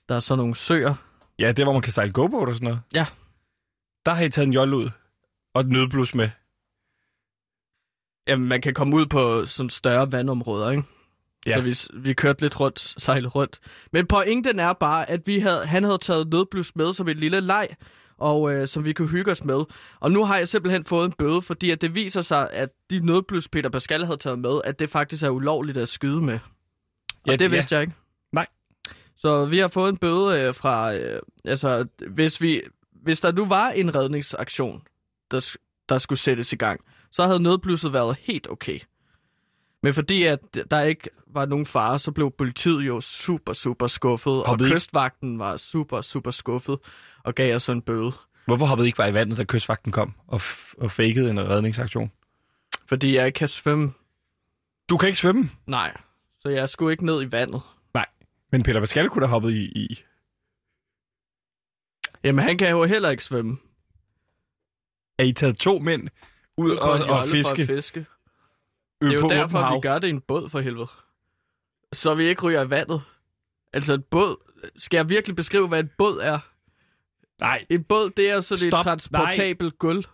der 0.09 0.15
er 0.15 0.21
så 0.21 0.37
nogle 0.37 0.55
søer. 0.55 0.95
Ja, 1.39 1.49
det 1.49 1.59
er, 1.59 1.65
hvor 1.65 1.73
man 1.73 1.83
kan 1.83 1.93
sejle 1.93 2.13
go 2.13 2.23
og 2.27 2.55
sådan 2.55 2.65
noget. 2.65 2.81
Ja. 2.95 3.07
Der 4.07 4.15
har 4.15 4.25
I 4.25 4.31
taget 4.31 4.47
en 4.47 4.53
jolle 4.53 4.77
ud, 4.77 4.91
og 5.55 5.61
et 5.61 5.69
nødblus 5.69 6.15
med. 6.15 6.31
Jamen, 8.29 8.49
man 8.49 8.61
kan 8.61 8.75
komme 8.75 8.97
ud 8.97 9.07
på 9.07 9.47
sådan 9.47 9.71
større 9.71 10.13
vandområder, 10.13 10.71
ikke? 10.71 10.83
Ja. 11.47 11.57
Så 11.57 11.63
vi, 11.63 12.03
vi 12.03 12.13
kørte 12.13 12.41
lidt 12.41 12.61
rundt, 12.61 12.81
sejlede 12.81 13.29
rundt. 13.29 13.59
Men 13.93 14.07
pointen 14.07 14.59
er 14.59 14.73
bare, 14.73 15.11
at 15.11 15.27
vi 15.27 15.39
havde, 15.39 15.67
han 15.67 15.85
havde 15.85 15.99
taget 15.99 16.29
nødblus 16.29 16.77
med 16.77 16.93
som 16.93 17.09
et 17.09 17.17
lille 17.17 17.41
leg, 17.41 17.69
og 18.19 18.55
øh, 18.55 18.69
som 18.69 18.85
vi 18.85 18.93
kunne 18.93 19.09
hygge 19.09 19.31
os 19.31 19.45
med. 19.45 19.65
Og 20.01 20.13
nu 20.13 20.25
har 20.25 20.37
jeg 20.37 20.49
simpelthen 20.49 20.85
fået 20.85 21.07
en 21.07 21.13
bøde, 21.13 21.43
fordi 21.43 21.71
at 21.71 21.81
det 21.81 21.95
viser 21.95 22.23
sig, 22.23 22.51
at 22.51 22.69
de 22.91 23.07
nødblus, 23.07 23.49
Peter 23.49 23.71
Pascal 23.71 24.05
havde 24.05 24.19
taget 24.19 24.39
med, 24.39 24.61
at 24.65 24.79
det 24.79 24.91
faktisk 24.91 25.23
er 25.23 25.31
ulovligt 25.31 25.79
at 25.79 25.89
skyde 25.89 26.21
med. 26.21 26.35
Og 26.35 26.41
Ja, 27.27 27.33
ja, 27.33 27.37
det 27.37 27.45
ja. 27.45 27.49
vidste 27.49 27.75
jeg 27.75 27.83
ikke. 27.83 27.95
Nej. 28.33 28.47
Så 29.17 29.45
vi 29.45 29.59
har 29.59 29.69
fået 29.69 29.89
en 29.89 29.97
bøde 29.97 30.41
øh, 30.41 30.55
fra, 30.55 30.95
øh, 30.95 31.21
altså, 31.45 31.87
hvis, 32.09 32.41
vi, 32.41 32.63
hvis 33.03 33.21
der 33.21 33.33
nu 33.33 33.47
var 33.47 33.71
en 33.71 33.95
redningsaktion, 33.95 34.83
der, 35.31 35.57
der 35.89 35.99
skulle 35.99 36.19
sættes 36.19 36.53
i 36.53 36.57
gang, 36.57 36.81
så 37.13 37.27
havde 37.27 37.41
nødblusset 37.43 37.93
været 37.93 38.17
helt 38.21 38.51
okay. 38.51 38.79
Men 39.83 39.95
fordi 39.95 40.23
at 40.25 40.39
der 40.71 40.81
ikke 40.81 41.11
var 41.27 41.47
nogen 41.47 41.67
fare, 41.67 41.99
så 41.99 42.13
blev 42.13 42.31
politiet 42.39 42.87
jo 42.87 43.01
super, 43.01 43.53
super 43.53 43.87
skuffet, 43.87 44.33
og 44.33 44.47
Hoppede 44.49 44.71
I- 44.71 44.73
kystvagten 44.73 45.39
var 45.39 45.57
super, 45.57 46.01
super 46.01 46.31
skuffet 46.31 46.79
og 47.25 47.35
gav 47.35 47.55
os 47.57 47.69
en 47.69 47.83
bøde. 47.83 48.13
Hvorfor 48.47 48.67
hoppede 48.67 48.87
I 48.87 48.89
ikke 48.89 48.97
bare 48.97 49.11
i 49.11 49.15
vandet, 49.15 49.39
da 49.39 49.45
kystvagten 49.45 49.93
kom 49.93 50.15
og, 50.27 50.41
og 50.79 50.91
fakede 50.91 51.31
en 51.31 51.49
redningsaktion? 51.49 52.13
Fordi 52.89 53.15
jeg 53.17 53.27
ikke 53.27 53.37
kan 53.37 53.49
svømme. 53.49 53.93
Du 54.91 54.97
kan 54.97 55.07
ikke 55.09 55.19
svømme. 55.19 55.51
Nej, 55.67 55.97
så 56.41 56.49
jeg 56.49 56.69
skulle 56.69 56.93
ikke 56.93 57.07
ned 57.07 57.23
i 57.23 57.33
vandet. 57.33 57.61
Nej, 57.95 58.07
men 58.53 58.63
Peter 58.63 58.81
Pascal 58.81 59.09
kunne 59.09 59.23
da 59.23 59.27
hoppet 59.27 59.51
i, 59.53 59.63
i... 59.65 60.03
Jamen, 62.25 62.45
han 62.45 62.59
kan 62.59 62.71
jo 62.71 62.85
heller 62.85 63.11
ikke 63.11 63.25
svømme. 63.25 63.57
Er 65.19 65.23
I 65.25 65.33
taget 65.33 65.57
to 65.59 65.79
mænd 65.79 66.09
ud 66.57 66.71
Ud 66.71 66.77
og, 66.77 67.19
og 67.19 67.29
fiske, 67.29 67.67
fiske. 67.67 68.07
Det 69.01 69.09
er 69.09 69.13
jo 69.21 69.29
derfor, 69.29 69.59
hav? 69.59 69.77
vi 69.77 69.81
gør 69.81 69.99
det 69.99 70.07
i 70.07 70.11
en 70.11 70.21
båd 70.21 70.49
for 70.49 70.61
helvede. 70.61 70.87
Så 71.93 72.15
vi 72.15 72.23
ikke 72.25 72.43
ryger 72.43 72.65
i 72.65 72.71
vandet. 72.71 73.03
Altså 73.73 73.95
en 73.95 74.03
båd... 74.11 74.37
Skal 74.77 74.97
jeg 74.99 75.09
virkelig 75.09 75.37
beskrive, 75.37 75.69
hvad 75.69 75.81
en 75.81 75.91
båd 75.99 76.19
er? 76.23 76.39
Nej, 77.41 77.65
En 77.71 77.85
båd, 77.85 78.11
det 78.11 78.31
er 78.31 78.35
jo 78.35 78.43
sådan 78.43 78.71
Stop. 78.71 78.81
et 78.81 78.85
transportabelt 78.85 79.79
gulv. 79.79 80.05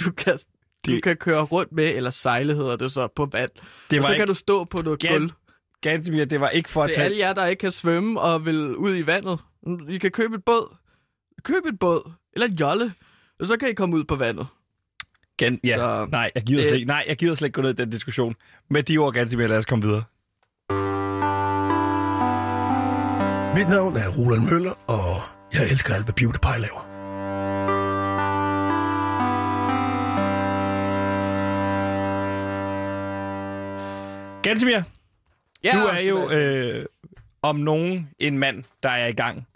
Du 0.00 0.12
kan, 0.12 0.38
du 0.86 0.92
Det- 0.92 1.02
kan 1.02 1.16
køre 1.16 1.42
rundt 1.42 1.72
med, 1.72 1.96
eller 1.96 2.10
sejle 2.10 2.54
hedder 2.54 2.76
det 2.76 2.92
så, 2.92 3.06
på 3.06 3.26
vand. 3.32 3.50
det 3.90 3.98
og 3.98 4.02
var 4.02 4.06
så 4.08 4.12
ikke... 4.12 4.20
kan 4.20 4.28
du 4.28 4.34
stå 4.34 4.64
på 4.64 4.82
noget 4.82 5.04
Gan- 5.04 5.12
gulv. 5.12 5.30
Gantemir, 5.80 6.24
det 6.24 6.40
var 6.40 6.48
ikke 6.48 6.68
for 6.70 6.82
at 6.82 6.86
Det 6.88 6.94
er 6.94 6.96
tage... 6.98 7.04
alle 7.04 7.18
jer, 7.18 7.32
der 7.32 7.46
ikke 7.46 7.60
kan 7.60 7.70
svømme 7.70 8.20
og 8.20 8.46
vil 8.46 8.76
ud 8.76 8.96
i 8.96 9.06
vandet. 9.06 9.38
I 9.88 9.98
kan 9.98 10.10
købe 10.10 10.34
et 10.34 10.44
båd. 10.44 10.76
Køb 11.44 11.64
et 11.66 11.78
båd. 11.78 12.12
Eller 12.32 12.46
en 12.46 12.54
jolle. 12.54 12.94
Og 13.40 13.46
så 13.46 13.56
kan 13.56 13.68
I 13.70 13.74
komme 13.74 13.96
ud 13.96 14.04
på 14.04 14.16
vandet. 14.16 14.46
Gan... 15.44 15.60
Ja, 15.64 15.76
Så- 15.76 16.06
nej, 16.10 16.30
jeg 16.34 16.42
gider 16.42 16.64
slet 16.64 16.74
ikke, 16.74 16.86
nej, 16.86 17.04
jeg 17.08 17.16
gider 17.16 17.34
slet 17.34 17.46
ikke 17.46 17.54
gå 17.54 17.62
ned 17.62 17.70
i 17.70 17.74
den 17.82 17.90
diskussion. 17.90 18.34
Med 18.70 18.82
de 18.82 18.98
ord, 18.98 19.12
Gantemir, 19.12 19.46
lad 19.46 19.58
os 19.58 19.64
komme 19.66 19.84
videre. 19.84 20.04
Mit 23.56 23.68
navn 23.68 23.96
er 23.96 24.08
Roland 24.18 24.42
Møller, 24.52 24.74
og 24.86 25.16
jeg 25.54 25.70
elsker 25.70 25.94
alt, 25.94 26.04
hvad 26.04 26.14
PewDiePie 26.14 26.60
laver. 26.60 26.82
Gantemir, 34.42 34.82
Ja, 35.64 35.72
du 35.72 35.78
er 35.86 36.00
jo 36.00 36.30
øh, 36.30 36.84
om 37.42 37.56
nogen 37.56 38.08
en 38.18 38.38
mand, 38.38 38.64
der 38.82 38.88
er 38.88 39.06
i 39.06 39.12
gang 39.12 39.46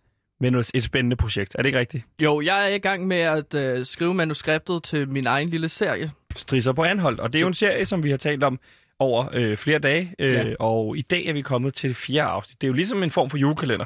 med 0.40 0.50
noget, 0.50 0.70
et 0.74 0.84
spændende 0.84 1.16
projekt. 1.16 1.54
Er 1.54 1.62
det 1.62 1.68
ikke 1.68 1.78
rigtigt? 1.78 2.04
Jo, 2.22 2.40
jeg 2.40 2.70
er 2.70 2.74
i 2.74 2.78
gang 2.78 3.06
med 3.06 3.16
at 3.16 3.54
øh, 3.54 3.86
skrive 3.86 4.14
manuskriptet 4.14 4.82
til 4.82 5.08
min 5.08 5.26
egen 5.26 5.48
lille 5.48 5.68
serie. 5.68 6.12
Strisser 6.36 6.72
på 6.72 6.84
anhold. 6.84 7.18
Og 7.18 7.32
det 7.32 7.38
er 7.38 7.40
jo 7.40 7.46
en 7.48 7.54
serie, 7.54 7.86
som 7.86 8.02
vi 8.02 8.10
har 8.10 8.16
talt 8.16 8.44
om 8.44 8.58
over 8.98 9.26
øh, 9.34 9.56
flere 9.56 9.78
dage. 9.78 10.14
Øh, 10.18 10.32
Ja. 10.32 10.54
Og 10.60 10.96
i 10.98 11.02
dag 11.02 11.26
er 11.26 11.32
vi 11.32 11.40
kommet 11.42 11.74
til 11.74 11.88
det 11.88 11.96
fjerde 11.96 12.28
afsnit. 12.30 12.60
Det 12.60 12.66
er 12.66 12.68
jo 12.68 12.74
ligesom 12.74 13.02
en 13.02 13.10
form 13.10 13.30
for 13.30 13.36
julekalender. 13.38 13.84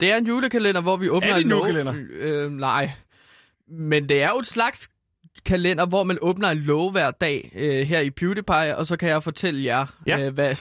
Det 0.00 0.12
er 0.12 0.16
en 0.16 0.26
julekalender, 0.26 0.80
hvor 0.80 0.96
vi 0.96 1.08
åbner 1.08 1.30
Er 1.30 1.34
det 1.34 1.44
en 1.44 1.50
julekalender? 1.50 1.94
Øh, 2.10 2.50
nej. 2.52 2.90
Men 3.68 4.08
det 4.08 4.22
er 4.22 4.28
jo 4.28 4.38
et 4.38 4.46
slags 4.46 4.88
kalender, 5.44 5.86
hvor 5.86 6.02
man 6.04 6.18
åbner 6.22 6.48
en 6.50 6.58
låge 6.58 6.90
hver 6.92 7.10
dag 7.10 7.52
øh, 7.54 7.86
her 7.86 8.00
i 8.00 8.10
PewDiePie, 8.10 8.76
og 8.76 8.86
så 8.86 8.96
kan 8.96 9.08
jeg 9.08 9.22
fortælle 9.22 9.64
jer, 9.64 9.86
Ja. 10.06 10.26
øh, 10.26 10.34
hvad, 10.34 10.56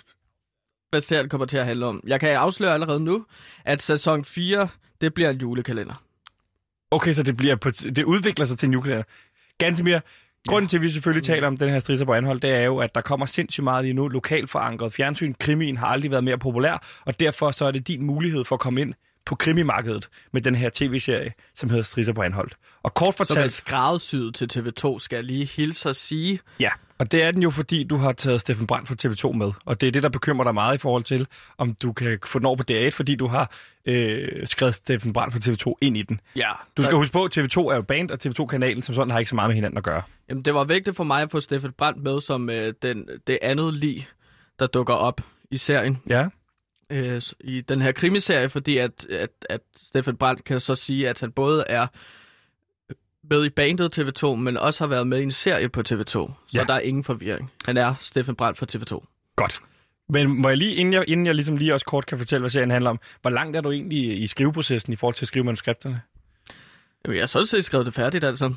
hvad 0.89 1.01
serien 1.01 1.30
kommer 1.30 1.48
til 1.48 1.58
at 1.58 1.65
handle 1.65 1.86
om. 1.86 2.03
Jeg 2.08 2.20
kan 2.20 2.30
afsløre 2.30 2.74
allerede 2.74 3.00
nu, 3.00 3.25
at 3.65 3.82
sæson 3.82 4.25
4, 4.25 4.68
det 5.03 5.13
bliver 5.13 5.29
en 5.29 5.38
julekalender. 5.38 6.03
Okay, 6.91 7.13
så 7.13 7.24
det, 7.24 7.38
bliver 7.38 7.55
på, 7.55 7.72
det 7.72 8.03
udvikler 8.03 8.45
sig 8.45 8.57
til 8.57 8.67
en 8.67 8.74
julekalender. 8.74 9.03
Gantemir, 9.57 10.00
grunden 10.48 10.69
til, 10.69 10.77
at 10.77 10.81
vi 10.81 10.89
selvfølgelig 10.89 11.24
taler 11.24 11.48
om 11.48 11.57
den 11.57 11.69
her 11.69 11.79
strisser 11.79 12.05
på 12.05 12.13
anhold, 12.13 12.39
det 12.39 12.50
er 12.50 12.62
jo, 12.62 12.77
at 12.77 12.95
der 12.95 13.01
kommer 13.01 13.25
sindssygt 13.25 13.63
meget 13.63 13.83
lige 13.86 13.93
nu 13.93 14.07
lokalt 14.07 14.50
forankret. 14.50 14.93
Fjernsyn, 14.93 15.33
krimien 15.39 15.77
har 15.77 15.88
aldrig 15.88 16.12
været 16.12 16.24
mere 16.24 16.38
populær, 16.38 17.01
og 17.05 17.19
derfor 17.19 17.51
så 17.51 17.65
er 17.65 17.72
det 17.72 17.88
din 17.88 18.03
mulighed 18.03 18.45
for 18.45 18.55
at 18.55 18.60
komme 18.60 18.81
ind 18.81 18.93
på 19.25 19.36
krimimarkedet 19.36 20.10
med 20.33 20.41
den 20.41 20.55
her 20.55 20.69
tv-serie, 20.74 21.33
som 21.55 21.69
hedder 21.69 21.83
Strisser 21.83 22.13
på 22.13 22.22
anholdt. 22.22 22.57
Og 22.83 22.93
kort 22.93 23.17
Som 23.17 23.24
er 23.24 23.27
fortalt, 23.27 23.51
skræddersyet 23.51 24.36
til 24.36 24.50
TV2, 24.53 25.00
skal 25.00 25.15
jeg 25.15 25.24
lige 25.24 25.45
hilse 25.45 25.89
at 25.89 25.95
sige. 25.95 26.39
ja, 26.60 26.69
og 27.03 27.12
det 27.12 27.24
er 27.24 27.31
den 27.31 27.43
jo, 27.43 27.50
fordi 27.50 27.83
du 27.83 27.98
har 27.98 28.12
taget 28.12 28.41
Steffen 28.41 28.67
Brandt 28.67 28.88
fra 28.88 28.95
TV2 29.03 29.38
med. 29.38 29.51
Og 29.65 29.81
det 29.81 29.88
er 29.88 29.91
det, 29.91 30.03
der 30.03 30.10
bekymrer 30.10 30.43
dig 30.43 30.53
meget 30.53 30.75
i 30.75 30.77
forhold 30.77 31.03
til, 31.03 31.27
om 31.57 31.74
du 31.74 31.93
kan 31.93 32.19
få 32.25 32.39
den 32.39 32.45
over 32.45 32.55
på 32.55 32.63
DR1, 32.72 32.89
fordi 32.89 33.15
du 33.15 33.27
har 33.27 33.51
øh, 33.86 34.48
skrevet 34.48 34.75
Steffen 34.75 35.13
Brandt 35.13 35.33
fra 35.33 35.39
TV2 35.51 35.74
ind 35.81 35.98
i 35.98 36.01
den. 36.01 36.19
Ja. 36.36 36.50
Du 36.77 36.83
skal 36.83 36.95
huske 36.95 37.13
på, 37.13 37.24
at 37.24 37.38
TV2 37.38 37.60
er 37.60 37.75
jo 37.75 37.81
band, 37.81 38.12
og 38.12 38.19
TV2-kanalen 38.25 38.81
som 38.81 38.95
sådan 38.95 39.12
har 39.12 39.19
ikke 39.19 39.29
så 39.29 39.36
meget 39.36 39.50
med 39.50 39.55
hinanden 39.55 39.77
at 39.77 39.83
gøre. 39.83 40.01
Jamen, 40.29 40.45
det 40.45 40.53
var 40.53 40.63
vigtigt 40.63 40.95
for 40.95 41.03
mig 41.03 41.22
at 41.22 41.31
få 41.31 41.39
Steffen 41.39 41.72
Brandt 41.72 42.03
med 42.03 42.22
som 42.22 42.50
øh, 42.50 42.74
den, 42.81 43.07
det 43.27 43.39
andet 43.41 43.74
lig, 43.74 44.07
der 44.60 44.67
dukker 44.67 44.93
op 44.93 45.22
i 45.51 45.57
serien. 45.57 46.01
Ja. 46.10 46.27
øh, 46.91 47.22
i 47.39 47.62
den 47.62 47.81
her 47.81 47.91
krimiserie, 47.91 48.50
fordi 48.50 48.77
at, 48.77 49.05
at, 49.10 49.29
at 49.50 49.62
Steffen 49.88 50.17
Brandt 50.17 50.43
kan 50.43 50.60
så 50.60 50.75
sige, 50.75 51.10
at 51.10 51.19
han 51.19 51.31
både 51.31 51.63
er 51.67 51.88
med 53.30 53.46
i 53.46 53.50
bandet 53.50 54.00
TV2, 54.00 54.36
men 54.36 54.58
også 54.58 54.84
har 54.84 54.88
været 54.89 55.08
med 55.08 55.20
i 55.20 55.24
en 55.24 55.32
serie 55.32 55.70
på 55.70 55.82
TV2. 55.89 56.06
Så 56.06 56.30
Ja. 56.53 56.63
der 56.63 56.74
er 56.74 56.80
ingen 56.80 57.03
forvirring. 57.03 57.51
Han 57.65 57.77
er 57.77 57.96
Steffen 58.00 58.36
Brandt 58.36 58.60
fra 58.60 58.65
TV2. 58.72 59.06
Godt. 59.36 59.60
Men 60.10 60.42
må 60.42 60.50
jeg 60.50 60.58
lige, 60.58 60.75
inden 60.75 60.94
jeg, 60.94 61.03
inden 61.08 61.25
jeg 61.25 61.36
ligesom 61.36 61.58
lige 61.58 61.74
også 61.74 61.86
kort 61.86 62.06
kan 62.06 62.18
fortælle, 62.18 62.42
hvad 62.42 62.50
serien 62.50 62.72
handler 62.72 62.89
om, 62.89 63.00
hvor 63.22 63.30
langt 63.30 63.58
er 63.58 63.62
du 63.62 63.72
egentlig 63.72 64.22
i 64.22 64.27
skriveprocessen 64.27 64.94
i 64.94 64.96
forhold 64.96 65.15
til 65.15 65.24
at 65.24 65.27
skrive 65.27 65.46
manuskripterne? 65.46 66.01
Jamen, 67.06 67.15
jeg 67.15 67.22
har 67.22 67.27
sådan 67.27 67.48
set 67.48 67.65
skrevet 67.65 67.86
det 67.86 67.94
færdigt, 67.94 68.24
altså. 68.24 68.53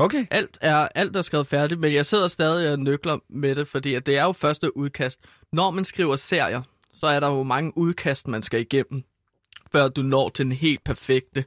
Okay. 0.00 0.26
Alt 0.30 0.58
er, 0.60 0.88
alt 0.94 1.16
er 1.16 1.22
skrevet 1.22 1.46
færdigt, 1.46 1.80
men 1.80 1.94
jeg 1.94 2.06
sidder 2.06 2.28
stadig 2.28 2.72
og 2.72 2.78
nøgler 2.78 3.18
med 3.30 3.54
det, 3.56 3.68
fordi 3.68 3.94
at 3.94 4.06
det 4.06 4.16
er 4.16 4.22
jo 4.24 4.32
første 4.32 4.76
udkast. 4.76 5.20
Når 5.52 5.70
man 5.70 5.84
skriver 5.84 6.16
serier, 6.16 6.62
så 6.94 7.06
er 7.06 7.20
der 7.20 7.28
jo 7.28 7.42
mange 7.42 7.72
udkast, 7.78 8.28
man 8.28 8.42
skal 8.42 8.60
igennem, 8.60 9.02
før 9.72 9.88
du 9.88 10.02
når 10.02 10.28
til 10.28 10.44
den 10.44 10.52
helt 10.52 10.84
perfekte 10.84 11.44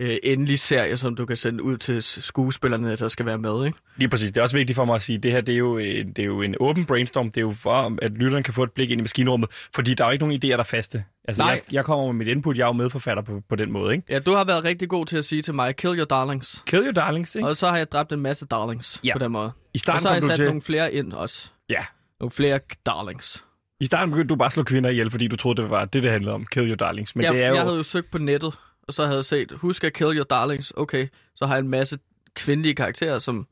øh, 0.00 0.16
endelige 0.22 0.58
serie, 0.58 0.96
som 0.96 1.16
du 1.16 1.26
kan 1.26 1.36
sende 1.36 1.62
ud 1.62 1.76
til 1.76 2.02
skuespillerne, 2.02 2.96
der 2.96 3.08
skal 3.08 3.26
være 3.26 3.38
med, 3.38 3.66
ikke? 3.66 3.78
Lige 3.96 4.08
præcis. 4.08 4.30
Det 4.30 4.36
er 4.36 4.42
også 4.42 4.56
vigtigt 4.56 4.76
for 4.76 4.84
mig 4.84 4.94
at 4.94 5.02
sige, 5.02 5.16
at 5.16 5.22
det 5.22 5.32
her 5.32 5.40
det 5.40 5.54
er, 5.54 5.58
jo, 5.58 5.78
øh, 5.78 5.84
det 5.84 6.18
er 6.18 6.24
jo 6.24 6.42
en 6.42 6.54
åben 6.60 6.84
brainstorm. 6.84 7.26
Det 7.30 7.36
er 7.36 7.40
jo 7.40 7.52
for, 7.52 7.96
at 8.02 8.12
lytteren 8.12 8.42
kan 8.42 8.54
få 8.54 8.62
et 8.62 8.72
blik 8.72 8.90
ind 8.90 9.00
i 9.00 9.02
maskinrummet, 9.02 9.50
fordi 9.74 9.94
der 9.94 10.04
er 10.04 10.08
jo 10.08 10.12
ikke 10.12 10.26
nogen 10.26 10.40
idéer, 10.44 10.48
der 10.48 10.58
er 10.58 10.62
faste. 10.62 11.04
Altså, 11.28 11.42
Nej. 11.42 11.50
jeg, 11.50 11.58
jeg 11.72 11.84
kommer 11.84 12.06
med 12.06 12.12
mit 12.14 12.28
input. 12.28 12.56
Jeg 12.56 12.62
er 12.62 12.66
jo 12.66 12.72
medforfatter 12.72 13.22
på, 13.22 13.42
på 13.48 13.56
den 13.56 13.72
måde, 13.72 13.94
ikke? 13.94 14.06
Ja, 14.12 14.18
du 14.18 14.34
har 14.34 14.44
været 14.44 14.64
rigtig 14.64 14.88
god 14.88 15.06
til 15.06 15.16
at 15.16 15.24
sige 15.24 15.42
til 15.42 15.54
mig, 15.54 15.76
kill 15.76 15.98
your 15.98 16.04
darlings. 16.06 16.62
Kill 16.66 16.82
your 16.82 16.92
darlings, 16.92 17.34
ikke? 17.34 17.48
Og 17.48 17.56
så 17.56 17.68
har 17.68 17.76
jeg 17.76 17.92
dræbt 17.92 18.12
en 18.12 18.20
masse 18.20 18.46
darlings 18.46 19.00
Ja. 19.04 19.12
på 19.12 19.18
den 19.18 19.32
måde. 19.32 19.52
I 19.74 19.76
Og 19.76 19.80
starten 19.80 20.02
så 20.02 20.08
har 20.08 20.14
jeg 20.14 20.22
du 20.22 20.26
sat 20.28 20.36
til... 20.36 20.44
nogle 20.44 20.62
flere 20.62 20.92
ind 20.94 21.12
også. 21.12 21.50
Ja. 21.70 21.80
Nogle 22.20 22.30
flere 22.30 22.60
darlings. 22.86 23.44
I 23.80 23.86
starten 23.86 24.10
begyndte 24.10 24.28
du 24.28 24.36
bare 24.36 24.46
at 24.46 24.52
slå 24.52 24.62
kvinder 24.62 24.90
ihjel, 24.90 25.10
fordi 25.10 25.28
du 25.28 25.36
troede, 25.36 25.62
det 25.62 25.70
var 25.70 25.84
det, 25.84 26.02
det 26.02 26.10
handlede 26.10 26.34
om. 26.34 26.46
Kill 26.46 26.68
your 26.68 26.76
darlings. 26.76 27.16
Men 27.16 27.24
jeg, 27.24 27.34
det 27.34 27.42
er 27.42 27.48
jo... 27.48 27.54
jeg 27.54 27.62
havde 27.62 27.76
jo 27.76 27.82
søgt 27.82 28.10
på 28.10 28.18
nettet, 28.18 28.54
og 28.88 28.94
så 28.94 29.04
havde 29.04 29.16
jeg 29.16 29.24
set, 29.24 29.52
husk 29.52 29.84
at 29.84 29.92
kill 29.92 30.16
your 30.16 30.24
darlings. 30.24 30.72
Okay, 30.76 31.08
så 31.34 31.46
har 31.46 31.54
jeg 31.54 31.60
en 31.60 31.68
masse 31.68 31.98
kvindelige 32.34 32.74
karakterer, 32.74 33.18
som 33.18 33.46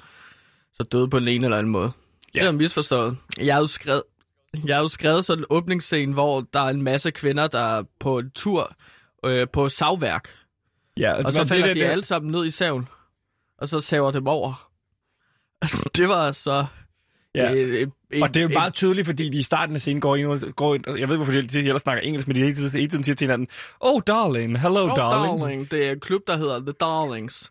så 0.74 0.82
døde 0.82 1.10
på 1.10 1.18
den 1.18 1.28
ene 1.28 1.46
eller 1.46 1.58
anden 1.58 1.72
måde. 1.72 1.92
Ja. 2.34 2.40
Det 2.40 2.46
er 2.48 2.52
misforstået. 2.52 3.16
Jeg 3.40 3.54
har 3.54 3.60
jo 3.60 3.66
skrevet, 3.66 4.02
jeg 4.66 4.76
har 4.76 4.82
jo 4.82 4.88
skrevet 4.88 5.24
sådan 5.24 5.42
en 5.42 5.46
åbningsscene, 5.50 6.12
hvor 6.12 6.40
der 6.52 6.60
er 6.60 6.68
en 6.68 6.82
masse 6.82 7.10
kvinder, 7.10 7.46
der 7.46 7.78
er 7.78 7.82
på 8.00 8.18
en 8.18 8.30
tur 8.30 8.74
øh, 9.24 9.46
på 9.52 9.68
savværk. 9.68 10.28
Ja, 10.96 11.12
Og 11.12 11.24
det 11.24 11.34
så 11.34 11.44
falder 11.44 11.66
det, 11.66 11.76
de 11.76 11.80
der- 11.80 11.90
alle 11.90 12.04
sammen 12.04 12.30
ned 12.32 12.46
i 12.46 12.50
saven, 12.50 12.88
og 13.58 13.68
så 13.68 13.80
saver 13.80 14.10
dem 14.10 14.26
over. 14.26 14.68
det 15.96 16.08
var 16.08 16.32
så... 16.32 16.66
Ja. 17.34 17.52
øh, 17.54 17.88
en- 18.10 18.22
Og 18.22 18.28
det 18.28 18.36
er 18.36 18.40
jo 18.42 18.48
en- 18.48 18.52
meget 18.54 18.74
tydeligt, 18.74 19.06
fordi 19.06 19.28
de 19.28 19.38
i 19.38 19.42
starten 19.42 19.74
af 19.74 19.80
scenen 19.80 20.00
går 20.00 20.16
ind, 20.16 20.52
går 20.52 20.74
ind 20.74 20.98
jeg 20.98 21.08
ved, 21.08 21.16
hvorfor 21.16 21.32
de 21.32 21.58
ellers 21.58 21.82
snakker 21.82 22.02
engelsk, 22.02 22.26
men 22.28 22.34
de 22.36 22.40
hele 22.40 22.52
tiden, 22.54 22.70
hele 22.80 22.88
tiden 22.90 23.04
siger 23.04 23.14
til 23.16 23.24
hinanden, 23.24 23.48
oh 23.80 24.00
darling, 24.06 24.60
hello 24.60 24.80
Oh, 24.90 24.96
darling. 24.96 25.40
darling. 25.40 25.70
Det 25.70 25.86
er 25.86 25.90
en 25.92 26.00
klub, 26.00 26.22
der 26.26 26.36
hedder 26.36 26.60
The 26.60 26.72
Darlings. 26.80 27.50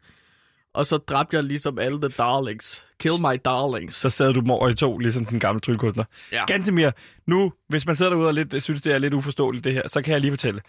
Og 0.73 0.85
så 0.85 0.97
dræbte 0.97 1.35
jeg 1.35 1.43
ligesom 1.43 1.79
alle 1.79 1.97
The 2.01 2.09
Darlings. 2.17 2.83
Kill 2.99 3.13
my 3.21 3.39
darlings. 3.45 3.95
Så 3.95 4.09
sad 4.09 4.33
du 4.33 4.43
over 4.49 4.69
i 4.69 4.73
to, 4.75 4.97
ligesom 4.97 5.25
den 5.25 5.39
gamle 5.39 5.59
tryllekunstner. 5.61 6.03
Ja. 6.31 6.45
Gantemir, 6.45 6.91
nu, 7.27 7.53
hvis 7.69 7.85
man 7.85 7.95
sidder 7.95 8.11
derude 8.11 8.27
og 8.27 8.33
lidt, 8.33 8.63
synes, 8.63 8.81
det 8.81 8.93
er 8.93 8.97
lidt 8.97 9.13
uforståeligt 9.13 9.63
det 9.63 9.73
her, 9.73 9.87
så 9.87 10.01
kan 10.01 10.11
jeg 10.13 10.21
lige 10.21 10.31
fortælle. 10.31 10.61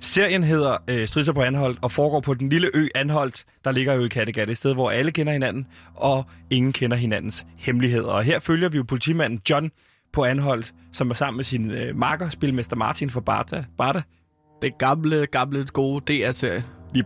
Serien 0.00 0.44
hedder 0.44 0.76
øh, 0.88 1.08
Stridser 1.08 1.32
på 1.32 1.42
Anholdt 1.42 1.78
og 1.82 1.92
foregår 1.92 2.20
på 2.20 2.34
den 2.34 2.48
lille 2.48 2.70
ø 2.74 2.88
Anholdt, 2.94 3.44
der 3.64 3.72
ligger 3.72 3.94
jo 3.94 4.04
i 4.04 4.08
Kattegat, 4.08 4.50
et 4.50 4.58
sted, 4.58 4.74
hvor 4.74 4.90
alle 4.90 5.10
kender 5.10 5.32
hinanden, 5.32 5.66
og 5.94 6.24
ingen 6.50 6.72
kender 6.72 6.96
hinandens 6.96 7.46
hemmeligheder. 7.58 8.08
Og 8.08 8.22
her 8.24 8.38
følger 8.38 8.68
vi 8.68 8.76
jo 8.76 8.84
politimanden 8.88 9.40
John 9.50 9.70
på 10.12 10.24
Anholdt, 10.24 10.74
som 10.92 11.10
er 11.10 11.14
sammen 11.14 11.36
med 11.36 11.44
sin 11.44 11.70
øh, 11.70 11.96
makker, 11.96 12.28
spilmester 12.28 12.76
Martin 12.76 13.10
fra 13.10 13.20
Barta. 13.20 13.64
Barta? 13.78 14.02
Det 14.62 14.78
gamle, 14.78 15.26
gamle, 15.26 15.66
gode 15.72 16.14
DR-serie. 16.14 16.64
Lige 16.94 17.04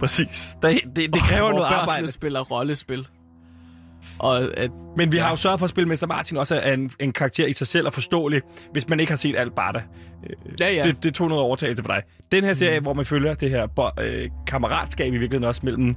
præcis. 0.00 0.56
Det, 0.62 0.80
det, 0.96 1.14
det 1.14 1.22
kræver 1.22 1.48
hvor 1.48 1.58
noget 1.58 1.74
arbejde. 1.74 2.12
spiller 2.12 2.40
rollespil. 2.40 3.06
Og 4.18 4.58
at, 4.58 4.70
Men 4.96 5.12
vi 5.12 5.18
har 5.18 5.30
jo 5.30 5.36
sørget 5.36 5.58
for, 5.58 5.64
at 5.64 5.70
spilmester 5.70 6.06
Martin 6.06 6.36
også 6.36 6.54
er 6.54 6.72
en, 6.72 6.90
en 7.00 7.12
karakter 7.12 7.46
i 7.46 7.52
sig 7.52 7.66
selv 7.66 7.86
og 7.86 7.94
forståelig, 7.94 8.42
hvis 8.72 8.88
man 8.88 9.00
ikke 9.00 9.12
har 9.12 9.16
set 9.16 9.36
alt 9.36 9.54
Barta. 9.54 9.82
ja, 10.60 10.72
ja. 10.72 10.82
Det, 10.82 11.02
det 11.02 11.14
tog 11.14 11.28
noget 11.28 11.44
overtagelse 11.44 11.82
for 11.82 11.92
dig. 11.92 12.02
Den 12.32 12.44
her 12.44 12.52
serie, 12.52 12.78
mm. 12.78 12.84
hvor 12.84 12.94
man 12.94 13.06
følger 13.06 13.34
det 13.34 13.50
her 13.50 13.66
bo- 13.66 14.02
øh, 14.02 14.28
kammeratskab 14.46 15.06
i 15.06 15.10
virkeligheden 15.10 15.44
også 15.44 15.60
mellem 15.64 15.96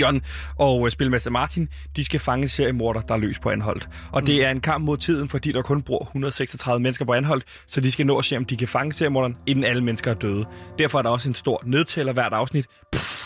John 0.00 0.20
og 0.58 0.86
øh, 0.86 0.90
spilmester 0.90 1.30
Martin, 1.30 1.68
de 1.96 2.04
skal 2.04 2.20
fange 2.20 2.42
en 2.42 2.48
seriemorder, 2.48 3.00
der 3.00 3.14
er 3.14 3.18
løs 3.18 3.38
på 3.38 3.50
anholdt. 3.50 3.88
Og 4.12 4.20
mm. 4.20 4.26
det 4.26 4.44
er 4.44 4.50
en 4.50 4.60
kamp 4.60 4.84
mod 4.84 4.96
tiden, 4.96 5.28
fordi 5.28 5.52
der 5.52 5.62
kun 5.62 5.82
bor 5.82 6.02
136 6.02 6.82
mennesker 6.82 7.04
på 7.04 7.12
anholdt, 7.12 7.44
så 7.66 7.80
de 7.80 7.90
skal 7.90 8.06
nå 8.06 8.18
at 8.18 8.24
se, 8.24 8.36
om 8.36 8.44
de 8.44 8.56
kan 8.56 8.68
fange 8.68 8.92
seriemorderen, 8.92 9.36
inden 9.46 9.64
alle 9.64 9.84
mennesker 9.84 10.10
er 10.10 10.14
døde. 10.14 10.44
Derfor 10.78 10.98
er 10.98 11.02
der 11.02 11.10
også 11.10 11.28
en 11.28 11.34
stor 11.34 11.62
nedtæller 11.66 12.12
hvert 12.12 12.32
afsnit. 12.32 12.66
Pff, 12.92 13.24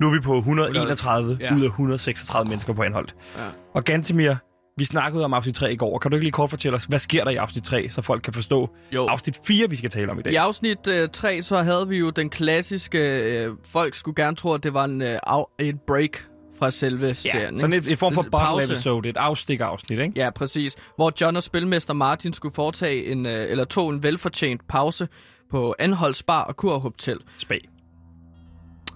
nu 0.00 0.08
er 0.08 0.12
vi 0.12 0.20
på 0.20 0.36
131 0.38 1.36
Ja. 1.40 1.46
ja. 1.46 1.54
ud 1.56 1.60
af 1.62 1.66
136 1.66 2.48
mennesker 2.48 2.72
på 2.72 2.82
anholdt. 2.82 3.14
Ja. 3.38 3.42
Og 3.74 3.84
Gantemir, 3.84 4.34
vi 4.76 4.84
snakkede 4.84 5.24
om 5.24 5.34
afsnit 5.34 5.54
3 5.54 5.72
i 5.72 5.76
går, 5.76 5.94
og 5.94 6.00
kan 6.00 6.10
du 6.10 6.16
ikke 6.16 6.24
lige 6.24 6.32
kort 6.32 6.50
fortælle 6.50 6.76
os, 6.76 6.84
hvad 6.84 6.98
sker 6.98 7.24
der 7.24 7.30
i 7.30 7.36
afsnit 7.36 7.64
3, 7.64 7.90
så 7.90 8.02
folk 8.02 8.22
kan 8.22 8.32
forstå 8.32 8.70
Jo. 8.92 9.06
afsnit 9.06 9.38
4, 9.46 9.70
vi 9.70 9.76
skal 9.76 9.90
tale 9.90 10.10
om 10.10 10.18
i 10.18 10.22
dag? 10.22 10.32
I 10.32 10.36
afsnit 10.36 10.86
øh, 10.86 11.08
3, 11.12 11.42
så 11.42 11.62
havde 11.62 11.88
vi 11.88 11.98
jo 11.98 12.10
den 12.10 12.30
klassiske... 12.30 12.98
Øh, 12.98 13.52
folk 13.64 13.94
skulle 13.94 14.24
gerne 14.24 14.36
tro, 14.36 14.52
at 14.54 14.62
det 14.62 14.74
var 14.74 14.84
en, 14.84 15.02
øh, 15.02 15.18
en 15.58 15.78
break 15.86 16.10
fra 16.58 16.70
selve 16.70 17.14
serien. 17.14 17.58
sådan 17.58 17.72
et, 17.72 17.86
et 17.92 17.98
form 17.98 18.14
for 18.14 18.22
bottle 18.32 18.64
episode, 18.64 19.08
et 19.08 19.16
afstik-afsnit, 19.16 19.98
ikke? 19.98 20.12
Ja, 20.16 20.30
præcis. 20.30 20.76
Hvor 20.96 21.12
John 21.20 21.36
og 21.36 21.42
spilmester 21.42 21.94
Martin 21.94 22.32
skulle 22.32 22.54
foretage 22.54 23.06
en, 23.06 23.26
øh, 23.26 23.50
eller 23.50 23.64
tog 23.64 23.90
en 23.90 24.02
velfortjent 24.02 24.68
pause 24.68 25.08
på 25.50 25.74
Anholds 25.78 26.22
Bar 26.22 26.42
og 26.44 26.56
Kur 26.56 26.78
Hotel 26.78 27.18
Spag. 27.38 27.60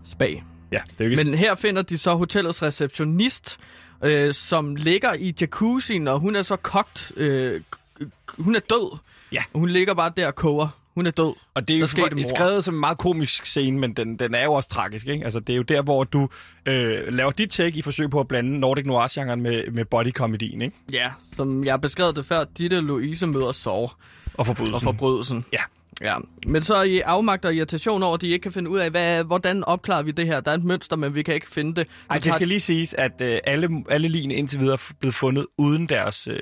Spag. 0.04 0.44
Ja, 0.72 0.80
det 0.90 1.00
er 1.00 1.04
jo 1.04 1.10
ikke... 1.10 1.24
Men 1.24 1.34
her 1.34 1.54
finder 1.54 1.82
de 1.82 1.98
så 1.98 2.14
hotellets 2.14 2.62
receptionist, 2.62 3.58
øh, 4.02 4.34
som 4.34 4.76
ligger 4.76 5.14
i 5.14 5.34
jacuzzien, 5.40 6.08
og 6.08 6.18
hun 6.20 6.36
er 6.36 6.42
så 6.42 6.56
kogt. 6.56 7.12
Øh, 7.16 7.60
hun 8.38 8.54
er 8.56 8.60
død. 8.60 8.98
Ja. 9.32 9.42
Og 9.52 9.60
hun 9.60 9.68
ligger 9.68 9.94
bare 9.94 10.12
der 10.16 10.26
og 10.26 10.34
koger. 10.34 10.68
Hun 10.94 11.06
er 11.06 11.10
død. 11.10 11.34
og 11.54 11.68
det 11.68 11.76
er 11.76 11.80
jo 11.80 11.86
for, 11.86 11.98
mord. 11.98 12.24
skrevet 12.34 12.64
som 12.64 12.74
en 12.74 12.80
meget 12.80 12.98
komisk 12.98 13.46
scene, 13.46 13.78
men 13.78 13.92
den, 13.92 14.18
den 14.18 14.34
er 14.34 14.44
jo 14.44 14.52
også 14.52 14.68
tragisk, 14.68 15.06
ikke? 15.08 15.24
Altså, 15.24 15.40
det 15.40 15.52
er 15.52 15.56
jo 15.56 15.62
der, 15.62 15.82
hvor 15.82 16.04
du 16.04 16.28
øh, 16.66 17.12
laver 17.12 17.30
dit 17.30 17.50
take 17.50 17.78
i 17.78 17.82
forsøg 17.82 18.10
på 18.10 18.20
at 18.20 18.28
blande 18.28 18.60
Nordic 18.60 18.86
Noir-genren 18.86 19.40
med, 19.42 19.70
med 19.70 19.84
body-komedien, 19.84 20.62
ikke? 20.62 20.76
Ja, 20.92 21.10
som 21.36 21.64
jeg 21.64 21.80
beskrev 21.80 22.14
det 22.14 22.26
før, 22.26 22.44
Ditte 22.58 22.80
Louise 22.80 23.26
møder 23.26 23.52
Sår 23.52 23.98
Og 24.34 24.46
forbrydelsen. 24.46 24.74
og 24.74 24.82
forbrydelsen. 24.82 25.44
Ja. 25.52 25.60
Ja, 26.02 26.16
men 26.46 26.62
så 26.62 26.82
i 26.82 27.00
afmagt 27.00 27.44
og 27.44 27.54
irritation 27.54 28.02
over, 28.02 28.14
at 28.14 28.20
de 28.20 28.28
ikke 28.28 28.42
kan 28.42 28.52
finde 28.52 28.70
ud 28.70 28.78
af, 28.78 28.90
hvad, 28.90 29.24
hvordan 29.24 29.64
opklarer 29.64 30.02
vi 30.02 30.10
det 30.10 30.26
her. 30.26 30.40
Der 30.40 30.50
er 30.50 30.54
et 30.54 30.64
mønster, 30.64 30.96
men 30.96 31.14
vi 31.14 31.22
kan 31.22 31.34
ikke 31.34 31.50
finde 31.50 31.74
det. 31.76 31.88
Ej, 32.10 32.16
Nu 32.16 32.20
det 32.24 32.32
skal 32.32 32.48
lige 32.48 32.60
siges, 32.60 32.94
at 32.94 33.20
øh, 33.20 33.38
alle, 33.44 33.68
alle 33.90 34.08
linje 34.08 34.36
indtil 34.36 34.60
videre 34.60 34.74
er 34.74 34.92
blevet 35.00 35.14
fundet 35.14 35.46
uden 35.58 35.88
deres, 35.88 36.28
øh, 36.28 36.40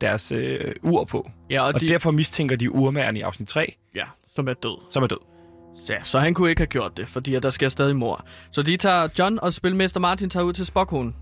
deres 0.00 0.32
øh, 0.32 0.74
ur 0.82 1.04
på. 1.04 1.30
Ja, 1.50 1.60
og, 1.62 1.72
Og 1.74 1.80
de, 1.80 1.88
derfor 1.88 2.10
mistænker 2.10 2.56
de 2.56 2.72
urmageren 2.72 3.16
i 3.16 3.20
afsnit 3.20 3.48
3, 3.48 3.74
ja, 3.94 4.04
som 4.34 4.48
er 4.48 4.54
død. 4.54 4.78
som 4.90 5.02
er 5.02 5.06
død. 5.06 5.18
Ja, 5.90 6.02
så 6.02 6.18
han 6.18 6.34
kunne 6.34 6.50
ikke 6.50 6.60
have 6.60 6.66
gjort 6.66 6.96
det, 6.96 7.08
fordi 7.08 7.40
der 7.40 7.50
sker 7.50 7.68
stadig 7.68 7.96
mor. 7.96 8.26
Så 8.52 8.62
de 8.62 8.76
tager, 8.76 9.08
John 9.18 9.38
og 9.42 9.52
spilmester 9.52 10.00
Martin 10.00 10.30
tager 10.30 10.44
ud 10.44 10.52
til 10.52 10.66
Spockholm, 10.66 11.14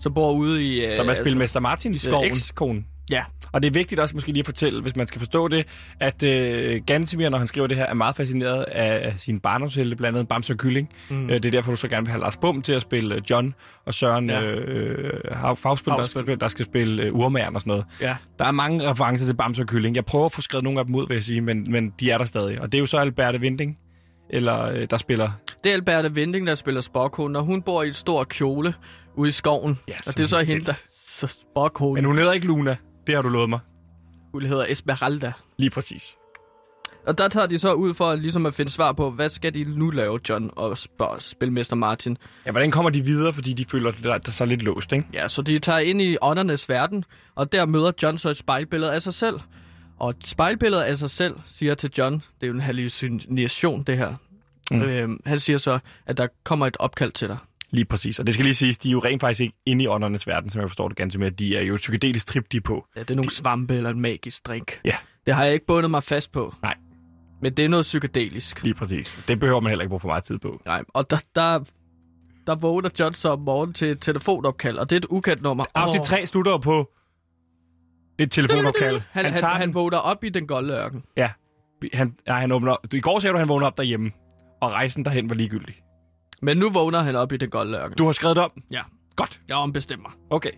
som 0.00 0.14
bor 0.14 0.32
ude 0.32 0.64
i... 0.64 0.84
Øh, 0.86 0.92
Som 0.94 1.08
er 1.08 1.14
spilmester 1.14 1.60
Martins 1.60 2.04
i 2.04 2.06
øh, 2.08 2.10
skoven. 2.12 2.26
ekskone. 2.26 2.84
Ja, 3.10 3.24
Og 3.52 3.62
det 3.62 3.68
er 3.68 3.72
vigtigt 3.72 4.00
også 4.00 4.14
måske 4.14 4.28
lige 4.32 4.40
at 4.40 4.46
fortælle, 4.46 4.82
hvis 4.82 4.96
man 4.96 5.06
skal 5.06 5.18
forstå 5.18 5.48
det, 5.48 5.66
at 6.00 6.22
øh, 6.22 6.80
Gantemir, 6.86 7.28
når 7.28 7.38
han 7.38 7.46
skriver 7.46 7.66
det 7.66 7.76
her, 7.76 7.86
er 7.86 7.94
meget 7.94 8.16
fascineret 8.16 8.62
af, 8.62 9.06
af 9.06 9.14
sine 9.16 9.40
barndomshelte, 9.40 9.96
blandt 9.96 10.18
andet 10.18 10.28
Bamse 10.28 10.52
og 10.52 10.56
Kylling. 10.58 10.88
Mm. 11.10 11.24
Øh, 11.30 11.34
det 11.36 11.44
er 11.44 11.50
derfor, 11.50 11.70
du 11.70 11.76
så 11.76 11.88
gerne 11.88 12.06
vil 12.06 12.10
have 12.10 12.20
Lars 12.20 12.36
Bum 12.36 12.62
til 12.62 12.72
at 12.72 12.82
spille 12.82 13.14
øh, 13.14 13.20
John, 13.30 13.54
og 13.86 13.94
Søren 13.94 14.28
Ja. 14.30 14.44
øh, 14.44 15.20
Hav- 15.32 15.56
Fagspil, 15.56 15.92
der, 15.92 16.02
skal, 16.02 16.40
der 16.40 16.48
skal 16.48 16.64
spille 16.64 17.02
øh, 17.02 17.14
Urmageren 17.14 17.54
og 17.54 17.60
sådan 17.60 17.70
noget. 17.70 17.84
ja. 18.00 18.16
Der 18.38 18.44
er 18.44 18.52
mange 18.52 18.90
referencer 18.90 19.26
til 19.26 19.34
Bamse 19.34 19.62
og 19.62 19.66
Kylling. 19.68 19.96
Jeg 19.96 20.04
prøver 20.04 20.26
at 20.26 20.32
få 20.32 20.40
skrevet 20.40 20.64
nogle 20.64 20.78
af 20.80 20.86
dem 20.86 20.94
ud, 20.94 21.06
vil 21.08 21.14
jeg 21.14 21.24
sige, 21.24 21.40
men, 21.40 21.66
men 21.72 21.92
de 22.00 22.10
er 22.10 22.18
der 22.18 22.24
stadig. 22.24 22.60
Og 22.60 22.72
det 22.72 22.78
er 22.78 22.80
jo 22.80 22.86
så 22.86 22.98
Alberte 22.98 23.40
Vinding, 23.40 23.78
eller, 24.30 24.64
øh, 24.64 24.86
der 24.90 24.98
spiller... 24.98 25.30
Det 25.64 25.70
er 25.70 25.74
Alberte 25.74 26.14
Vinding, 26.14 26.46
der 26.46 26.54
spiller 26.54 26.80
Spockholm, 26.80 27.34
og 27.36 27.42
hun 27.42 27.62
bor 27.62 27.82
i 27.82 27.88
et 27.88 27.96
stort 27.96 28.28
kjole 28.28 28.74
ude 29.16 29.28
i 29.28 29.32
skoven. 29.32 29.78
Ja, 29.88 29.94
og 30.06 30.16
det 30.16 30.22
er 30.22 30.26
så 30.26 30.44
hende, 30.48 30.64
der... 30.64 30.72
Så 31.08 31.26
Spockholm. 31.26 31.94
Men 31.94 32.04
hun 32.04 32.18
hedder 32.18 32.32
ikke 32.32 32.46
Luna. 32.46 32.76
Det 33.08 33.16
har 33.16 33.22
du 33.22 33.28
lovet 33.28 33.48
mig. 33.48 33.60
Hun 34.32 34.42
hedder 34.42 34.66
Esmeralda. 34.68 35.32
Lige 35.58 35.70
præcis. 35.70 36.16
Og 37.06 37.18
der 37.18 37.28
tager 37.28 37.46
de 37.46 37.58
så 37.58 37.72
ud 37.72 37.94
for 37.94 38.14
ligesom 38.14 38.46
at 38.46 38.54
finde 38.54 38.70
svar 38.70 38.92
på, 38.92 39.10
hvad 39.10 39.28
skal 39.30 39.54
de 39.54 39.64
nu 39.78 39.90
lave, 39.90 40.20
John 40.28 40.50
og 40.56 40.72
Sp- 40.72 41.20
Spilmester 41.20 41.76
Martin. 41.76 42.18
Ja, 42.46 42.50
hvordan 42.50 42.70
kommer 42.70 42.90
de 42.90 43.04
videre, 43.04 43.32
fordi 43.32 43.52
de 43.52 43.64
føler, 43.64 43.90
der 43.90 44.18
der 44.18 44.28
er 44.28 44.30
så 44.32 44.44
lidt 44.44 44.62
låst, 44.62 44.92
ikke? 44.92 45.08
Ja, 45.12 45.28
så 45.28 45.42
de 45.42 45.58
tager 45.58 45.78
ind 45.78 46.02
i 46.02 46.16
åndernes 46.22 46.68
verden, 46.68 47.04
og 47.34 47.52
der 47.52 47.66
møder 47.66 47.92
John 48.02 48.18
så 48.18 48.28
et 48.28 48.36
spejlbillede 48.36 48.92
af 48.92 49.02
sig 49.02 49.14
selv. 49.14 49.40
Og 49.98 50.10
et 50.10 50.16
spejlbillede 50.26 50.86
af 50.86 50.98
sig 50.98 51.10
selv 51.10 51.34
siger 51.46 51.74
til 51.74 51.90
John, 51.98 52.14
det 52.14 52.22
er 52.42 52.46
jo 52.46 52.54
en 52.54 52.60
hallucination 52.60 53.82
det 53.82 53.96
her. 53.96 54.14
Mm. 54.70 54.82
Øhm, 54.82 55.20
han 55.26 55.38
siger 55.38 55.58
så, 55.58 55.78
at 56.06 56.16
der 56.16 56.26
kommer 56.44 56.66
et 56.66 56.76
opkald 56.80 57.12
til 57.12 57.28
dig. 57.28 57.36
Lige 57.70 57.84
præcis. 57.84 58.18
Og 58.18 58.26
det 58.26 58.34
skal 58.34 58.44
lige 58.44 58.54
siges, 58.54 58.78
de 58.78 58.88
er 58.88 58.92
jo 58.92 58.98
rent 58.98 59.20
faktisk 59.20 59.40
ikke 59.40 59.56
inde 59.66 59.84
i 59.84 59.86
åndernes 59.86 60.26
verden, 60.26 60.50
som 60.50 60.60
jeg 60.60 60.70
forstår 60.70 60.88
det 60.88 60.96
ganske 60.96 61.18
med. 61.18 61.30
De 61.30 61.56
er 61.56 61.62
jo 61.62 61.76
psykedelisk 61.76 62.26
trip, 62.26 62.52
de 62.52 62.56
er 62.56 62.60
på. 62.60 62.86
Ja, 62.96 63.00
det 63.00 63.10
er 63.10 63.14
nogle 63.14 63.30
svampe 63.30 63.74
eller 63.76 63.90
en 63.90 64.00
magisk 64.00 64.46
drink. 64.46 64.80
Ja. 64.84 64.96
Det 65.26 65.34
har 65.34 65.44
jeg 65.44 65.54
ikke 65.54 65.66
bundet 65.66 65.90
mig 65.90 66.02
fast 66.02 66.32
på. 66.32 66.54
Nej. 66.62 66.74
Men 67.42 67.52
det 67.54 67.64
er 67.64 67.68
noget 67.68 67.82
psykedelisk. 67.82 68.62
Lige 68.62 68.74
præcis. 68.74 69.18
Det 69.28 69.40
behøver 69.40 69.60
man 69.60 69.70
heller 69.70 69.82
ikke 69.82 69.88
bruge 69.88 70.00
for 70.00 70.08
meget 70.08 70.24
tid 70.24 70.38
på. 70.38 70.62
Nej, 70.66 70.84
og 70.88 71.10
der, 71.10 71.16
der, 71.34 71.60
der 72.46 72.54
vågner 72.54 72.90
John 73.00 73.14
så 73.14 73.28
om 73.28 73.40
morgenen 73.40 73.74
til 73.74 73.88
et 73.88 74.00
telefonopkald, 74.00 74.78
og 74.78 74.90
det 74.90 74.96
er 74.96 75.00
et 75.00 75.06
ukendt 75.10 75.42
nummer. 75.42 75.64
Afsnit 75.74 76.00
Åh. 76.00 76.04
3 76.04 76.26
slutter 76.26 76.58
på 76.58 76.90
et 78.18 78.30
telefonopkald. 78.30 79.00
Han, 79.10 79.24
han, 79.24 79.34
han, 79.34 79.56
han 79.56 79.74
vågner 79.74 79.98
op 79.98 80.24
i 80.24 80.28
den 80.28 80.46
golde 80.46 80.74
ørken. 80.74 81.02
Ja. 81.16 81.30
Han, 81.94 82.14
nej, 82.26 82.40
han 82.40 82.52
åbner. 82.52 82.76
I 82.92 83.00
går 83.00 83.18
sagde 83.18 83.32
du, 83.32 83.36
at 83.36 83.40
han 83.40 83.48
vågnede 83.48 83.66
op 83.66 83.76
derhjemme. 83.76 84.10
Og 84.60 84.72
rejsen 84.72 85.04
derhen 85.04 85.28
var 85.28 85.34
ligegyldig. 85.34 85.74
Men 86.42 86.56
nu 86.56 86.70
vågner 86.70 87.00
han 87.00 87.16
op 87.16 87.32
i 87.32 87.36
den 87.36 87.50
golde 87.50 87.78
ørken. 87.78 87.96
Du 87.96 88.04
har 88.04 88.12
skrevet 88.12 88.36
det 88.36 88.44
om? 88.44 88.50
Ja, 88.70 88.82
Godt. 89.16 89.40
jeg 89.48 89.56
ombestemmer. 89.56 90.08
Okay. 90.30 90.50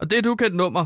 Og 0.00 0.10
det 0.10 0.16
er 0.16 0.18
et 0.18 0.26
ukendt 0.26 0.56
nummer. 0.56 0.84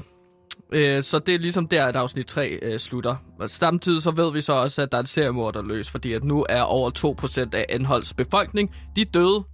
Øh, 0.72 1.03
så 1.03 1.18
det 1.18 1.35
er 1.35 1.38
ligesom 1.38 1.68
der, 1.68 1.87
at 1.87 1.96
afsnit 1.96 2.27
3 2.27 2.48
øh, 2.48 2.79
slutter. 2.79 3.16
Og 3.38 3.51
samtidig 3.51 4.03
så 4.03 4.11
ved 4.11 4.33
vi 4.33 4.40
så 4.40 4.53
også, 4.53 4.83
at 4.83 4.92
der 4.92 4.98
er 4.98 5.03
en 5.03 5.07
seriemorder 5.07 5.62
løs, 5.62 5.90
fordi 5.90 6.12
at 6.12 6.25
nu 6.25 6.46
er 6.48 6.62
over 6.62 6.90
2% 7.51 7.57
af 7.57 7.66
Anholds 7.68 8.14
befolkning, 8.14 8.75
de 8.96 9.01
er 9.01 9.07
døde. 9.14 9.44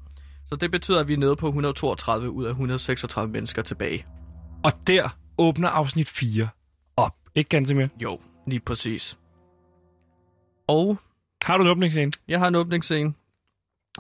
Så 0.48 0.56
det 0.56 0.70
betyder, 0.70 1.00
at 1.00 1.08
vi 1.08 1.12
er 1.12 1.18
nede 1.18 1.36
på 1.36 1.46
132 1.46 2.30
ud 2.30 2.44
af 2.44 2.50
136 2.50 3.32
mennesker 3.32 3.62
tilbage. 3.62 4.06
Og 4.64 4.72
der 4.86 5.08
åbner 5.38 5.68
afsnit 5.68 6.08
4 6.08 6.48
op. 6.96 7.14
Ikke 7.34 7.48
ganske 7.48 7.74
mere. 7.74 7.88
Jo, 8.02 8.20
lige 8.46 8.60
præcis. 8.60 9.18
Og 10.68 10.98
Har 11.42 11.56
du 11.56 11.62
en 11.64 11.70
åbningsscene? 11.70 12.12
jeg 12.28 12.38
har 12.38 12.48
en 12.48 12.54
åbningsscene. 12.54 13.14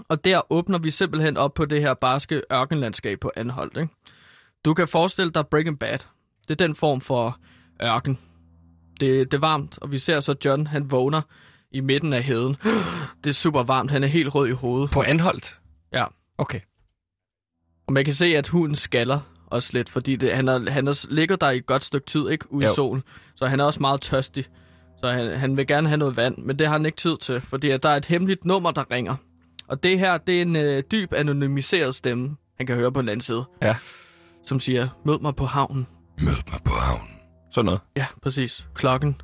Og 0.08 0.24
der 0.24 0.52
åbner 0.52 0.78
vi 0.78 0.90
simpelthen 0.90 1.36
op 1.36 1.54
på 1.54 1.64
det 1.64 1.80
her 1.80 1.94
barske 1.94 2.42
ørkenlandskab 2.52 3.20
på 3.20 3.30
Anholdt. 3.36 3.76
Ikke? 3.76 3.94
Du 4.64 4.74
kan 4.74 4.88
forestille 4.88 5.32
dig 5.32 5.46
Breaking 5.46 5.78
Bad. 5.78 5.98
Det 6.48 6.60
er 6.60 6.66
den 6.66 6.74
form 6.74 7.00
for 7.00 7.38
ørken. 7.82 8.18
Det, 9.00 9.30
det 9.30 9.36
er 9.36 9.40
varmt, 9.40 9.78
og 9.82 9.92
vi 9.92 9.98
ser 9.98 10.20
så 10.20 10.34
John, 10.44 10.66
han 10.66 10.90
vågner 10.90 11.20
i 11.72 11.80
midten 11.80 12.12
af 12.12 12.22
heden. 12.22 12.56
Det 13.24 13.30
er 13.30 13.34
super 13.34 13.62
varmt, 13.62 13.90
han 13.90 14.04
er 14.04 14.08
helt 14.08 14.34
rød 14.34 14.48
i 14.48 14.52
hovedet. 14.52 14.90
På 14.90 15.02
Anholdt? 15.02 15.58
Ja. 15.92 16.04
Okay. 16.38 16.60
Og 17.86 17.92
man 17.92 18.04
kan 18.04 18.14
se, 18.14 18.26
at 18.26 18.48
hunden 18.48 18.76
skaller 18.76 19.20
også 19.46 19.70
lidt, 19.72 19.88
fordi 19.88 20.16
det, 20.16 20.36
han, 20.36 20.48
er, 20.48 20.70
han 20.70 20.88
er, 20.88 21.06
ligger 21.10 21.36
der 21.36 21.50
i 21.50 21.56
et 21.56 21.66
godt 21.66 21.84
stykke 21.84 22.06
tid, 22.06 22.28
ikke? 22.28 22.52
Ude 22.52 22.64
i 22.64 22.68
Jo. 22.68 22.74
solen. 22.74 23.02
Så 23.34 23.46
han 23.46 23.60
er 23.60 23.64
også 23.64 23.80
meget 23.80 24.00
tørstig. 24.00 24.44
Så 25.00 25.10
han, 25.10 25.34
han 25.34 25.56
vil 25.56 25.66
gerne 25.66 25.88
have 25.88 25.98
noget 25.98 26.16
vand, 26.16 26.38
men 26.38 26.58
det 26.58 26.66
har 26.66 26.72
han 26.72 26.86
ikke 26.86 26.96
tid 26.98 27.16
til, 27.20 27.40
fordi 27.40 27.70
at 27.70 27.82
der 27.82 27.88
er 27.88 27.96
et 27.96 28.04
hemmeligt 28.04 28.44
nummer, 28.44 28.70
der 28.70 28.84
ringer. 28.92 29.16
Og 29.68 29.82
det 29.82 29.98
her, 29.98 30.18
det 30.18 30.38
er 30.38 30.42
en 30.42 30.56
øh, 30.56 30.82
dyb 30.90 31.12
anonymiseret 31.12 31.94
stemme, 31.94 32.36
han 32.56 32.66
kan 32.66 32.76
høre 32.76 32.92
på 32.92 33.00
den 33.00 33.08
anden 33.08 33.20
side, 33.20 33.44
Ja. 33.62 33.76
som 34.46 34.60
siger, 34.60 34.88
mød 35.04 35.18
mig 35.20 35.36
på 35.36 35.44
havnen. 35.44 35.86
Mød 36.20 36.36
mig 36.50 36.60
på 36.64 36.72
havnen. 36.72 37.08
Sådan 37.52 37.64
noget. 37.64 37.80
Ja, 37.96 38.06
præcis. 38.22 38.66
Klokken 38.74 39.20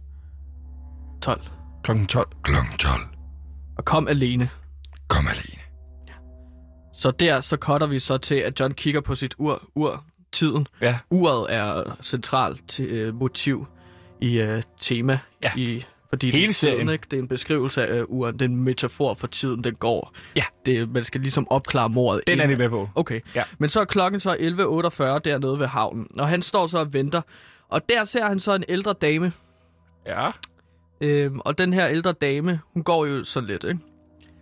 12. 1.23 1.41
Klokken 1.85 2.07
12. 2.07 2.29
Klokken 2.43 2.73
12. 2.79 3.01
Og 3.79 3.85
kom 3.85 4.09
alene. 4.09 4.51
Kom 5.09 5.27
alene. 5.29 5.61
Så 6.93 7.11
der, 7.11 7.41
så 7.41 7.57
cutter 7.57 7.87
vi 7.87 7.99
så 7.99 8.19
til, 8.19 8.35
at 8.35 8.61
John 8.61 8.75
kigger 8.75 9.01
på 9.01 9.15
sit 9.15 9.35
ur, 9.39 9.63
ur 9.75 10.05
tiden. 10.33 10.67
Ja. 10.81 10.99
Uret 11.11 11.55
er 11.55 11.97
centralt 12.03 12.81
øh, 12.81 13.15
motiv 13.15 13.67
i 14.21 14.41
øh, 14.41 14.63
tema. 14.81 15.19
Ja. 15.43 15.53
I, 15.57 15.85
fordi 16.15 16.31
Hele 16.31 16.43
det, 16.43 16.51
er 16.51 16.53
tiden, 16.55 16.73
serien. 16.75 16.89
ikke? 16.89 17.07
det 17.11 17.17
er 17.17 17.23
en 17.23 17.29
beskrivelse 17.29 17.87
af 17.87 17.99
øh, 17.99 18.05
uret. 18.09 18.35
Det 18.35 18.43
er 18.43 18.49
en 18.49 18.57
metafor 18.57 19.15
for 19.15 19.27
tiden, 19.27 19.65
den 19.65 19.75
går. 19.75 20.15
Ja. 20.37 20.45
Det, 20.67 20.89
man 20.91 21.05
skal 21.05 21.21
ligesom 21.21 21.47
opklare 21.51 21.89
mordet. 21.89 22.23
Den 22.27 22.39
er 22.39 22.43
inden- 22.45 22.59
vi 22.59 22.63
med 22.63 22.71
på. 22.71 22.89
Okay. 22.95 23.21
Ja. 23.35 23.43
Men 23.59 23.69
så 23.71 23.81
er 23.81 23.85
klokken 23.85 24.21
så 24.21 24.31
11.48 24.31 25.19
dernede 25.19 25.59
ved 25.59 25.67
havnen. 25.67 26.07
Og 26.19 26.29
han 26.29 26.43
står 26.43 26.67
så 26.67 26.79
og 26.79 26.93
venter. 26.93 27.23
Og 27.69 27.89
der 27.89 28.05
ser 28.05 28.27
han 28.27 28.41
så 28.41 28.55
en 28.55 28.65
ældre 28.69 28.93
dame. 28.93 29.33
Ja. 30.07 30.31
Øhm, 31.01 31.41
og 31.41 31.59
den 31.59 31.73
her 31.73 31.89
ældre 31.89 32.13
dame, 32.13 32.61
hun 32.75 32.83
går 32.83 33.07
jo 33.07 33.25
så 33.25 33.41
lidt, 33.41 33.65
ikke? 33.65 33.79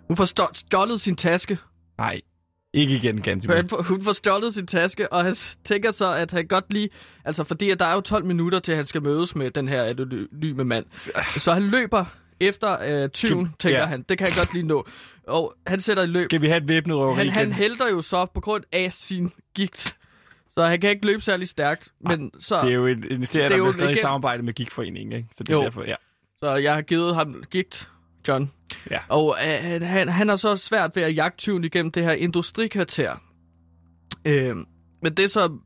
Hun 0.09 0.17
får 0.17 0.53
stjålet 0.55 1.01
sin 1.01 1.17
taske. 1.17 1.59
Nej. 1.99 2.21
Ikke 2.75 2.95
igen, 2.95 3.23
Han 3.49 3.69
får, 3.69 3.83
hun 3.83 4.05
får 4.05 4.13
stjålet 4.13 4.55
sin 4.55 4.67
taske, 4.67 5.13
og 5.13 5.25
han 5.25 5.35
tænker 5.65 5.91
så, 5.91 6.15
at 6.15 6.31
han 6.31 6.47
godt 6.47 6.73
lige... 6.73 6.89
Altså, 7.25 7.45
fordi 7.45 7.71
at 7.71 7.79
der 7.81 7.87
er 7.87 7.95
jo 7.95 8.01
12 8.01 8.25
minutter 8.25 8.59
til, 8.59 8.77
han 8.77 8.85
skal 8.85 9.03
mødes 9.03 9.35
med 9.37 9.51
den 9.51 9.69
her 9.69 9.83
anonyme 9.85 10.65
mand. 10.65 10.87
Så 11.41 11.53
han 11.53 11.63
løber 11.63 12.05
efter 12.41 13.03
øh, 13.05 13.09
tyven, 13.09 13.55
tænker 13.59 13.79
ja. 13.79 13.87
han. 13.87 14.03
Det 14.09 14.19
kan 14.19 14.27
han 14.27 14.37
godt 14.37 14.53
lige 14.55 14.67
nå. 14.67 14.87
Og 15.27 15.55
han 15.67 15.81
sætter 15.81 16.03
i 16.03 16.07
løb. 16.07 16.23
Skal 16.25 16.43
vi 16.43 16.47
have 16.49 16.57
et 16.63 16.69
væbnet 16.69 16.97
røveri 16.97 17.17
Han, 17.17 17.29
han 17.29 17.43
igen? 17.43 17.53
helter 17.53 17.89
jo 17.89 18.03
så 18.03 18.27
på 18.35 18.41
grund 18.41 18.65
af 18.73 18.93
sin 18.93 19.31
gigt. 19.55 19.97
Så 20.55 20.65
han 20.65 20.81
kan 20.81 20.91
ikke 20.91 21.07
løbe 21.07 21.21
særlig 21.21 21.49
stærkt. 21.49 21.89
Men 22.01 22.31
så, 22.41 22.61
Det 22.63 22.71
er 22.71 22.75
jo 22.75 22.87
en, 22.87 23.05
en 23.11 23.27
serie, 23.27 23.45
er 23.45 23.49
der 23.49 23.57
bliver 23.57 23.73
skrevet 23.73 23.89
i 23.91 23.93
igen- 23.93 24.01
samarbejde 24.01 24.43
med 24.43 24.53
Gigforeningen, 24.53 25.13
ikke? 25.13 25.29
Så 25.37 25.45
det 25.45 25.53
er 25.53 25.57
Jo. 25.57 25.63
derfor, 25.63 25.85
ja. 25.85 25.95
så 26.41 26.55
jeg 26.55 26.75
har 26.75 26.83
givet 26.83 27.15
ham 27.15 27.43
gigt, 27.51 27.89
John. 28.29 28.53
Ja. 28.91 28.99
Og 29.09 29.37
øh, 29.45 29.83
han- 29.83 30.09
han, 30.09 30.29
har 30.29 30.37
så 30.37 30.57
svært 30.57 30.91
ved 30.97 31.03
at 31.03 31.17
jagte 31.17 31.39
tyven 31.39 31.65
igennem 31.65 31.93
det 31.93 32.05
her 32.05 32.13
industrikvarter. 32.13 33.17
Øh, 34.25 34.57
men 35.03 35.15
det 35.17 35.19
er 35.25 35.29
så... 35.29 35.59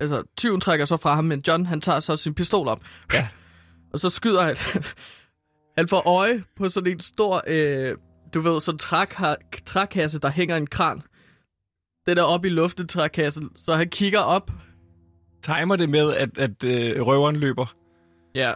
Altså, 0.00 0.22
tyven 0.36 0.60
trækker 0.60 0.84
så 0.86 0.96
fra 0.96 1.14
ham, 1.14 1.24
men 1.24 1.42
John, 1.48 1.66
han 1.66 1.80
tager 1.80 2.00
så 2.00 2.16
sin 2.16 2.34
pistol 2.34 2.68
op. 2.68 2.80
Ja. 3.12 3.28
Og 3.92 4.00
så 4.00 4.10
skyder 4.10 4.42
han... 4.42 4.56
han 5.78 5.88
får 5.88 6.18
øje 6.18 6.44
på 6.56 6.68
sådan 6.68 6.92
en 6.92 7.00
stor... 7.00 7.42
Øh, 7.46 7.96
du 8.34 8.40
ved, 8.40 8.60
sådan 8.60 8.78
træk- 8.78 9.64
trækasse, 9.66 10.18
der 10.18 10.28
hænger 10.30 10.56
en 10.56 10.66
kran. 10.66 11.02
Den 12.06 12.18
er 12.18 12.22
oppe 12.22 12.48
i 12.48 12.50
luften, 12.50 12.88
trækassen. 12.88 13.50
Så 13.56 13.74
han 13.74 13.88
kigger 13.88 14.18
op. 14.20 14.50
Timer 15.42 15.76
det 15.76 15.88
med, 15.88 16.14
at, 16.14 16.38
at 16.38 16.64
øh, 16.64 17.06
røveren 17.06 17.36
løber. 17.36 17.74
Ja. 18.34 18.52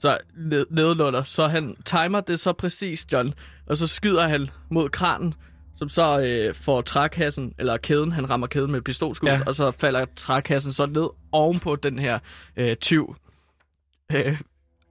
Så 0.00 0.18
ned, 0.36 0.66
nedenunder. 0.70 1.22
Så 1.22 1.46
han 1.46 1.76
timer 1.84 2.20
det 2.20 2.40
så 2.40 2.52
præcis, 2.52 3.06
John. 3.12 3.34
Og 3.66 3.78
så 3.78 3.86
skyder 3.86 4.28
han 4.28 4.50
mod 4.70 4.88
kranen, 4.88 5.34
som 5.76 5.88
så 5.88 6.20
øh, 6.20 6.54
får 6.54 6.80
trækassen, 6.80 7.54
eller 7.58 7.76
kæden, 7.76 8.12
han 8.12 8.30
rammer 8.30 8.46
kæden 8.46 8.72
med 8.72 8.82
pistolskud, 8.82 9.28
Ja. 9.28 9.40
og 9.46 9.54
så 9.54 9.70
falder 9.70 10.04
trækassen 10.16 10.72
så 10.72 10.86
ned 10.86 11.08
ovenpå 11.32 11.76
den 11.76 11.98
her 11.98 12.18
øh, 12.56 12.76
tyv. 12.76 13.16
Øh, 14.12 14.40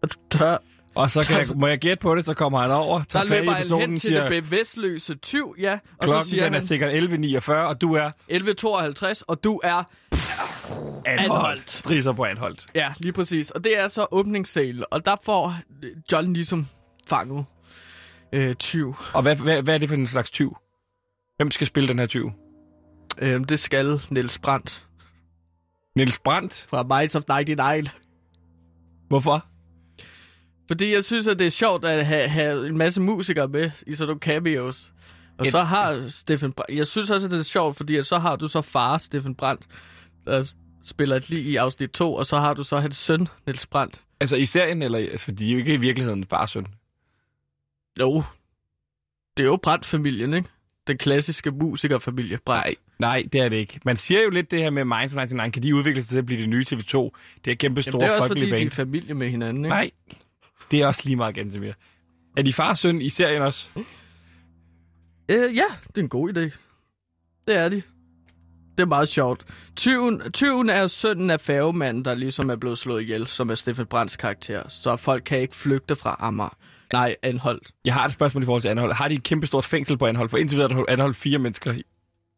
og 0.01 0.09
der, 0.33 0.57
Og 0.95 1.11
så 1.11 1.23
kan 1.23 1.37
jeg, 1.39 1.47
må 1.55 1.67
jeg 1.67 1.79
gætte 1.79 2.01
på 2.01 2.15
det, 2.15 2.25
så 2.25 2.33
kommer 2.33 2.61
han 2.61 2.71
over, 2.71 2.97
der 2.97 3.05
tager 3.05 3.25
fat 3.25 3.43
i 3.43 3.47
personen 3.47 3.81
hen 3.89 3.99
til 3.99 4.09
siger, 4.09 4.29
det 4.29 4.43
bevidstløse 4.43 5.15
tyv, 5.15 5.55
ja. 5.59 5.73
Og 5.73 5.79
så 6.07 6.13
klokken 6.13 6.29
siger 6.29 6.43
den 6.43 6.53
er 6.53 6.57
han 6.57 6.67
sikkert 6.67 7.03
11.49, 7.49 7.51
og 7.51 7.81
du 7.81 7.93
er 7.93 8.11
11.52, 9.17 9.21
og 9.27 9.43
du 9.43 9.61
er... 9.63 9.83
anholdt. 11.07 11.31
Anholdt. 11.33 11.71
Striser 11.71 12.13
på 12.13 12.23
anholdt. 12.25 12.65
Ja, 12.75 12.93
lige 12.99 13.13
præcis. 13.13 13.51
Og 13.51 13.63
det 13.63 13.77
er 13.77 13.87
så 13.87 14.05
åbningssalen, 14.11 14.83
og 14.91 15.05
der 15.05 15.15
får 15.23 15.53
John 16.11 16.33
ligesom 16.33 16.67
fanget 17.07 17.45
øh, 18.33 18.55
tyv. 18.55 18.95
Og 19.13 19.21
hvad, 19.21 19.35
hvad, 19.35 19.61
hvad 19.61 19.73
er 19.73 19.77
det 19.77 19.89
for 19.89 19.95
en 19.95 20.07
slags 20.07 20.31
tyv? 20.31 20.57
Hvem 21.37 21.51
skal 21.51 21.67
spille 21.67 21.87
den 21.89 21.99
her 21.99 22.05
tyv? 22.05 22.31
Øhm, 23.17 23.43
det 23.43 23.59
skal 23.59 24.01
Niels 24.09 24.39
Brandt 24.39 24.83
Niels 25.95 26.19
Brandt? 26.19 26.67
fra 26.69 26.99
Minds 26.99 27.15
of 27.15 27.23
99. 27.29 27.89
Hvorfor? 29.07 29.45
Fordi 30.67 30.93
jeg 30.93 31.03
synes, 31.03 31.27
at 31.27 31.39
det 31.39 31.47
er 31.47 31.51
sjovt 31.51 31.85
at 31.85 32.05
have, 32.05 32.27
have 32.27 32.67
en 32.67 32.77
masse 32.77 33.01
musikere 33.01 33.47
med 33.47 33.71
i 33.87 33.93
sådan 33.95 34.07
nogle 34.07 34.19
cameos. 34.19 34.91
Og 35.37 35.45
Et- 35.45 35.51
så 35.51 35.61
har 35.61 36.07
Steffen 36.09 36.51
Brandt... 36.53 36.77
Jeg 36.77 36.87
synes 36.87 37.09
også, 37.09 37.25
at 37.27 37.31
det 37.31 37.39
er 37.39 37.43
sjovt, 37.43 37.77
fordi 37.77 37.95
at 37.95 38.05
så 38.05 38.17
har 38.17 38.35
du 38.35 38.47
så 38.47 38.61
far, 38.61 38.97
Steffen 38.97 39.35
Brandt, 39.35 39.65
der 40.25 40.51
spiller 40.87 41.15
et 41.15 41.29
lig 41.29 41.45
i 41.45 41.55
afsnit 41.55 41.91
2, 41.91 42.13
og 42.13 42.25
så 42.25 42.37
har 42.37 42.53
du 42.53 42.63
så 42.63 42.77
hans 42.79 42.97
søn, 42.97 43.27
Niels 43.45 43.65
Brandt. 43.65 44.01
Altså 44.19 44.35
i 44.35 44.45
serien, 44.45 44.81
eller 44.81 44.99
altså, 44.99 45.31
de 45.31 45.47
er 45.47 45.51
jo 45.51 45.57
ikke 45.57 45.73
i 45.73 45.77
virkeligheden 45.77 46.25
far 46.25 46.41
og 46.41 46.49
søn. 46.49 46.67
Jo, 47.99 48.23
det 49.37 49.43
er 49.43 49.47
jo 49.47 49.57
Brandt-familien, 49.63 50.33
ikke? 50.33 50.49
Den 50.87 50.97
klassiske 50.97 51.51
musikerfamilie, 51.51 52.37
Brandt. 52.45 52.65
Nej, 52.65 52.75
nej, 52.99 53.23
det 53.33 53.41
er 53.41 53.49
det 53.49 53.57
ikke. 53.57 53.79
Man 53.85 53.97
siger 53.97 54.21
jo 54.23 54.29
lidt 54.29 54.51
det 54.51 54.59
her 54.59 54.69
med 54.69 54.85
Minds 54.85 55.13
99, 55.13 55.53
kan 55.53 55.63
de 55.63 55.75
udvikle 55.75 56.01
sig 56.01 56.09
til 56.09 56.17
at 56.17 56.25
blive 56.25 56.41
det 56.41 56.49
nye 56.49 56.65
TV2? 56.69 57.09
Det 57.45 57.51
er 57.51 57.55
kæmpe 57.55 57.81
Jamen, 57.81 57.83
store 57.83 58.01
det 58.01 58.07
er 58.07 58.15
også 58.15 58.27
fordi, 58.27 58.45
de 58.45 58.51
band. 58.51 58.65
er 58.65 58.69
familie 58.69 59.13
med 59.13 59.29
hinanden, 59.29 59.65
ikke? 59.65 59.69
Nej, 59.69 59.91
det 60.71 60.81
er 60.81 60.87
også 60.87 61.01
lige 61.05 61.15
meget 61.15 61.35
Gantemir. 61.35 61.71
Er 62.37 62.41
de 62.41 62.53
far 62.53 62.69
og 62.69 62.77
søn 62.77 63.01
i 63.01 63.09
serien 63.09 63.41
også? 63.41 63.69
Øh, 65.29 65.55
ja, 65.55 65.65
det 65.87 65.97
er 65.97 66.01
en 66.01 66.09
god 66.09 66.29
idé. 66.29 66.57
Det 67.47 67.55
er 67.55 67.69
de. 67.69 67.81
Det 68.77 68.83
er 68.83 68.87
meget 68.87 69.09
sjovt. 69.09 69.45
Tyven, 69.75 70.31
tyven 70.31 70.69
er 70.69 70.87
sønnen 70.87 71.29
af 71.29 71.41
færgemanden, 71.41 72.05
der 72.05 72.15
ligesom 72.15 72.49
er 72.49 72.55
blevet 72.55 72.77
slået 72.77 73.01
ihjel, 73.01 73.27
som 73.27 73.49
er 73.49 73.55
Steffen 73.55 73.85
Brands 73.85 74.17
karakter. 74.17 74.63
Så 74.69 74.95
folk 74.95 75.23
kan 75.25 75.39
ikke 75.39 75.55
flygte 75.55 75.95
fra 75.95 76.15
Amager. 76.19 76.57
Nej, 76.93 77.15
Anholdt. 77.23 77.71
Jeg 77.85 77.93
har 77.93 78.05
et 78.05 78.11
spørgsmål 78.11 78.43
i 78.43 78.45
forhold 78.45 78.61
til 78.61 78.69
Anhold. 78.69 78.93
Har 78.93 79.07
de 79.07 79.13
et 79.13 79.23
kæmpe 79.23 79.47
stort 79.47 79.65
fængsel 79.65 79.97
på 79.97 80.05
Anhold? 80.05 80.29
For 80.29 80.37
indtil 80.37 80.57
videre 80.57 80.71
er 80.71 80.75
der 80.75 80.85
Anhold 80.87 81.13
fire 81.13 81.37
mennesker. 81.37 81.73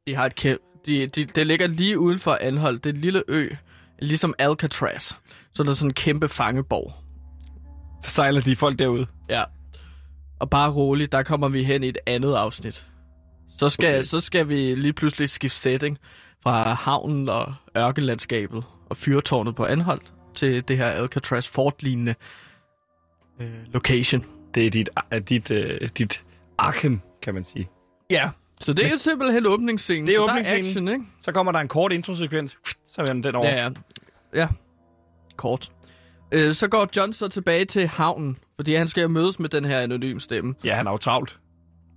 De 0.08 0.16
har 0.16 0.26
et 0.26 0.36
kæmpe... 0.36 0.64
De, 0.86 1.08
de, 1.08 1.26
det 1.26 1.48
ligger 1.48 1.68
lige 1.68 2.00
uden 2.00 2.20
for 2.20 2.38
Anholdt. 2.42 2.84
Det 2.84 2.90
er 2.90 2.94
en 2.94 3.02
lille 3.02 3.24
ø, 3.28 3.50
ligesom 4.00 4.34
Alcatraz. 4.38 5.14
Så 5.54 5.64
der 5.64 5.70
er 5.70 5.74
sådan 5.74 5.90
en 5.90 5.94
kæmpe 5.94 6.28
fangeborg. 6.28 6.94
Så 8.04 8.10
sejler 8.10 8.42
de 8.42 8.56
folk 8.56 8.80
derude. 8.80 9.06
Ja. 9.30 9.44
Og 10.40 10.50
bare 10.50 10.72
roligt, 10.72 11.12
der 11.12 11.24
kommer 11.24 11.48
vi 11.48 11.64
hen 11.64 11.84
i 11.84 11.88
et 11.88 11.98
andet 12.08 12.36
afsnit. 12.36 12.86
Så 13.58 13.70
skal, 13.70 13.90
okay. 13.90 14.04
så 14.04 14.22
skal 14.22 14.50
vi 14.50 14.76
lige 14.76 14.94
pludselig 14.94 15.30
skifte 15.30 15.60
setting 15.60 15.98
fra 16.44 16.74
havnen 16.74 17.30
og 17.30 17.54
ørkenlandskabet 17.78 18.64
og 18.90 18.98
fyrtårnet 18.98 19.56
på 19.56 19.66
Anholdt 19.66 20.14
til 20.36 20.68
det 20.68 20.78
her 20.78 20.86
Alcatraz 20.86 21.48
Fort-lignende 21.48 22.16
øh, 23.42 23.48
location. 23.74 24.26
Det 24.56 24.66
er 24.66 24.70
dit, 24.70 24.90
er 25.12 25.20
dit, 25.20 25.52
øh, 25.52 25.90
dit 25.98 26.22
Arkham, 26.58 27.02
kan 27.22 27.34
man 27.34 27.44
sige. 27.44 27.70
Ja. 28.12 28.30
Så 28.62 28.74
det 28.74 28.86
er 28.86 28.98
simpelthen 28.98 29.46
åbningsscenen. 29.46 30.08
Det 30.08 30.16
er 30.16 30.20
åbningsscenen. 30.20 30.64
Der 30.64 30.68
er 30.68 30.70
action, 30.70 30.88
ikke? 30.88 31.06
Så 31.22 31.32
kommer 31.32 31.52
der 31.52 31.60
en 31.60 31.68
kort 31.68 31.92
introsekvens. 31.92 32.58
Så 32.88 33.02
vender 33.04 33.22
den 33.32 33.36
over. 33.36 33.50
Ja, 33.50 33.64
ja. 33.64 33.70
Ja. 34.36 34.48
Kort. 35.38 35.72
Øh, 36.32 36.54
så 36.54 36.68
går 36.68 36.88
John 36.96 37.14
så 37.14 37.28
tilbage 37.28 37.66
til 37.66 37.88
havnen, 37.88 38.38
fordi 38.56 38.74
han 38.76 38.88
skal 38.88 39.02
jo 39.02 39.08
mødes 39.08 39.40
med 39.40 39.50
den 39.50 39.66
her 39.66 39.80
anonym 39.80 40.20
stemme. 40.20 40.56
ja, 40.64 40.76
han 40.76 40.88
er 40.88 40.92
jo 40.92 40.98
travlt. 40.98 41.40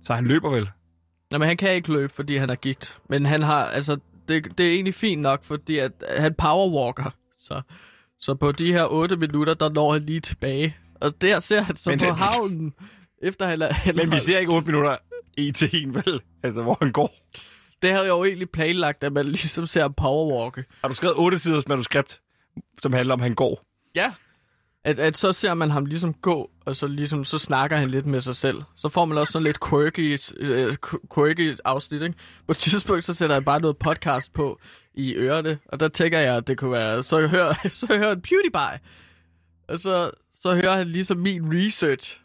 Så 0.03 0.13
han 0.13 0.25
løber 0.25 0.49
vel. 0.49 0.69
Nej, 1.31 1.37
men 1.39 1.47
han 1.47 1.57
kan 1.57 1.71
ikke 1.71 1.93
løbe, 1.93 2.13
fordi 2.13 2.37
han 2.37 2.49
er 2.49 2.55
gigt. 2.55 2.97
Men 3.09 3.25
han 3.25 3.43
har, 3.43 3.65
altså, 3.65 3.97
det, 4.27 4.57
det 4.57 4.67
er 4.67 4.71
egentlig 4.71 4.95
fint 4.95 5.21
nok, 5.21 5.43
fordi 5.43 5.77
at 5.77 5.91
han 6.09 6.33
powerwalker. 6.33 7.15
Så, 7.39 7.61
så 8.19 8.35
på 8.35 8.51
de 8.51 8.73
her 8.73 8.85
8 8.85 9.15
minutter, 9.17 9.53
der 9.53 9.69
når 9.69 9.93
han 9.93 10.03
lige 10.05 10.19
tilbage. 10.19 10.77
Og 11.01 11.21
der 11.21 11.39
ser 11.39 11.61
han 11.61 11.75
så 11.75 11.89
Men 11.89 11.99
på 11.99 12.05
havnen, 12.13 12.73
efter 13.21 13.47
han, 13.47 13.61
han 13.61 13.95
Men 13.95 14.11
vi 14.11 14.17
ser 14.17 14.37
ikke 14.39 14.51
8 14.51 14.67
minutter 14.67 14.95
i 15.37 15.51
til 15.51 15.69
en, 15.73 15.95
vel? 15.95 16.21
Altså, 16.43 16.61
hvor 16.61 16.77
han 16.81 16.91
går. 16.91 17.15
Det 17.81 17.91
havde 17.91 18.03
jeg 18.03 18.09
jo 18.09 18.23
egentlig 18.23 18.49
planlagt, 18.49 19.03
at 19.03 19.13
man 19.13 19.25
ligesom 19.35 19.65
ser 19.65 19.81
ham 19.81 19.93
powerwalke. 19.93 20.65
Har 20.81 20.87
du 20.87 20.93
skrevet 20.93 21.17
8 21.17 21.37
siders 21.37 21.67
manuskript, 21.67 22.21
som 22.81 22.93
handler 22.93 23.13
om, 23.13 23.19
at 23.19 23.23
han 23.23 23.35
går? 23.35 23.63
Ja. 23.95 24.13
At, 24.85 24.99
at 24.99 25.17
så 25.17 25.33
ser 25.33 25.53
man 25.53 25.71
ham 25.71 25.85
ligesom 25.85 26.13
gå, 26.13 26.51
og 26.65 26.75
så 26.75 26.87
ligesom 26.87 27.25
så 27.25 27.37
snakker 27.37 27.77
han 27.77 27.89
lidt 27.89 28.05
med 28.05 28.21
sig 28.21 28.35
selv. 28.35 28.63
Så 28.75 28.89
får 28.89 29.05
man 29.05 29.17
også 29.17 29.31
sådan 29.31 29.43
lidt 29.43 29.69
quirky, 29.69 30.19
øh, 30.37 30.75
quirky 31.15 31.57
afsnit, 31.65 32.01
ikke? 32.01 32.15
På 32.47 32.51
et 32.51 32.57
tidspunkt, 32.57 33.03
så 33.03 33.13
sætter 33.13 33.35
han 33.35 33.43
bare 33.43 33.59
noget 33.61 33.77
podcast 33.77 34.33
på 34.33 34.59
i 34.93 35.13
ørerne, 35.15 35.59
og 35.65 35.79
der 35.79 35.87
tænker 35.87 36.19
jeg, 36.19 36.35
at 36.35 36.47
det 36.47 36.57
kunne 36.57 36.71
være, 36.71 37.03
så 37.03 37.27
hører, 37.27 37.53
så 37.69 37.87
hører 37.89 38.09
han 38.09 38.21
PewDiePie. 38.21 38.79
Og 39.67 39.79
så, 39.79 40.11
så 40.41 40.55
hører 40.55 40.77
han 40.77 40.87
ligesom 40.87 41.17
min 41.17 41.53
research 41.53 42.21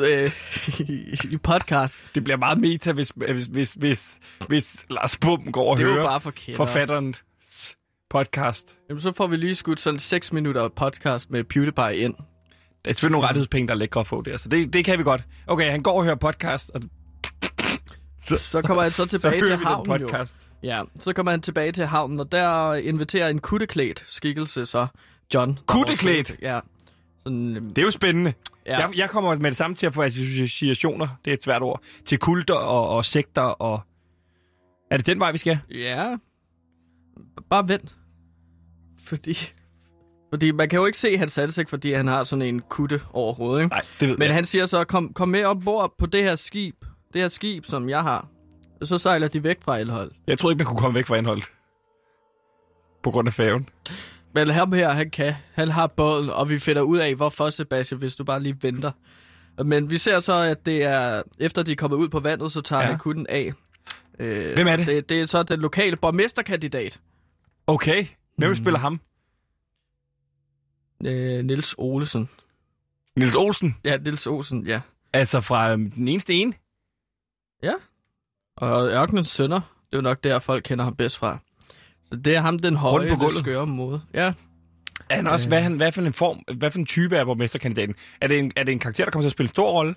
øh, 0.00 0.32
i, 0.78 1.16
i 1.34 1.36
podcast. 1.36 1.96
Det 2.14 2.24
bliver 2.24 2.36
meget 2.36 2.58
meta, 2.58 2.92
hvis, 2.92 3.12
hvis, 3.16 3.44
hvis, 3.44 3.72
hvis, 3.72 4.18
hvis 4.48 4.86
Lars 4.90 5.16
Bum 5.16 5.52
går 5.52 5.70
og 5.70 5.76
Det 5.76 5.86
er 5.86 5.92
hører 5.92 6.06
bare 6.06 6.20
for 6.20 6.30
kender. 6.30 6.56
Podcast. 8.12 8.78
Jamen, 8.88 9.00
så 9.00 9.12
får 9.12 9.26
vi 9.26 9.36
lige 9.36 9.54
skudt 9.54 9.80
sådan 9.80 10.00
6 10.00 10.32
minutter 10.32 10.68
podcast 10.68 11.30
med 11.30 11.44
PewDiePie 11.44 11.96
ind. 11.96 12.14
Der 12.14 12.90
er 12.90 12.92
selvfølgelig 12.92 13.12
nogle 13.12 13.26
rettighedspenge, 13.28 13.68
der 13.68 13.74
er 13.74 13.78
lækre 13.78 14.00
at 14.00 14.06
få 14.06 14.22
der, 14.22 14.36
så 14.36 14.48
det, 14.48 14.72
det 14.72 14.84
kan 14.84 14.98
vi 14.98 15.02
godt. 15.04 15.22
Okay, 15.46 15.70
han 15.70 15.82
går 15.82 15.92
og 15.98 16.04
hører 16.04 16.14
podcast, 16.14 16.70
og 16.74 16.80
Så 18.38 18.62
kommer 18.62 18.82
han 18.82 18.90
så 18.92 18.96
så 19.10 19.18
tilbage 19.18 19.42
hører 19.44 19.56
til 19.56 19.66
havnen 19.66 19.90
den 19.92 20.00
jo. 20.00 20.06
podcast. 20.06 20.34
Ja, 20.62 20.82
så 21.00 21.12
kommer 21.12 21.30
han 21.32 21.40
tilbage 21.40 21.72
til 21.72 21.86
havnen, 21.86 22.20
og 22.20 22.32
der 22.32 22.74
inviterer 22.74 23.28
en 23.28 23.38
kutteklædt 23.38 24.04
skikkelse 24.06 24.66
så 24.66 24.86
John. 25.34 25.58
Kutteklædt? 25.66 26.32
Ja. 26.42 26.60
Sådan, 27.22 27.56
øhm, 27.56 27.68
Det 27.68 27.78
er 27.78 27.82
jo 27.86 27.90
spændende. 27.90 28.32
ja. 28.66 28.78
Jeg, 28.78 28.98
jeg 28.98 29.10
kommer 29.10 29.34
med 29.36 29.50
det 29.50 29.56
samme 29.56 29.76
til 29.76 29.86
at 29.86 29.94
få 29.94 30.02
associationer, 30.02 31.08
det 31.24 31.30
er 31.30 31.34
et 31.34 31.42
svært 31.42 31.62
ord, 31.62 31.82
til 32.04 32.18
kulter 32.18 32.54
og, 32.54 32.88
og 32.88 33.04
sekter 33.04 33.42
og... 33.42 33.80
Er 34.90 34.96
det 34.96 35.06
den 35.06 35.20
vej, 35.20 35.32
vi 35.32 35.38
skal? 35.38 35.58
ja. 35.70 36.16
Bare 37.50 37.68
vent. 37.68 37.96
Fordi... 39.04 39.38
Fordi 40.30 40.50
man 40.50 40.68
kan 40.68 40.78
jo 40.78 40.86
ikke 40.86 40.98
se 40.98 41.16
hans 41.16 41.38
ansigt, 41.38 41.70
fordi 41.70 41.92
han 41.92 42.06
har 42.06 42.24
sådan 42.24 42.42
en 42.42 42.60
kutte 42.68 43.00
over 43.12 43.34
hovedet, 43.34 43.62
ikke? 43.62 43.74
Nej, 43.74 43.82
det 44.00 44.08
ved 44.08 44.16
Men 44.16 44.26
jeg. 44.26 44.34
han 44.34 44.44
siger 44.44 44.66
så, 44.66 44.84
kom, 44.84 45.12
kom 45.12 45.28
med 45.28 45.44
ombord 45.44 45.94
på 45.98 46.06
det 46.06 46.22
her 46.22 46.36
skib. 46.36 46.74
Det 47.12 47.20
her 47.20 47.28
skib, 47.28 47.64
som 47.64 47.88
jeg 47.88 48.02
har. 48.02 48.28
Og 48.80 48.86
så 48.86 48.98
sejler 48.98 49.28
de 49.28 49.44
væk 49.44 49.56
fra 49.64 49.78
Elhold. 49.78 50.10
Jeg 50.26 50.38
troede 50.38 50.52
ikke, 50.52 50.58
man 50.58 50.66
kunne 50.66 50.78
komme 50.78 50.94
væk 50.94 51.06
fra 51.06 51.16
indholdet. 51.16 51.44
På 53.02 53.10
grund 53.10 53.28
af 53.28 53.34
færgen. 53.34 53.68
Men 54.34 54.48
ham 54.50 54.72
her, 54.72 54.90
han 54.90 55.10
kan. 55.10 55.34
Han 55.52 55.68
har 55.68 55.86
båden, 55.86 56.30
og 56.30 56.50
vi 56.50 56.58
finder 56.58 56.82
ud 56.82 56.98
af, 56.98 57.14
hvorfor, 57.14 57.50
Sebastian, 57.50 57.98
hvis 57.98 58.14
du 58.14 58.24
bare 58.24 58.42
lige 58.42 58.56
venter. 58.62 58.90
Men 59.64 59.90
vi 59.90 59.98
ser 59.98 60.20
så, 60.20 60.32
at 60.32 60.66
det 60.66 60.84
er, 60.84 61.22
efter 61.40 61.62
de 61.62 61.72
er 61.72 61.76
kommet 61.76 61.96
ud 61.96 62.08
på 62.08 62.20
vandet, 62.20 62.52
så 62.52 62.60
tager 62.60 62.82
ja. 62.82 62.88
han 62.88 62.98
kutten 62.98 63.26
af. 63.28 63.52
Øh, 64.18 64.54
Hvem 64.54 64.66
er 64.66 64.76
det? 64.76 64.86
det? 64.86 65.08
Det 65.08 65.20
er 65.20 65.26
så 65.26 65.42
den 65.42 65.60
lokale 65.60 65.96
borgmesterkandidat, 65.96 67.00
Okay, 67.66 68.06
hvem 68.46 68.50
mm. 68.50 68.54
spiller 68.56 68.78
ham? 68.78 69.00
øh, 71.04 71.44
Nils 71.44 71.74
Olesen. 71.78 72.28
Nils 73.16 73.34
Olsen. 73.34 73.76
Ja, 73.84 73.96
Nils 73.96 74.26
Olsen, 74.26 74.66
ja. 74.66 74.80
Altså 75.12 75.40
fra 75.40 75.72
øhm, 75.72 75.90
den 75.90 76.08
eneste 76.08 76.34
ene. 76.34 76.52
Og 78.56 78.88
Ørkenens 78.88 79.28
Sønner, 79.28 79.56
det 79.60 79.92
er 79.92 79.96
jo 79.96 80.00
nok 80.02 80.24
der, 80.24 80.38
folk 80.38 80.64
kender 80.64 80.84
ham 80.84 80.96
bedst 80.96 81.18
fra. 81.18 81.38
Så 82.04 82.16
det 82.16 82.36
er 82.36 82.40
ham, 82.40 82.58
den 82.58 82.76
høje, 82.76 83.16
på 83.16 83.24
lidt 83.24 83.34
skøre 83.38 83.66
måde. 83.66 84.02
Ja, 84.14 84.32
Er 85.10 85.16
han 85.16 85.26
også, 85.26 85.48
Øh. 85.48 85.48
hvad, 85.48 85.62
han, 85.62 85.76
hvad, 85.76 85.92
for 85.92 86.02
en 86.02 86.12
form, 86.12 86.38
hvad 86.56 86.70
for 86.70 86.78
en 86.78 86.86
type 86.86 87.16
er 87.16 87.24
borgmesterkandidaten? 87.24 87.94
Er 88.20 88.26
det, 88.28 88.38
en, 88.38 88.52
er 88.56 88.62
det 88.64 88.72
en 88.72 88.78
karakter, 88.78 89.04
der 89.04 89.10
kommer 89.10 89.22
til 89.22 89.28
at 89.28 89.32
spille 89.32 89.44
en 89.44 89.48
stor 89.48 89.70
rolle? 89.72 89.94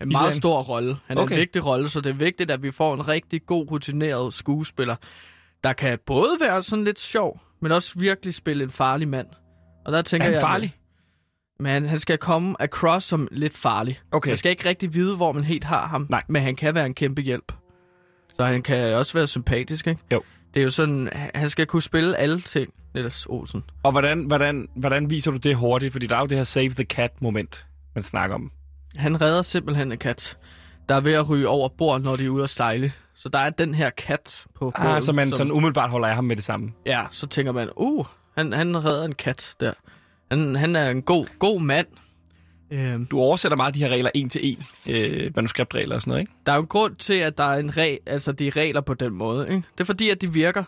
en 0.00 0.08
meget 0.08 0.34
stor 0.34 0.62
rolle. 0.62 0.96
Han 1.06 1.18
er 1.18 1.22
Okay. 1.22 1.34
en 1.34 1.40
vigtig 1.40 1.64
rolle, 1.66 1.88
så 1.88 2.00
det 2.00 2.10
er 2.10 2.14
vigtigt, 2.14 2.50
at 2.50 2.62
vi 2.62 2.70
får 2.70 2.94
en 2.94 3.08
rigtig 3.08 3.46
god, 3.46 3.70
rutineret 3.70 4.34
skuespiller, 4.34 4.96
der 5.64 5.72
kan 5.72 5.98
både 6.06 6.36
være 6.40 6.62
sådan 6.62 6.84
lidt 6.84 7.00
sjov, 7.00 7.40
men 7.60 7.72
også 7.72 7.98
virkelig 7.98 8.34
spille 8.34 8.64
en 8.64 8.70
farlig 8.70 9.08
mand. 9.08 9.26
Og 9.86 9.92
der 9.92 9.98
Er 9.98 10.02
tænker 10.02 10.24
han 10.24 10.32
jeg, 10.32 10.40
farlig? 10.40 10.76
Men 11.60 11.88
han 11.88 12.00
skal 12.00 12.18
komme 12.18 12.62
across 12.62 13.06
som 13.06 13.28
lidt 13.30 13.56
farlig. 13.56 14.00
Okay. 14.12 14.30
Man 14.30 14.36
skal 14.36 14.50
ikke 14.50 14.68
rigtig 14.68 14.94
vide, 14.94 15.16
hvor 15.16 15.32
man 15.32 15.44
helt 15.44 15.64
har 15.64 15.86
ham. 15.86 16.06
Nej. 16.10 16.22
Men 16.28 16.42
han 16.42 16.56
kan 16.56 16.74
være 16.74 16.86
en 16.86 16.94
kæmpe 16.94 17.22
hjælp. 17.22 17.52
Så 18.36 18.44
han 18.44 18.62
kan 18.62 18.94
også 18.94 19.12
være 19.12 19.26
sympatisk, 19.26 19.86
ikke? 19.86 20.00
Jo. 20.12 20.22
Det 20.54 20.60
er 20.60 20.64
jo 20.64 20.70
sådan, 20.70 21.08
han 21.34 21.50
skal 21.50 21.66
kunne 21.66 21.82
spille 21.82 22.16
alle 22.16 22.40
ting, 22.40 22.74
Niels 22.94 23.26
Olsen. 23.28 23.64
Og 23.82 23.92
hvordan, 23.92 24.24
hvordan, 24.24 24.68
hvordan 24.76 25.10
viser 25.10 25.30
du 25.30 25.36
det 25.36 25.56
hurtigt? 25.56 25.92
Fordi 25.92 26.06
der 26.06 26.16
er 26.16 26.20
jo 26.20 26.26
det 26.26 26.36
her 26.36 26.44
save 26.44 26.70
the 26.70 26.84
cat 26.84 27.22
moment, 27.22 27.66
man 27.94 28.04
snakker 28.04 28.34
om. 28.34 28.50
Han 28.96 29.20
redder 29.20 29.42
simpelthen 29.42 29.92
en 29.92 29.98
kat, 29.98 30.38
der 30.88 30.94
er 30.94 31.00
ved 31.00 31.12
at 31.12 31.30
ryge 31.30 31.48
over 31.48 31.68
bord, 31.68 32.00
når 32.00 32.16
de 32.16 32.24
er 32.24 32.28
ude 32.28 32.42
at 32.44 32.50
sejle. 32.50 32.92
Så 33.16 33.28
der 33.28 33.38
er 33.38 33.50
den 33.50 33.74
her 33.74 33.90
kat 33.90 34.44
på 34.54 34.72
båden. 34.76 34.90
Ah, 34.90 35.02
så 35.02 35.12
man 35.12 35.32
sådan 35.32 35.52
umiddelbart 35.52 35.90
holder 35.90 36.08
af 36.08 36.14
ham 36.14 36.24
med 36.24 36.36
det 36.36 36.44
samme. 36.44 36.72
Ja, 36.86 37.06
så 37.10 37.26
tænker 37.26 37.52
man, 37.52 37.70
uh, 37.76 38.06
han, 38.36 38.52
han 38.52 38.84
redder 38.84 39.04
en 39.04 39.14
kat 39.14 39.54
der. 39.60 39.72
Han, 40.30 40.56
han 40.56 40.76
er 40.76 40.90
en 40.90 41.02
god, 41.02 41.26
god 41.38 41.60
mand. 41.60 41.86
Øhm, 42.72 43.06
Du 43.06 43.20
oversætter 43.20 43.56
meget 43.56 43.74
de 43.74 43.78
her 43.78 43.88
regler 43.88 44.10
en 44.14 44.28
til 44.28 44.40
en, 44.44 44.58
øh, 44.94 45.32
manuskriptregler 45.36 45.94
og 45.94 46.00
sådan 46.00 46.10
noget, 46.10 46.20
ikke? 46.20 46.32
der 46.46 46.52
er 46.52 46.56
jo 46.56 46.62
en 46.62 46.68
grund 46.68 46.96
til, 46.96 47.14
at 47.14 47.38
der 47.38 47.44
er 47.44 47.58
en 47.58 47.76
regel, 47.76 47.98
altså 48.06 48.32
de 48.32 48.46
er 48.46 48.56
regler 48.56 48.80
på 48.80 48.94
den 48.94 49.12
måde. 49.14 49.48
Ikke? 49.48 49.62
Det 49.72 49.80
er 49.80 49.84
fordi, 49.84 50.10
at 50.10 50.20
de 50.20 50.32
virker. 50.32 50.64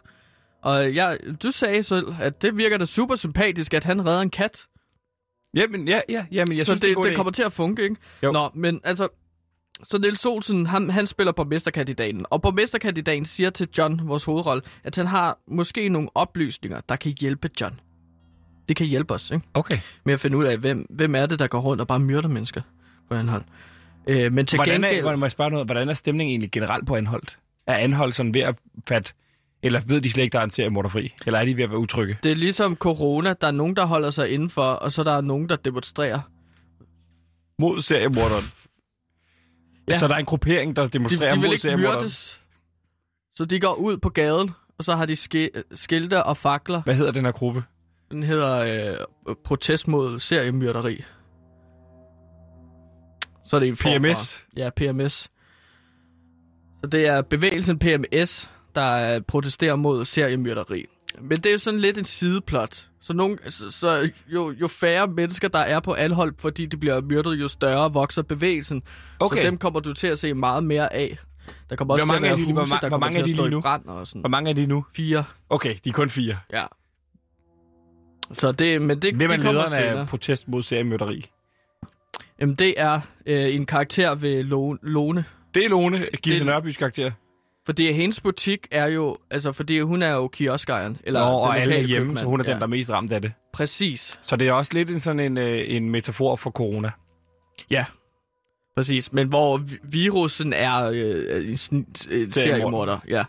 Og 0.62 0.94
jeg, 0.94 1.18
du 1.42 1.50
sagde 1.50 1.82
selv, 1.82 2.06
at 2.20 2.42
det 2.42 2.56
virker 2.56 2.78
da 2.78 2.85
super 2.85 3.16
sympatisk, 3.16 3.74
at 3.74 3.85
han 3.85 4.06
redder 4.06 4.20
en 4.20 4.30
kat. 4.30 4.66
Jamen, 5.54 5.88
ja, 5.88 6.00
ja, 6.09 6.24
ja, 6.32 6.44
men 6.48 6.56
jeg 6.59 6.66
så 6.66 6.70
synes, 6.70 6.80
det, 6.80 6.88
det, 6.88 6.96
er 6.96 7.02
det 7.02 7.11
idé. 7.11 7.14
kommer 7.14 7.32
til 7.32 7.42
at 7.42 7.52
funke, 7.52 7.82
ikke? 7.82 7.96
Jo. 8.22 8.32
Nå, 8.32 8.50
men 8.54 8.80
altså... 8.85 9.09
Så 9.82 9.98
Niels 9.98 10.26
Olsen, 10.26 10.66
han, 10.66 10.90
han 10.90 11.06
spiller 11.06 11.32
på 11.32 11.44
mesterkandidaten. 11.44 12.26
Og 12.30 12.42
på 12.42 12.50
mesterkandidaten 12.50 13.24
siger 13.24 13.50
til 13.50 13.68
John, 13.78 14.00
vores 14.04 14.24
hovedrolle, 14.24 14.62
at 14.84 14.96
han 14.96 15.06
har 15.06 15.38
måske 15.48 15.88
nogle 15.88 16.08
oplysninger, 16.14 16.80
der 16.88 16.96
kan 16.96 17.14
hjælpe 17.20 17.50
John. 17.60 17.80
Det 18.68 18.76
kan 18.76 18.86
hjælpe 18.86 19.14
os, 19.14 19.30
ikke? 19.30 19.46
Okay. 19.54 19.78
Med 20.04 20.14
at 20.14 20.20
finde 20.20 20.36
ud 20.36 20.44
af, 20.44 20.58
hvem, 20.58 20.86
hvem 20.90 21.14
er 21.14 21.26
det, 21.26 21.38
der 21.38 21.46
går 21.46 21.60
rundt 21.60 21.80
og 21.80 21.86
bare 21.86 21.98
myrder 21.98 22.28
mennesker 22.28 22.60
på 23.08 23.14
Anhold. 23.14 23.42
Øh, 24.06 24.32
men 24.32 24.46
til 24.46 24.56
Hvordan 24.56 24.74
gengæld... 24.74 24.98
er, 24.98 25.02
hvordan, 25.02 25.18
må 25.18 25.24
jeg 25.26 25.30
spørge 25.30 25.50
noget, 25.50 25.66
hvordan 25.66 25.88
er 25.88 25.94
stemningen 25.94 26.32
egentlig 26.32 26.50
generelt 26.50 26.86
på 26.86 26.96
Anholdt? 26.96 27.38
Er 27.66 27.74
Anholdt 27.74 28.14
sådan 28.14 28.34
ved 28.34 28.40
at 28.40 28.54
fatte 28.88 29.12
Eller 29.62 29.80
ved 29.86 30.00
de 30.00 30.10
slet 30.10 30.24
ikke, 30.24 30.32
der 30.32 30.40
er 30.40 30.44
en 30.44 30.50
seriemorder 30.50 30.88
fri? 30.88 31.14
Eller 31.26 31.38
er 31.38 31.44
de 31.44 31.56
ved 31.56 31.64
at 31.64 31.70
være 31.70 31.78
utrygge? 31.78 32.16
Det 32.22 32.32
er 32.32 32.36
ligesom 32.36 32.76
corona. 32.76 33.34
Der 33.40 33.46
er 33.46 33.50
nogen, 33.50 33.76
der 33.76 33.84
holder 33.84 34.10
sig 34.10 34.30
indenfor, 34.30 34.62
og 34.62 34.92
så 34.92 35.04
der 35.04 35.12
er 35.12 35.20
nogen, 35.20 35.48
der 35.48 35.56
demonstrerer. 35.56 36.20
Mod 37.58 37.80
seriemorderen? 37.80 38.44
Ja. 39.88 39.99
Så 39.99 40.09
der 40.09 40.14
er 40.14 40.18
en 40.18 40.25
gruppering, 40.25 40.77
der 40.77 40.83
De, 40.83 40.88
demonstrerer 40.88 41.35
de 41.35 41.40
vil 41.40 41.49
mod 41.49 41.55
ikke 41.55 41.77
myrdes. 41.77 42.40
Så 43.37 43.44
de 43.44 43.61
går 43.61 43.75
ud 43.75 43.96
på 43.99 44.09
gaden, 44.09 44.51
og 44.79 44.85
så 44.85 44.96
har 44.96 45.07
de 45.07 45.16
ski- 45.16 45.49
skilte 45.75 46.22
og 46.22 46.37
fakler. 46.37 46.83
Hvad 46.83 46.94
hedder 46.94 47.12
den 47.12 47.25
her 47.25 47.33
gruppe? 47.33 47.64
Den 48.11 48.22
hedder 48.22 48.59
øh, 49.29 49.35
Protest 49.44 49.88
mod 49.88 50.18
seriemyrderi. 50.18 51.05
Så 53.44 53.57
er 53.57 53.61
det 53.61 53.68
en 53.68 53.77
PMS? 53.77 54.44
Ja, 54.57 54.70
PMS. 54.77 55.31
Så 56.81 56.87
det 56.87 57.07
er 57.07 57.22
bevægelsen 57.22 57.79
PMS, 57.79 58.51
der 58.75 59.14
øh, 59.16 59.22
protesterer 59.22 59.77
mod 59.77 60.05
seriemyrderi. 60.05 60.87
Men 61.20 61.37
det 61.37 61.46
er 61.46 61.53
jo 61.53 61.59
sådan 61.59 61.81
lidt 61.81 61.99
en 61.99 62.05
sideplot. 62.05 62.88
Så, 63.07 63.12
nogen, 63.12 63.38
så, 63.49 63.71
så 63.71 64.11
jo, 64.29 64.51
jo 64.61 64.69
færre 64.69 65.07
mennesker, 65.07 65.49
der 65.49 65.59
er 65.59 65.81
på 65.81 65.95
anhold, 65.95 66.35
fordi 66.40 66.66
de 66.66 66.77
bliver 66.77 67.01
myrdet, 67.01 67.35
jo 67.40 67.49
større 67.49 67.92
vokser 67.92 68.23
bevægelsen. 68.23 68.83
Okay. 69.21 69.37
Så 69.37 69.42
dem 69.42 69.59
kommer 69.59 69.81
du 69.81 69.92
til 69.92 70.07
at 70.07 70.19
se 70.19 70.35
meget 70.35 70.64
mere 70.64 70.92
af. 70.92 71.19
Der 71.71 71.77
kommer 71.77 71.95
også 71.95 72.05
Hvor 72.05 72.14
til 72.14 72.16
at 72.16 72.23
mange 72.23 72.37
være 72.42 72.47
de- 72.49 72.53
hvor 72.53 72.62
huse, 72.62 72.75
ma- 72.75 72.81
der 72.81 72.88
hvor 72.88 72.99
mange 72.99 73.19
til 73.19 73.31
at 73.31 73.37
stå 73.37 73.47
i 73.47 73.51
nu? 73.51 73.61
brand 73.61 73.85
og 73.87 74.07
sådan. 74.07 74.21
Hvor 74.21 74.29
mange 74.29 74.51
er 74.51 74.55
de 74.55 74.66
nu? 74.66 74.85
Fire, 74.97 75.25
Okay, 75.51 75.75
de 75.85 75.88
er 75.88 75.92
kun 75.92 76.11
fire. 76.11 76.38
ja. 76.53 76.64
Så 78.33 78.53
det, 78.53 78.83
men 78.83 79.03
det, 79.03 79.14
Hvem 79.14 79.31
er 79.31 79.37
det 79.37 79.45
lederen 79.45 79.73
af 79.73 80.07
protest 80.07 80.49
mod 80.49 80.62
seriemyrderi? 80.62 81.25
Jamen, 82.40 82.55
det 82.55 82.75
er 82.77 83.01
øh, 83.27 83.55
en 83.55 83.66
karakter 83.66 84.14
ved 84.14 84.45
Lo- 84.45 84.77
Lone. 84.83 85.25
Det 85.55 85.64
er 85.64 85.69
Lone, 85.69 85.99
Gilse 86.23 86.38
Det- 86.38 86.47
Nørbys 86.47 86.77
karakter. 86.77 87.11
Fordi 87.66 87.92
hendes 87.92 88.20
butik 88.20 88.66
er 88.70 88.87
jo... 88.87 89.16
Altså, 89.31 89.52
fordi 89.52 89.81
hun 89.81 90.02
er 90.02 90.11
jo 90.11 90.29
kioskejeren. 90.29 90.98
Eller 91.05 91.20
Nå, 91.20 91.26
den 91.26 91.35
og 91.35 91.59
alle 91.59 91.74
er 91.74 91.81
hjemme, 91.83 92.07
købmand. 92.07 92.18
så 92.18 92.24
hun 92.24 92.40
er 92.40 92.44
den, 92.44 92.50
ja. 92.52 92.57
der 92.57 92.62
er 92.62 92.66
mest 92.66 92.90
ramt 92.90 93.12
af 93.12 93.22
det. 93.22 93.33
Præcis. 93.52 94.18
Så 94.22 94.37
det 94.37 94.48
er 94.48 94.52
også 94.52 94.74
lidt 94.74 94.90
en 94.90 94.98
sådan 95.00 95.20
en, 95.20 95.38
øh, 95.38 95.64
en 95.66 95.90
metafor 95.90 96.37
for 96.37 96.50
corona. 96.50 96.90
Ja, 97.70 97.85
præcis. 98.76 99.12
Men 99.12 99.29
hvor 99.29 99.57
vi- 99.57 99.79
virusen 99.83 100.52
er 100.52 100.85
øh, 100.94 101.48
en, 101.48 101.55
sn- 101.55 102.12
en 102.14 102.29
seriemorder. 102.31 102.98
Ja. 103.09 103.24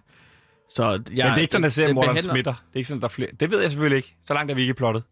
Så, 0.75 0.83
Ja, 0.83 0.89
Men 0.97 1.01
det 1.09 1.17
er 1.19 1.37
ikke 1.37 1.51
sådan, 1.51 1.63
at 1.63 1.63
den- 1.63 1.71
seriemorderen 1.71 2.15
den 2.15 2.23
behandler- 2.23 2.33
smitter. 2.33 2.51
Det 2.53 2.73
er 2.73 2.77
ikke 2.77 2.87
sådan, 2.87 3.01
der 3.01 3.07
er 3.07 3.09
flere. 3.09 3.29
Det 3.39 3.51
ved 3.51 3.61
jeg 3.61 3.69
selvfølgelig 3.71 3.97
ikke. 3.97 4.15
Så 4.25 4.33
langt 4.33 4.51
er 4.51 4.55
vi 4.55 4.61
ikke 4.61 4.73
plottet. 4.73 5.03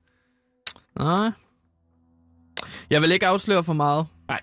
Nej. 1.00 1.30
Jeg 2.90 3.02
vil 3.02 3.12
ikke 3.12 3.28
afsløre 3.28 3.64
for 3.64 3.74
meget. 3.74 4.08
Nej. 4.28 4.42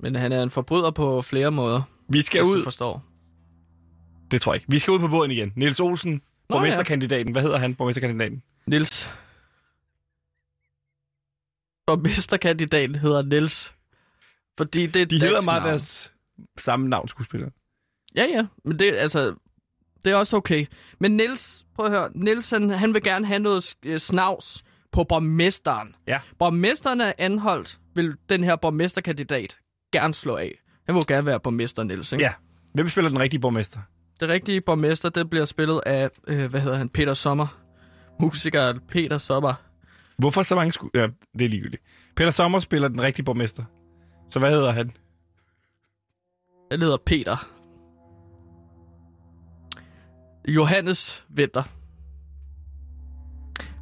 Men 0.00 0.14
han 0.14 0.32
er 0.32 0.42
en 0.42 0.50
forbryder 0.50 0.90
på 0.90 1.22
flere 1.22 1.50
måder, 1.50 1.82
Vi 2.08 2.20
skal 2.22 2.42
ud. 2.44 2.56
du 2.58 2.62
forstår. 2.64 3.02
Det 4.30 4.40
tror 4.40 4.52
jeg 4.52 4.56
ikke. 4.62 4.70
Vi 4.70 4.78
skal 4.78 4.92
ud 4.92 4.98
på 4.98 5.08
båden 5.08 5.30
igen. 5.30 5.52
Niels 5.56 5.80
Olsen, 5.80 6.22
borgmesterkandidaten. 6.48 7.32
Hvad 7.32 7.42
hedder 7.42 7.58
han, 7.58 7.74
borgmesterkandidaten? 7.74 8.42
Nils. 8.66 9.10
Borgmesterkandidaten 11.86 12.94
hedder 12.94 13.22
Nils. 13.22 13.74
Fordi 14.58 14.86
det 14.86 15.02
er 15.02 15.06
De 15.06 15.20
hedder 15.20 15.42
meget 15.42 15.62
navn. 15.62 15.68
deres 15.68 16.12
samme 16.58 16.88
navn, 16.88 17.08
skuespillere. 17.08 17.50
Ja, 18.14 18.24
ja, 18.24 18.46
men 18.64 18.78
det, 18.78 18.92
altså, 18.94 19.34
det 20.04 20.12
er 20.12 20.16
også 20.16 20.36
okay. 20.36 20.66
Men 20.98 21.16
Nils, 21.16 21.66
prøv 21.74 21.86
at 21.86 21.92
høre, 21.92 22.10
Nils 22.14 22.50
han, 22.50 22.70
han 22.70 22.94
vil 22.94 23.02
gerne 23.02 23.26
have 23.26 23.38
noget 23.38 23.74
øh, 23.82 23.98
snavs 23.98 24.64
på 24.92 25.04
borgmesteren. 25.04 25.94
Ja. 26.06 26.20
Borgmesteren 26.38 27.00
er 27.00 27.12
anholdt, 27.18 27.78
vil 27.94 28.14
den 28.28 28.44
her 28.44 28.56
borgmesterkandidat 28.56 29.56
gerne 29.92 30.14
slå 30.14 30.36
af. 30.36 30.54
Han 30.86 30.94
vil 30.94 31.06
gerne 31.06 31.26
være 31.26 31.40
borgmester, 31.40 31.82
Nils, 31.82 32.12
ikke? 32.12 32.24
Ja. 32.24 32.32
Hvem 32.74 32.88
spiller 32.88 33.08
den 33.08 33.20
rigtige 33.20 33.40
borgmester? 33.40 33.78
Det 34.20 34.28
rigtige 34.28 34.60
borgmester, 34.60 35.08
det 35.08 35.30
bliver 35.30 35.44
spillet 35.44 35.80
af, 35.86 36.10
øh, 36.26 36.50
hvad 36.50 36.60
hedder 36.60 36.76
han, 36.76 36.88
Peter 36.88 37.14
Sommer. 37.14 37.46
Musikeren 38.20 38.80
Peter 38.88 39.18
Sommer. 39.18 39.54
Hvorfor 40.18 40.42
så 40.42 40.54
mange 40.54 40.72
sku... 40.72 40.88
Ja, 40.94 41.06
det 41.38 41.44
er 41.44 41.48
ligegyldigt. 41.48 41.82
Peter 42.16 42.30
Sommer 42.30 42.60
spiller 42.60 42.88
den 42.88 43.02
rigtige 43.02 43.24
borgmester. 43.24 43.64
Så 44.28 44.38
hvad 44.38 44.50
hedder 44.50 44.70
han? 44.70 44.90
Han 46.70 46.82
hedder 46.82 46.96
Peter. 47.06 47.48
Johannes 50.48 51.24
Vinter. 51.28 51.62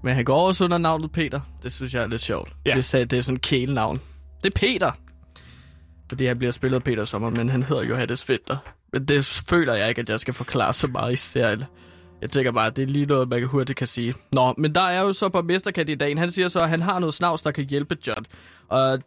Men 0.03 0.15
han 0.15 0.25
går 0.25 0.47
også 0.47 0.65
under 0.65 0.79
navnet 0.79 1.13
Peter. 1.13 1.41
Det 1.63 1.73
synes 1.73 1.95
jeg 1.95 2.03
er 2.03 2.07
lidt 2.07 2.23
sjovt. 2.23 2.57
Ja. 2.67 2.75
Det, 2.75 2.85
sagde, 2.85 3.07
det 3.07 3.19
er 3.19 3.23
sådan 3.23 3.37
et 3.37 3.43
kælenavn. 3.43 4.01
Det 4.45 4.55
er 4.55 4.59
Peter. 4.59 4.93
Fordi 6.09 6.27
han 6.27 6.39
bliver 6.39 6.53
spillet 6.53 6.77
af 6.77 6.85
Peter 6.85 7.05
Sommer, 7.05 7.31
men 7.31 7.49
han 7.49 7.63
hedder 7.63 7.83
Johannes 7.83 8.29
Vinter. 8.29 8.57
Men 8.93 9.05
det 9.05 9.25
føler 9.51 9.75
jeg 9.75 9.89
ikke, 9.89 10.01
at 10.01 10.09
jeg 10.09 10.21
skal 10.21 10.35
forklare 10.35 10.75
så 10.75 10.87
meget 10.87 11.13
i 11.13 11.17
serien. 11.17 11.65
Jeg 12.23 12.31
tænker 12.31 12.53
bare, 12.53 12.67
at 12.67 12.77
det 12.77 12.83
er 12.83 12.87
lige 12.87 13.07
noget, 13.07 13.29
man 13.29 13.43
hurtigt 13.45 13.79
kan 13.79 13.87
sige. 13.87 14.15
Nå, 14.33 14.55
men 14.59 14.75
der 14.75 14.81
er 14.81 15.01
jo 15.01 15.13
så 15.13 15.29
på 15.29 15.43
mesterkandidaten. 15.43 16.19
Han 16.19 16.31
siger 16.31 16.49
så, 16.49 16.61
at 16.61 16.69
han 16.69 16.83
har 16.83 16.99
noget 16.99 17.15
snavs, 17.15 17.43
der 17.43 17.51
kan 17.51 17.65
hjælpe 17.65 17.97
John. 18.07 18.25
Og 18.69 18.99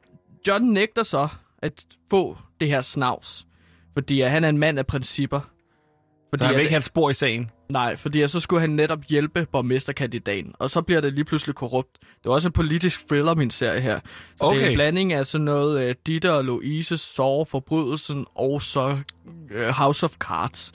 John 0.47 0.65
nægter 0.65 1.03
så 1.03 1.27
at 1.61 1.85
få 2.09 2.37
det 2.59 2.67
her 2.67 2.81
snavs. 2.81 3.45
Fordi 3.93 4.21
han 4.21 4.43
er 4.43 4.49
en 4.49 4.57
mand 4.57 4.79
af 4.79 4.87
principper. 4.87 5.39
Fordi 6.29 6.39
Så 6.41 6.45
han 6.45 6.53
vil 6.53 6.59
at- 6.59 6.61
ikke 6.63 6.71
have 6.71 6.77
et 6.77 6.83
spor 6.83 7.09
i 7.09 7.13
sagen. 7.13 7.51
Nej, 7.69 7.95
fordi 7.95 8.27
så 8.27 8.39
skulle 8.39 8.59
han 8.61 8.69
netop 8.69 8.99
hjælpe 9.09 9.47
borgmesterkandidaten, 9.51 10.53
og 10.59 10.69
så 10.69 10.81
bliver 10.81 11.01
det 11.01 11.13
lige 11.13 11.25
pludselig 11.25 11.55
korrupt. 11.55 11.89
Det 12.01 12.25
var 12.25 12.31
også 12.31 12.47
en 12.47 12.51
politisk 12.51 13.07
thriller, 13.07 13.35
min 13.35 13.51
serie 13.51 13.81
her. 13.81 13.99
Så 13.99 14.01
det 14.37 14.41
er 14.41 14.45
Okay. 14.45 14.67
en 14.69 14.73
blanding 14.73 15.13
af 15.13 15.27
sådan 15.27 15.45
noget 15.45 15.85
uh, 15.89 15.95
Ditte 16.07 16.33
og 16.33 16.43
Louise, 16.43 16.97
Sår, 16.97 17.43
Forbrydelsen 17.45 18.25
og 18.35 18.61
så 18.61 18.97
House 19.69 20.05
of 20.05 20.11
Cards. 20.11 20.71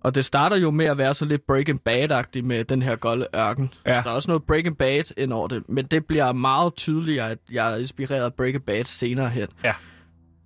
Og 0.00 0.14
det 0.14 0.24
starter 0.24 0.56
jo 0.56 0.70
med 0.70 0.86
at 0.86 0.98
være 0.98 1.14
så 1.14 1.24
lidt 1.24 1.46
Breaking 1.46 1.80
Bad-agtigt 1.88 2.42
med 2.44 2.64
den 2.64 2.82
her 2.82 2.96
golde 2.96 3.26
ørken. 3.36 3.74
Ja. 3.86 3.92
Der 3.92 4.02
er 4.02 4.10
også 4.10 4.30
noget 4.30 4.44
Breaking 4.44 4.78
Bad 4.78 5.02
ind 5.16 5.32
over 5.32 5.48
det, 5.48 5.68
men 5.68 5.86
det 5.86 6.06
bliver 6.06 6.32
meget 6.32 6.74
tydeligere, 6.74 7.30
at 7.30 7.38
jeg 7.50 7.72
er 7.72 7.76
inspireret 7.76 8.24
af 8.24 8.34
Breaking 8.34 8.64
Bad 8.64 8.84
senere 8.84 9.28
hen. 9.28 9.48
Ja. 9.64 9.74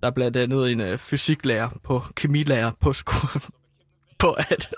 Der 0.01 0.07
er 0.07 0.11
blandt 0.11 0.37
andet 0.37 0.71
en 0.71 0.81
uh, 0.81 0.97
fysiklærer 0.97 1.69
på 1.83 2.03
kemilærer 2.15 2.71
på 2.81 2.93
skolen 2.93 3.41
på, 4.19 4.31
at, 4.31 4.73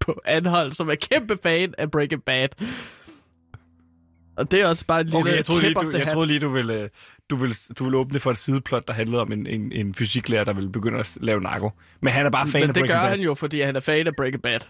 på 0.00 0.20
Anhold, 0.24 0.72
som 0.72 0.90
er 0.90 0.94
kæmpe 0.94 1.38
fan 1.42 1.74
af 1.78 1.90
Breaking 1.90 2.24
Bad. 2.24 2.48
Og 4.36 4.50
det 4.50 4.60
er 4.60 4.66
også 4.68 4.86
bare 4.86 5.00
en 5.00 5.06
lille 5.06 5.20
Okay, 5.20 5.36
jeg 5.36 5.44
troede 5.44 5.62
lige, 5.62 5.74
du, 5.74 5.90
jeg 5.96 6.12
troede 6.12 6.26
lige 6.26 6.40
du, 6.40 6.48
ville, 6.48 6.74
øh, 6.74 6.88
du, 7.30 7.36
ville, 7.36 7.54
du 7.78 7.84
ville 7.84 7.98
åbne 7.98 8.20
for 8.20 8.30
et 8.30 8.38
sideplot, 8.38 8.88
der 8.88 8.94
handlede 8.94 9.22
om 9.22 9.32
en, 9.32 9.46
en, 9.46 9.72
en 9.72 9.94
fysiklærer, 9.94 10.44
der 10.44 10.52
ville 10.52 10.72
begynde 10.72 10.98
at 10.98 11.18
lave 11.20 11.40
narko. 11.40 11.70
Men 12.02 12.12
han 12.12 12.26
er 12.26 12.30
bare 12.30 12.46
fan 12.46 12.60
Men 12.60 12.68
af 12.70 12.74
det 12.74 12.80
Breaking 12.80 12.88
gør 12.98 13.00
Bad. 13.02 13.10
han 13.10 13.20
jo, 13.20 13.34
fordi 13.34 13.60
han 13.60 13.76
er 13.76 13.80
fan 13.80 14.06
af 14.06 14.16
Breaking 14.16 14.42
Bad. 14.42 14.60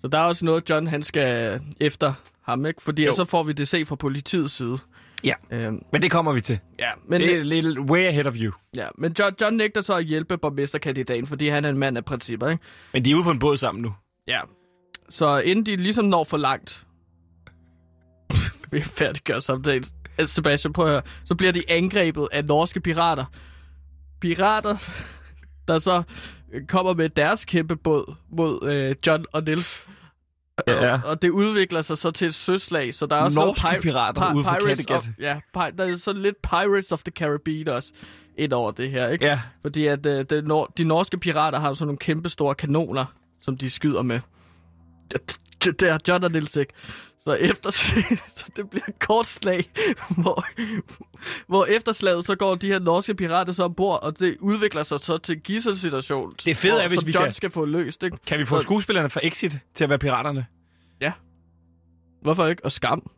Så 0.00 0.08
der 0.08 0.18
er 0.18 0.22
også 0.22 0.44
noget, 0.44 0.70
John 0.70 0.86
han 0.86 1.02
skal 1.02 1.60
efter 1.80 2.12
ham, 2.42 2.66
ikke? 2.66 2.82
Fordi 2.82 3.04
Jo. 3.04 3.12
så 3.12 3.24
får 3.24 3.42
vi 3.42 3.52
det 3.52 3.68
se 3.68 3.84
fra 3.84 3.96
politiets 3.96 4.54
side. 4.54 4.78
Ja. 5.24 5.32
Øhm, 5.50 5.82
Men 5.92 6.02
det 6.02 6.10
kommer 6.10 6.32
vi 6.32 6.40
til. 6.40 6.58
ja, 6.78 6.90
men, 7.08 7.20
Det 7.20 7.34
er 7.34 7.42
lidt 7.42 7.78
way 7.78 8.06
ahead 8.06 8.26
of 8.26 8.34
you. 8.36 8.52
ja, 8.76 8.86
men 8.98 9.14
John, 9.18 9.34
John 9.40 9.56
nægter 9.56 9.82
så 9.82 9.92
at 9.92 10.04
hjælpe 10.04 10.38
borgmesterkandidaten, 10.38 11.26
fordi 11.26 11.48
han 11.48 11.64
er 11.64 11.68
en 11.70 11.78
mand 11.78 11.96
af 11.96 12.04
principper, 12.04 12.48
ikke? 12.48 12.62
Men 12.92 13.04
de 13.04 13.10
er 13.10 13.14
ude 13.14 13.24
på 13.24 13.30
en 13.30 13.38
båd 13.38 13.56
sammen 13.56 13.82
nu. 13.82 13.92
Ja. 14.28 14.40
Så 15.10 15.38
inden 15.38 15.66
de 15.66 15.76
ligesom 15.76 16.04
når 16.04 16.24
for 16.24 16.36
langt, 16.36 16.86
vi 18.72 18.80
færdiggør 18.80 19.40
samtalen. 19.40 19.84
Sebastian, 20.26 20.72
prøv 20.72 20.84
at 20.84 20.90
høre. 20.90 21.02
Så 21.24 21.34
bliver 21.34 21.52
de 21.52 21.62
angrebet 21.70 22.28
af 22.32 22.44
norske 22.44 22.80
pirater. 22.80 23.24
Pirater, 24.20 24.76
der 25.68 25.78
så 25.78 26.02
øh, 26.52 26.66
kommer 26.66 26.94
med 26.94 27.08
deres 27.08 27.44
kæmpe 27.44 27.76
båd 27.76 28.14
mod 28.30 28.68
øh, 28.70 28.94
John 29.06 29.24
og 29.32 29.42
Nils. 29.42 29.80
Ja. 30.68 30.92
Og, 30.94 31.00
og 31.04 31.22
det 31.22 31.30
udvikler 31.30 31.82
sig 31.82 31.98
så 31.98 32.10
til 32.10 32.26
et 32.26 32.34
søslag, 32.34 32.94
så 32.94 33.06
der 33.06 33.16
er 33.16 33.20
også 33.20 33.38
Norske 33.40 33.64
noget 33.64 33.82
pirater 33.82 34.34
ude 34.34 34.44
for 34.44 34.50
Pirates 34.50 34.76
Kattegat. 34.86 34.96
of, 34.98 35.06
Ja, 35.18 35.40
pi- 35.56 35.76
der 35.78 35.84
er 35.84 35.96
sådan 35.96 36.22
lidt 36.22 36.42
Pirates 36.42 36.92
of 36.92 37.02
the 37.02 37.12
Caribbean 37.12 37.68
også 37.68 37.92
ind 38.38 38.52
over 38.52 38.70
det 38.70 38.90
her, 38.90 39.08
ikke? 39.08 39.24
Ja. 39.26 39.40
Fordi 39.62 39.86
at 39.86 40.06
øh, 40.06 40.24
det, 40.30 40.44
nor- 40.44 40.72
de 40.78 40.84
norske 40.84 41.18
pirater 41.18 41.58
har 41.58 41.74
sådan 41.74 41.86
nogle 41.86 41.98
kæmpe 41.98 42.28
store 42.28 42.54
kanoner, 42.54 43.04
som 43.42 43.56
de 43.56 43.70
skyder 43.70 44.02
med. 44.02 44.20
Det, 45.10 45.38
det, 45.64 45.80
det 45.80 45.90
har 45.92 46.00
John 46.08 46.24
og 46.24 46.32
Nils 46.32 46.56
ikke. 46.56 46.72
Så 47.36 47.44
efter 47.44 47.70
så 47.70 47.92
det 48.56 48.70
bliver 48.70 48.84
et 48.88 48.98
kort 48.98 49.26
slag, 49.26 49.70
hvor, 50.22 50.44
hvor 51.46 51.64
efter 51.64 51.92
slaget, 51.92 52.24
så 52.26 52.34
går 52.36 52.54
de 52.54 52.66
her 52.66 52.78
norske 52.78 53.14
pirater 53.14 53.52
så 53.52 53.64
ombord, 53.64 54.02
og 54.02 54.18
det 54.18 54.36
udvikler 54.40 54.82
sig 54.82 55.00
så 55.00 55.18
til 55.18 55.40
gisselsituation. 55.40 56.32
Det 56.44 56.56
fede 56.56 56.82
er, 56.82 56.88
hvis 56.88 57.06
vi 57.06 57.12
John 57.12 57.24
kan- 57.24 57.32
skal 57.32 57.50
få 57.50 57.64
løst, 57.64 58.02
ikke? 58.02 58.16
Kan 58.26 58.38
vi 58.38 58.44
få 58.44 58.56
Så- 58.56 58.62
skuespillerne 58.62 59.10
fra 59.10 59.20
Exit 59.22 59.58
til 59.74 59.84
at 59.84 59.90
være 59.90 59.98
piraterne? 59.98 60.46
Hvorfor 62.22 62.46
ikke? 62.46 62.64
Og 62.64 62.72
skam. 62.72 63.10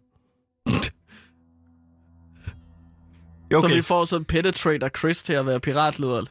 Okay. 3.54 3.68
Så 3.68 3.74
vi 3.74 3.82
får 3.82 4.04
sådan 4.04 4.24
Penetrator 4.24 4.88
Chris 4.98 5.22
til 5.22 5.32
at 5.32 5.46
være 5.46 5.60
piratleder. 5.60 6.22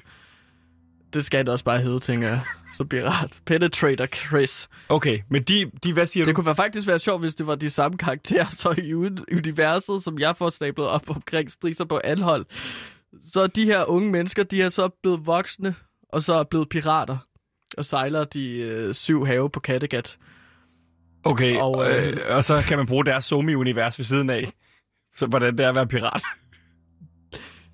Det 1.14 1.26
skal 1.26 1.46
det 1.46 1.50
også 1.54 1.66
bare 1.66 1.80
hedde, 1.80 2.00
tænker 2.00 2.28
jeg. 2.28 2.42
Så 2.78 2.84
pirat. 2.86 3.40
Penetrator 3.46 4.06
Chris. 4.06 4.70
Okay, 4.90 5.20
men 5.30 5.44
de, 5.44 5.72
de 5.84 5.94
hvad 5.94 6.08
siger 6.08 6.26
Det 6.26 6.32
du? 6.32 6.36
kunne 6.36 6.46
være 6.46 6.56
faktisk 6.56 6.88
være 6.88 7.00
sjovt, 7.00 7.22
hvis 7.22 7.36
det 7.36 7.48
var 7.48 7.56
de 7.56 7.70
samme 7.70 7.98
karakterer, 7.98 8.46
så 8.58 8.70
i 8.78 8.94
uni- 8.94 9.36
universet, 9.36 10.04
som 10.04 10.20
jeg 10.20 10.38
får 10.38 10.50
stablet 10.50 10.88
op 10.88 11.10
omkring 11.10 11.52
striser 11.52 11.86
på 11.86 12.02
anhold. 12.04 12.46
Så 13.34 13.48
de 13.48 13.66
her 13.66 13.86
unge 13.86 14.12
mennesker, 14.12 14.44
de 14.44 14.62
er 14.62 14.70
så 14.70 14.90
blevet 15.04 15.26
voksne, 15.26 15.76
og 16.10 16.24
så 16.24 16.34
er 16.34 16.44
blevet 16.44 16.70
pirater, 16.70 17.18
og 17.78 17.86
sejler 17.86 18.24
de 18.24 18.58
øh, 18.58 18.94
syv 18.96 19.26
have 19.26 19.50
på 19.50 19.60
Kattegat. 19.60 20.18
Okay, 21.24 21.56
Og, 21.58 21.76
og, 21.76 21.92
øh, 21.92 22.08
øh, 22.08 22.18
og 22.30 22.44
så 22.46 22.64
kan 22.68 22.78
man 22.78 22.88
bruge 22.88 23.06
deres 23.06 23.26
Somi-univers 23.26 23.98
ved 24.00 24.04
siden 24.06 24.30
af. 24.30 24.52
Så 25.16 25.26
hvordan 25.26 25.58
det 25.58 25.66
er 25.66 25.70
at 25.70 25.76
være 25.76 25.88
pirat. 25.88 26.22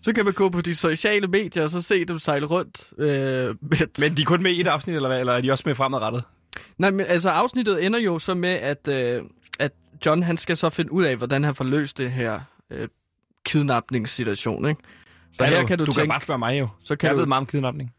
Så 0.02 0.14
kan 0.14 0.26
man 0.26 0.34
gå 0.34 0.50
på 0.50 0.62
de 0.62 0.76
sociale 0.76 1.28
medier 1.28 1.64
og 1.64 1.70
så 1.70 1.82
se 1.82 2.06
dem 2.06 2.20
sejle 2.20 2.46
rundt. 2.46 2.94
Øh, 2.98 3.08
med... 3.62 4.00
Men 4.02 4.18
de 4.18 4.22
er 4.22 4.26
kun 4.26 4.44
med 4.44 4.52
i 4.52 4.62
et 4.62 4.68
afsnit, 4.68 4.96
eller 4.96 5.10
hvad? 5.10 5.20
Eller 5.20 5.34
er 5.34 5.42
de 5.42 5.52
også 5.52 5.64
med 5.68 5.76
fremadrettet? 5.76 6.24
Nej, 6.78 6.92
men 6.92 7.06
altså 7.06 7.30
afsnittet 7.30 7.86
ender 7.86 8.00
jo 8.00 8.20
så 8.20 8.34
med, 8.34 8.50
at, 8.50 8.88
øh, 8.88 9.22
at 9.60 9.72
John 10.06 10.24
han 10.24 10.38
skal 10.38 10.58
så 10.58 10.70
finde 10.70 10.92
ud 10.92 11.04
af, 11.04 11.16
hvordan 11.18 11.44
han 11.44 11.56
får 11.56 11.66
løst 11.66 11.98
det 11.98 12.12
her 12.12 12.40
øh, 12.72 12.88
kidnapningssituation, 13.46 14.66
ikke? 14.70 14.82
Så 15.34 15.44
Hallo, 15.44 15.60
her 15.60 15.68
kan 15.68 15.78
du, 15.78 15.86
du 15.86 15.92
tænke, 15.92 16.00
kan 16.02 16.10
bare 16.10 16.20
spørge 16.20 16.40
mig 16.40 16.60
jo. 16.60 16.68
så 16.84 16.96
kan 16.96 17.08
Jeg 17.08 17.14
du, 17.14 17.20
ved 17.20 17.26
meget 17.28 17.40
om 17.42 17.46
kidnapning. 17.46 17.94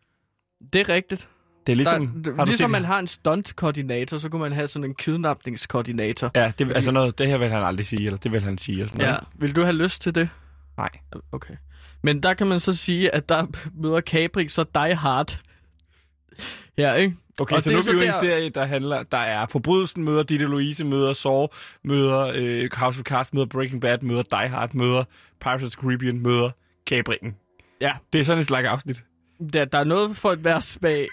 det 0.73 0.81
er 0.81 0.89
rigtigt. 0.89 1.29
Det 1.67 1.73
er 1.73 1.77
ligesom... 1.77 2.07
Der, 2.25 2.35
har 2.35 2.45
du 2.45 2.49
ligesom 2.51 2.71
set 2.71 2.73
man 2.73 2.85
har 2.85 2.99
en 2.99 3.07
stunt-koordinator, 3.07 4.19
så 4.19 4.29
kunne 4.29 4.43
man 4.43 4.53
have 4.53 4.69
sådan 4.69 4.85
en 4.85 4.95
kidnapningskoordinator. 4.95 6.31
Ja, 6.35 6.53
det, 6.59 6.73
altså 6.77 6.91
noget, 6.91 7.19
det 7.19 7.27
her 7.27 7.39
vil 7.39 7.49
han 7.49 7.63
aldrig 7.63 7.87
sige, 7.87 8.07
eller 8.07 8.19
det 8.19 8.33
vil 8.33 8.43
han 8.43 8.59
sige. 8.59 8.83
Og 8.83 8.89
sådan 8.89 9.01
Ja. 9.05 9.07
noget. 9.11 9.25
Vil 9.35 9.57
du 9.57 9.61
have 9.63 9.73
lyst 9.77 10.03
til 10.03 10.15
det? 10.15 10.29
Nej. 10.77 10.89
Okay. 11.33 11.55
Men 12.07 12.23
der 12.23 12.35
kan 12.35 12.47
man 12.47 12.61
så 12.61 12.77
sige, 12.77 13.15
at 13.15 13.29
der 13.29 13.47
møder 13.83 14.01
Capri 14.01 14.49
så 14.49 14.65
Die 14.75 14.95
Hard. 14.95 15.41
Ja, 16.79 16.95
ikke? 16.95 17.17
Okay, 17.41 17.57
Og 17.57 17.63
så 17.63 17.71
det 17.71 17.77
nu 17.77 17.93
er 17.93 17.95
er 17.95 17.99
jo 17.99 18.01
i 18.01 18.07
en 18.07 18.13
serie, 18.21 18.49
der 18.49 18.65
handler, 18.65 19.03
der 19.03 19.19
er 19.19 19.47
Forbrydelsen 19.47 20.05
møder 20.05 20.23
Ditte 20.23 20.45
Louise, 20.45 20.85
møder 20.85 21.13
Saw, 21.13 21.47
møder 21.85 22.33
øh, 22.35 22.69
House 22.73 23.01
of 23.01 23.05
Cards, 23.05 23.33
møder 23.33 23.47
Breaking 23.47 23.81
Bad, 23.81 23.99
møder 24.03 24.23
Die 24.23 24.49
Hard, 24.49 24.75
møder 24.75 25.05
Pirates 25.41 25.65
of 25.65 25.71
the 25.71 25.83
Caribbean, 25.83 26.21
møder 26.21 26.51
Cabri'en. 26.91 27.33
Ja. 27.81 27.97
Det 28.13 28.21
er 28.21 28.25
sådan 28.25 28.41
et 28.41 28.47
slags 28.47 28.69
afsnit. 28.69 29.03
Der, 29.53 29.65
der 29.65 29.79
er 29.79 29.85
noget 29.85 30.17
for 30.17 30.33
et 30.33 30.39
hver 30.39 30.61
smag. 30.61 31.09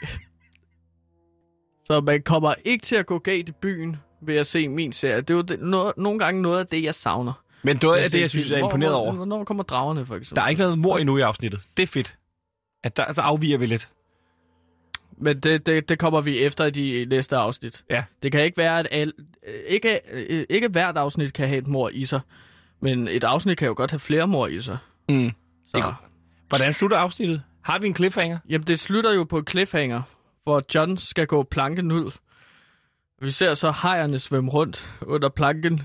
Så 1.84 2.02
man 2.02 2.22
kommer 2.22 2.54
ikke 2.66 2.86
til 2.86 2.96
at 2.96 3.06
gå 3.06 3.20
galt 3.20 3.50
i 3.50 3.52
byen 3.52 3.96
ved 4.22 4.36
at 4.36 4.48
se 4.48 4.68
min 4.68 4.94
serie. 4.94 5.22
Det 5.22 5.30
er 5.30 5.34
jo 5.34 5.42
det, 5.42 5.60
noget, 5.60 5.94
nogle 5.98 6.20
gange 6.20 6.42
noget 6.42 6.60
af 6.60 6.68
det, 6.68 6.84
jeg 6.84 6.96
savner. 6.96 7.43
Men 7.64 7.78
det 7.78 8.04
er 8.04 8.08
det, 8.08 8.22
jeg 8.22 8.30
synes 8.30 8.52
er 8.52 8.58
imponeret 8.58 8.94
over. 8.94 9.14
Hvornår 9.14 9.44
kommer 9.44 9.64
dragerne, 9.64 10.06
for 10.06 10.16
eksempel? 10.16 10.36
Der 10.36 10.42
er 10.42 10.50
ikke 10.50 10.62
noget 10.62 10.80
mor 10.80 10.98
endnu 10.98 11.18
i 11.18 11.22
afsnittet. 11.22 11.62
Det 11.78 11.84
er 11.84 11.88
fedt. 11.88 12.16
At 12.84 12.98
der, 12.98 13.14
så 13.14 13.22
afviger 13.22 13.58
vi 13.58 13.66
lidt. 13.66 13.90
Men 15.18 15.40
det, 15.40 15.66
det, 15.66 15.90
det 15.90 16.00
kommer 16.00 16.22
vi 16.22 16.40
efter 16.40 16.66
i 16.66 16.70
de 16.70 17.06
næste 17.10 17.36
afsnit. 17.36 17.84
Ja. 17.90 18.04
Det 18.24 18.32
kan 18.32 18.44
ikke 18.44 18.58
være, 18.58 18.80
at 18.80 18.88
al, 18.92 19.14
ikke, 19.68 20.00
ikke 20.50 20.68
hvert 20.68 20.98
afsnit 20.98 21.34
kan 21.34 21.48
have 21.48 21.58
et 21.58 21.68
mor 21.68 21.90
i 21.90 22.06
sig. 22.06 22.20
Men 22.80 23.08
et 23.08 23.24
afsnit 23.24 23.58
kan 23.58 23.68
jo 23.68 23.74
godt 23.78 23.92
have 23.92 24.00
flere 24.00 24.28
mor 24.28 24.48
i 24.48 24.62
sig. 24.62 24.78
Mm. 25.10 25.32
Så. 25.68 25.94
Hvordan 26.50 26.74
slutter 26.74 26.98
afsnittet? 26.98 27.42
Har 27.62 27.80
vi 27.80 27.88
en 27.88 27.96
cliffhanger? 27.96 28.38
Jamen, 28.50 28.68
det 28.68 28.80
slutter 28.80 29.14
jo 29.14 29.24
på 29.24 29.38
en 29.38 29.48
cliffhanger, 29.48 30.02
hvor 30.44 30.64
John 30.76 30.98
skal 30.98 31.28
gå 31.28 31.44
planken 31.44 31.92
ud. 31.92 32.12
Vi 33.22 33.32
ser 33.32 33.54
så 33.54 33.74
hejerne 33.82 34.20
svømme 34.20 34.52
rundt 34.52 34.96
under 35.02 35.30
planken, 35.30 35.82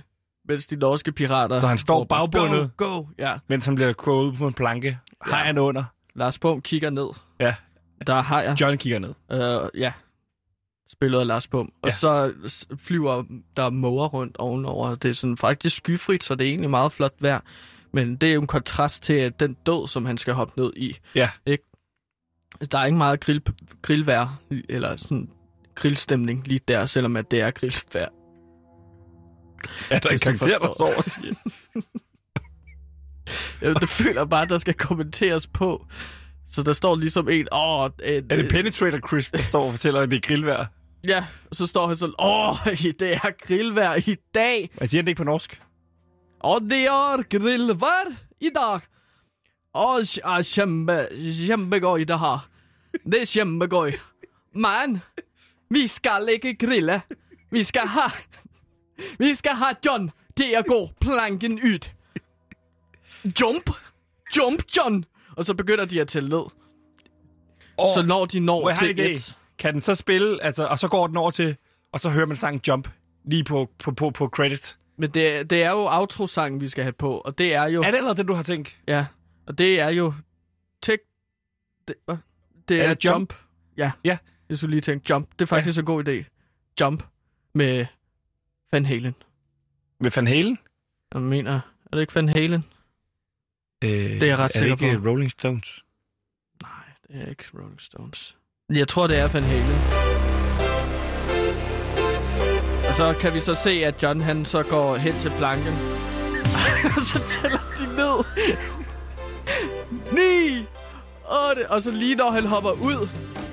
mens 0.48 0.66
de 0.66 0.76
norske 0.76 1.12
pirater... 1.12 1.60
Så 1.60 1.66
han 1.68 1.78
står 1.78 1.98
råber, 1.98 2.16
bagbundet? 2.16 2.70
Go, 2.76 2.96
go! 2.96 3.06
Ja, 3.18 3.38
Mens 3.48 3.64
han 3.64 3.74
bliver 3.74 3.92
quoted 4.04 4.38
på 4.38 4.46
en 4.46 4.52
planke. 4.54 4.98
Ja. 5.26 5.30
Har 5.30 5.44
han 5.44 5.58
under? 5.58 5.84
Lars 6.14 6.38
Bum 6.38 6.60
kigger 6.62 6.90
ned. 6.90 7.08
Ja. 7.40 7.54
Der 8.06 8.14
er 8.14 8.22
hejer. 8.22 8.56
John 8.60 8.78
kigger 8.78 8.98
ned. 8.98 9.14
Øh, 9.32 9.80
ja. 9.80 9.92
Spillet 10.92 11.20
af 11.20 11.26
Lars 11.26 11.46
Bum. 11.48 11.72
Og 11.82 11.88
Ja. 11.88 11.94
så 11.94 12.32
flyver 12.78 13.24
der 13.56 13.70
måger 13.70 14.08
rundt 14.08 14.36
ovenover. 14.36 14.94
Det 14.94 15.08
er 15.10 15.14
sådan 15.14 15.36
faktisk 15.36 15.76
skyfrit, 15.76 16.24
så 16.24 16.34
det 16.34 16.44
er 16.44 16.48
egentlig 16.48 16.70
meget 16.70 16.92
flot 16.92 17.14
vejr. 17.20 17.40
Men 17.92 18.16
det 18.16 18.28
er 18.28 18.34
jo 18.34 18.40
en 18.40 18.46
kontrast 18.46 19.02
til 19.02 19.32
den 19.40 19.54
død, 19.66 19.88
som 19.88 20.06
han 20.06 20.18
skal 20.18 20.34
hoppe 20.34 20.60
ned 20.60 20.72
i. 20.76 20.96
Ja. 21.14 21.30
Ikke? 21.46 21.64
Der 22.72 22.78
er 22.78 22.84
ikke 22.84 22.98
meget 22.98 23.20
grill, 23.20 23.42
grillvejr, 23.82 24.40
eller 24.68 24.96
sådan 24.96 25.30
grillstemning 25.74 26.46
lige 26.48 26.60
der, 26.68 26.86
selvom 26.86 27.16
at 27.16 27.30
det 27.30 27.40
er 27.40 27.50
grillvejr. 27.50 28.08
Er 29.90 29.98
der 29.98 30.08
en 30.08 30.18
karakter, 30.18 30.58
der 30.58 30.68
og 30.96 31.04
siger? 31.04 31.34
Jeg, 33.62 33.80
det 33.80 33.88
føler 33.88 34.24
bare, 34.24 34.46
der 34.46 34.58
skal 34.58 34.74
kommenteres 34.74 35.46
på. 35.46 35.86
Så 36.50 36.62
der 36.62 36.72
står 36.72 36.96
ligesom 36.96 37.28
en... 37.28 37.48
Åh, 37.52 37.90
en, 38.04 38.24
Er 38.30 38.36
det 38.36 38.48
Penetrator 38.50 39.08
Chris, 39.08 39.30
der 39.30 39.42
står 39.42 39.64
og 39.64 39.70
fortæller, 39.70 40.00
at 40.00 40.10
det 40.10 40.16
er 40.16 40.20
grillvejr? 40.28 40.66
Ja, 41.06 41.24
og 41.50 41.56
så 41.56 41.66
står 41.66 41.88
han 41.88 41.96
sådan, 41.96 42.14
åh, 42.18 42.56
det 43.00 43.12
er 43.12 43.46
grillvejr 43.46 43.94
i 44.06 44.16
dag. 44.34 44.70
Hvad 44.74 44.88
siger 44.88 45.00
han 45.00 45.06
det 45.06 45.10
ikke 45.10 45.18
på 45.18 45.24
norsk? 45.24 45.62
Og 46.40 46.60
det 46.60 46.86
er 46.86 47.22
grillvejr 47.22 48.16
i 48.40 48.50
dag. 48.54 48.80
Og 49.74 50.00
er 50.24 50.42
kjempe, 50.54 51.08
kjempegøy 51.46 52.00
det 52.00 52.18
her. 52.18 52.48
Det 53.04 53.22
er 53.22 53.26
kjempegøy. 53.26 53.90
Men, 54.54 55.02
vi 55.70 55.86
skal 55.86 56.28
ikke 56.32 56.54
grille. 56.66 57.02
Vi 57.50 57.62
skal 57.62 57.86
ha, 57.86 58.08
vi 59.18 59.34
skal 59.34 59.52
ha 59.52 59.66
John 59.86 60.10
til 60.36 60.54
at 60.56 60.66
gå 60.66 60.88
planken 61.00 61.52
ud. 61.52 61.88
Jump, 63.40 63.70
jump 64.36 64.62
John. 64.76 65.04
Og 65.36 65.44
så 65.44 65.54
begynder 65.54 65.84
de 65.84 66.00
at 66.00 66.08
tælle 66.08 66.28
ned. 66.28 66.44
Oh, 67.78 67.94
Så 67.94 68.02
når 68.06 68.24
de 68.26 68.40
når 68.40 68.72
til 68.78 69.00
et... 69.00 69.36
Kan 69.58 69.72
den 69.72 69.80
så 69.80 69.94
spille, 69.94 70.42
altså, 70.42 70.66
og 70.66 70.78
så 70.78 70.88
går 70.88 71.06
den 71.06 71.16
over 71.16 71.30
til, 71.30 71.56
og 71.92 72.00
så 72.00 72.10
hører 72.10 72.26
man 72.26 72.36
sangen 72.36 72.60
Jump 72.68 72.88
lige 73.24 73.44
på, 73.44 73.70
på, 73.78 73.90
på, 73.90 74.10
på 74.10 74.28
credits. 74.28 74.78
Men 74.96 75.10
det, 75.10 75.50
det 75.50 75.62
er 75.62 75.70
jo 75.70 75.86
outro-sangen, 75.86 76.60
vi 76.60 76.68
skal 76.68 76.84
have 76.84 76.92
på, 76.92 77.18
og 77.18 77.38
det 77.38 77.54
er 77.54 77.64
jo... 77.68 77.82
Er 77.82 77.90
det 77.90 77.96
allerede 77.96 78.16
det, 78.16 78.28
du 78.28 78.34
har 78.34 78.42
tænkt? 78.42 78.76
Ja, 78.88 79.06
og 79.46 79.58
det 79.58 79.80
er 79.80 79.88
jo... 79.88 80.14
Tek... 80.82 80.98
Det, 81.88 81.94
det 82.68 82.80
Er 82.80 82.84
er, 82.84 82.94
det 82.94 83.04
Jump? 83.04 83.14
jump. 83.14 83.34
Ja. 83.76 83.90
Ja. 84.04 84.18
Jeg 84.48 84.58
skulle 84.58 84.70
lige 84.70 84.80
tænke 84.80 85.06
Jump. 85.10 85.28
Det 85.32 85.42
er 85.42 85.46
faktisk 85.46 85.76
ja. 85.76 85.80
en 85.80 85.86
god 85.86 86.08
idé. 86.08 86.24
Jump 86.80 87.02
med 87.54 87.86
Van 88.72 88.84
Halen. 88.86 89.14
Med 90.00 90.10
Van 90.16 90.26
Halen? 90.26 90.58
Jeg 91.14 91.22
mener, 91.22 91.52
er 91.52 91.96
det 91.96 92.00
ikke 92.00 92.14
Van 92.14 92.28
Halen? 92.28 92.64
Øh, 93.84 93.90
Det 93.90 94.22
er 94.22 94.26
jeg 94.26 94.38
ret 94.38 94.44
er 94.54 94.58
sikker 94.58 94.76
det 94.76 94.86
ikke 94.86 94.98
på. 95.02 95.08
Rolling 95.08 95.30
Stones? 95.30 95.84
Nej, 96.62 96.70
det 97.08 97.22
er 97.26 97.30
ikke 97.30 97.44
Rolling 97.54 97.80
Stones. 97.80 98.36
Jeg 98.70 98.88
tror, 98.88 99.06
det 99.06 99.18
er 99.18 99.28
Van 99.28 99.42
Halen. 99.42 99.78
Og 102.88 102.94
så 102.94 103.18
kan 103.20 103.34
vi 103.34 103.40
så 103.40 103.54
se, 103.54 103.70
at 103.70 104.02
John 104.02 104.20
han 104.20 104.44
så 104.44 104.62
går 104.62 104.96
hen 104.96 105.12
til 105.12 105.30
planken. 105.38 105.72
og 106.96 107.02
så 107.02 107.18
tæller 107.40 107.58
de 107.78 107.86
ned. 107.96 108.24
9, 110.12 110.66
8, 111.50 111.70
og 111.70 111.82
så 111.82 111.90
lige 111.90 112.14
når 112.14 112.30
han 112.30 112.46
hopper 112.46 112.70
ud, 112.70 113.08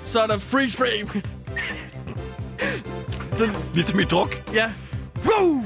så 0.06 0.22
er 0.22 0.28
der 0.28 0.38
freeze 0.38 0.78
frame. 0.78 1.22
Ligesom 3.74 4.00
i 4.00 4.04
druk. 4.04 4.36
Ja. 4.54 4.72
Woo! 5.16 5.64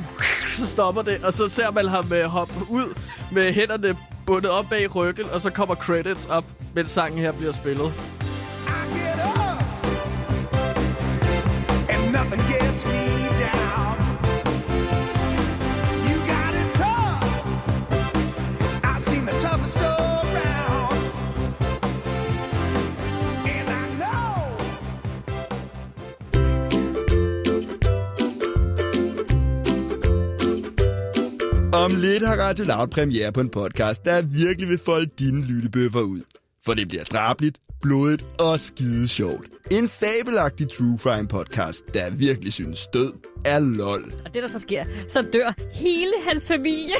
Så 0.57 0.67
stopper 0.67 1.01
det, 1.01 1.23
og 1.23 1.33
så 1.33 1.47
ser 1.49 1.71
man 1.71 1.87
ham 1.87 2.13
øh, 2.13 2.23
hoppe 2.25 2.53
ud 2.69 2.95
med 3.31 3.53
hænderne 3.53 3.97
bundet 4.25 4.51
op 4.51 4.65
bag 4.69 4.95
ryggen, 4.95 5.25
og 5.33 5.41
så 5.41 5.49
kommer 5.49 5.75
credits 5.75 6.25
op, 6.25 6.45
mens 6.75 6.89
sangen 6.89 7.19
her 7.19 7.31
bliver 7.31 7.51
spillet. 7.53 7.93
Get 8.93 9.19
up, 9.25 9.61
and 11.89 12.11
nothing 12.11 12.41
gets 12.51 12.85
me 12.85 13.29
down. 13.39 14.08
Om 31.79 31.95
lidt 31.95 32.27
har 32.27 32.35
Radio 32.35 32.65
Loud 32.65 32.87
premiere 32.87 33.31
på 33.31 33.41
en 33.41 33.49
podcast, 33.49 34.05
der 34.05 34.21
virkelig 34.21 34.69
vil 34.69 34.77
folde 34.85 35.09
dine 35.19 35.45
lyttebøffer 35.45 36.01
ud. 36.01 36.21
For 36.65 36.73
det 36.73 36.87
bliver 36.87 37.03
drabligt, 37.03 37.57
blodigt 37.81 38.25
og 38.39 38.59
skide 38.59 39.07
sjovt. 39.07 39.47
En 39.71 39.89
fabelagtig 39.89 40.69
true 40.69 40.97
crime 40.97 41.27
podcast, 41.27 41.83
der 41.93 42.09
virkelig 42.09 42.53
synes 42.53 42.87
død 42.93 43.13
er 43.45 43.59
lol. 43.59 44.13
Og 44.25 44.33
det, 44.33 44.43
der 44.43 44.49
så 44.49 44.59
sker, 44.59 44.85
så 45.07 45.21
dør 45.21 45.53
hele 45.73 46.13
hans 46.27 46.47
familie. 46.47 46.95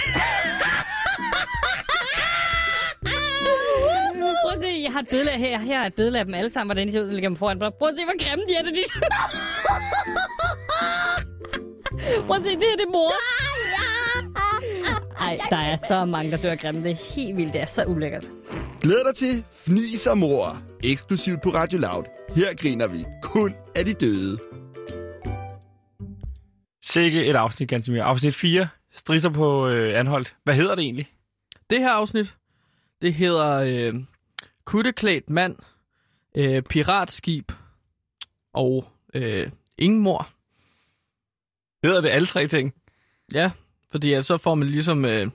Prøv 4.44 4.54
at 4.54 4.62
se, 4.62 4.82
jeg 4.84 4.92
har 4.92 5.00
et 5.00 5.10
billede 5.10 5.32
af 5.32 5.40
her. 5.40 5.60
Her 5.60 5.80
er 5.80 5.86
et 5.86 5.94
billede 5.94 6.20
af 6.20 6.26
dem 6.26 6.34
alle 6.34 6.50
sammen, 6.50 6.68
hvordan 6.68 6.88
de 6.88 6.92
ser 6.92 7.00
ud, 7.00 7.06
når 7.06 7.10
jeg 7.12 7.16
lægger 7.16 7.30
dem 7.30 7.36
foran. 7.36 7.60
Prøv 7.60 7.90
at 7.90 7.96
se, 7.98 8.06
hvor 8.06 8.24
grimme 8.26 8.46
de 8.50 8.54
er, 8.56 8.64
det 8.64 8.74
de... 8.74 8.84
Prøv 12.28 12.36
at 12.38 12.44
se, 12.44 12.50
det 12.50 12.60
her 12.70 12.76
det 12.76 12.86
er 12.86 12.92
mor. 12.92 13.49
Ej, 15.20 15.38
der 15.50 15.58
er 15.58 15.78
så 15.88 16.06
mange, 16.06 16.32
der 16.32 16.38
dør 16.38 16.56
grimme. 16.56 16.84
Det 16.84 16.92
er 16.92 17.16
helt 17.16 17.38
vildt. 17.38 17.54
Det 17.54 17.62
er 17.62 17.66
så 17.66 17.86
ulækkert. 17.86 18.32
Glæd 18.82 19.06
dig 19.08 19.16
til 19.16 19.46
Fnis 19.52 20.08
og 20.08 20.18
Mor, 20.18 20.62
eksklusivt 20.84 21.42
på 21.42 21.50
Radio 21.50 21.80
Loud. 21.80 22.04
Her 22.36 22.56
griner 22.56 22.88
vi 22.88 22.98
kun 23.22 23.56
af 23.76 23.86
de 23.86 23.94
døde. 23.94 24.38
Sikke 26.84 27.26
et 27.26 27.36
afsnit, 27.36 27.70
ganske 27.70 27.92
mere. 27.92 28.04
Afsnit 28.04 28.36
4. 28.36 28.68
Strisser 28.94 29.30
på 29.30 29.68
øh, 29.68 30.00
Anholdt. 30.00 30.36
Hvad 30.44 30.54
hedder 30.56 30.76
det 30.76 30.84
egentlig? 30.84 31.14
Det 31.70 31.80
her 31.80 31.90
afsnit, 31.92 32.36
det 33.02 33.14
hedder 33.14 33.52
øh, 33.92 33.94
Kutteklædt 34.66 35.30
mand, 35.30 35.56
øh, 36.38 36.62
Piratskib 36.62 37.52
og 38.54 38.86
øh, 39.14 39.50
Ingen 39.78 40.00
mor. 40.00 40.30
Hedder 41.84 42.02
det 42.02 42.10
alle 42.10 42.26
tre 42.28 42.48
ting? 42.48 42.74
Ja, 43.34 43.52
fordi 43.92 44.14
at 44.14 44.26
så 44.26 44.38
får 44.38 44.56
man 44.56 44.68
ligesom 44.68 45.06
øh, 45.06 45.28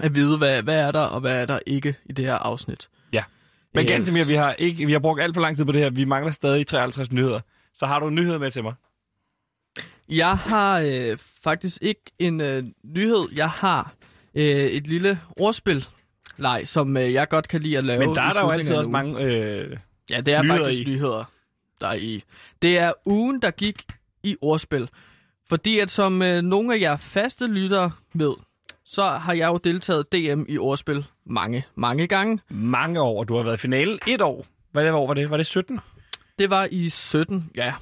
at 0.00 0.14
vide, 0.14 0.38
hvad, 0.38 0.62
hvad 0.62 0.76
er 0.76 0.90
der, 0.92 1.00
og 1.00 1.20
hvad 1.20 1.42
er 1.42 1.46
der 1.46 1.58
ikke 1.66 1.94
i 2.06 2.12
det 2.12 2.24
her 2.24 2.34
afsnit. 2.34 2.88
Ja. 3.12 3.24
Men 3.74 3.84
Øh, 3.84 3.88
Gantemir, 3.88 4.24
vi 4.24 4.34
har, 4.34 4.52
ikke, 4.52 4.86
vi 4.86 4.92
har 4.92 4.98
brugt 4.98 5.20
alt 5.22 5.34
for 5.34 5.40
lang 5.40 5.56
tid 5.56 5.64
på 5.64 5.72
det 5.72 5.80
her. 5.80 5.90
Vi 5.90 6.04
mangler 6.04 6.32
stadig 6.32 6.66
53 6.66 7.12
nyheder. 7.12 7.40
Så 7.74 7.86
har 7.86 7.98
du 7.98 8.08
en 8.08 8.14
nyhed 8.14 8.38
med 8.38 8.50
til 8.50 8.62
mig? 8.62 8.74
Jeg 10.08 10.38
har 10.38 10.80
øh, 10.80 11.18
faktisk 11.44 11.78
ikke 11.82 12.00
en 12.18 12.40
øh, 12.40 12.64
nyhed. 12.84 13.28
Jeg 13.36 13.50
har 13.50 13.92
øh, 14.34 14.44
et 14.44 14.86
lille 14.86 15.20
ordspil. 15.36 15.86
Nej, 16.38 16.64
som 16.64 16.96
øh, 16.96 17.12
jeg 17.12 17.28
godt 17.28 17.48
kan 17.48 17.62
lide 17.62 17.78
at 17.78 17.84
lave. 17.84 17.98
Men 18.06 18.14
der 18.14 18.22
er 18.22 18.32
der 18.32 18.40
jo 18.40 18.50
altid 18.50 18.74
også 18.76 18.90
mange... 18.90 19.22
Øh, 19.24 19.76
Ja, 20.10 20.20
det 20.20 20.34
er 20.34 20.42
nyheder 20.42 20.58
faktisk 20.64 20.80
i. 20.82 20.84
nyheder, 20.84 21.24
der 21.80 21.86
er 21.88 21.94
i. 21.94 22.22
Det 22.62 22.78
er 22.78 22.92
ugen, 23.06 23.42
der 23.42 23.50
gik 23.50 23.82
i 24.22 24.36
ordspil. 24.40 24.88
Fordi 25.50 25.78
at 25.78 25.90
som 25.90 26.22
øh, 26.22 26.42
nogle 26.42 26.74
af 26.74 26.80
jer 26.80 26.96
faste 26.96 27.46
lyttere 27.46 27.90
ved, 28.14 28.32
så 28.84 29.02
har 29.02 29.32
jeg 29.32 29.48
jo 29.48 29.56
deltaget 29.64 30.12
DM 30.12 30.42
i 30.48 30.58
ordspil 30.58 31.04
mange, 31.26 31.64
mange 31.74 32.06
gange. 32.06 32.38
mange 32.50 33.00
år. 33.00 33.24
Du 33.24 33.36
har 33.36 33.42
været 33.42 33.54
i 33.54 33.60
finalen 33.60 33.98
et 34.06 34.20
år. 34.22 34.46
Hvad 34.72 34.90
år 34.92 35.06
var 35.06 35.14
det? 35.14 35.30
Var 35.30 35.36
det 35.36 35.46
17? 35.46 35.80
Det 36.38 36.50
var 36.50 36.68
i 36.70 36.88
17, 36.88 37.50
ja. 37.56 37.74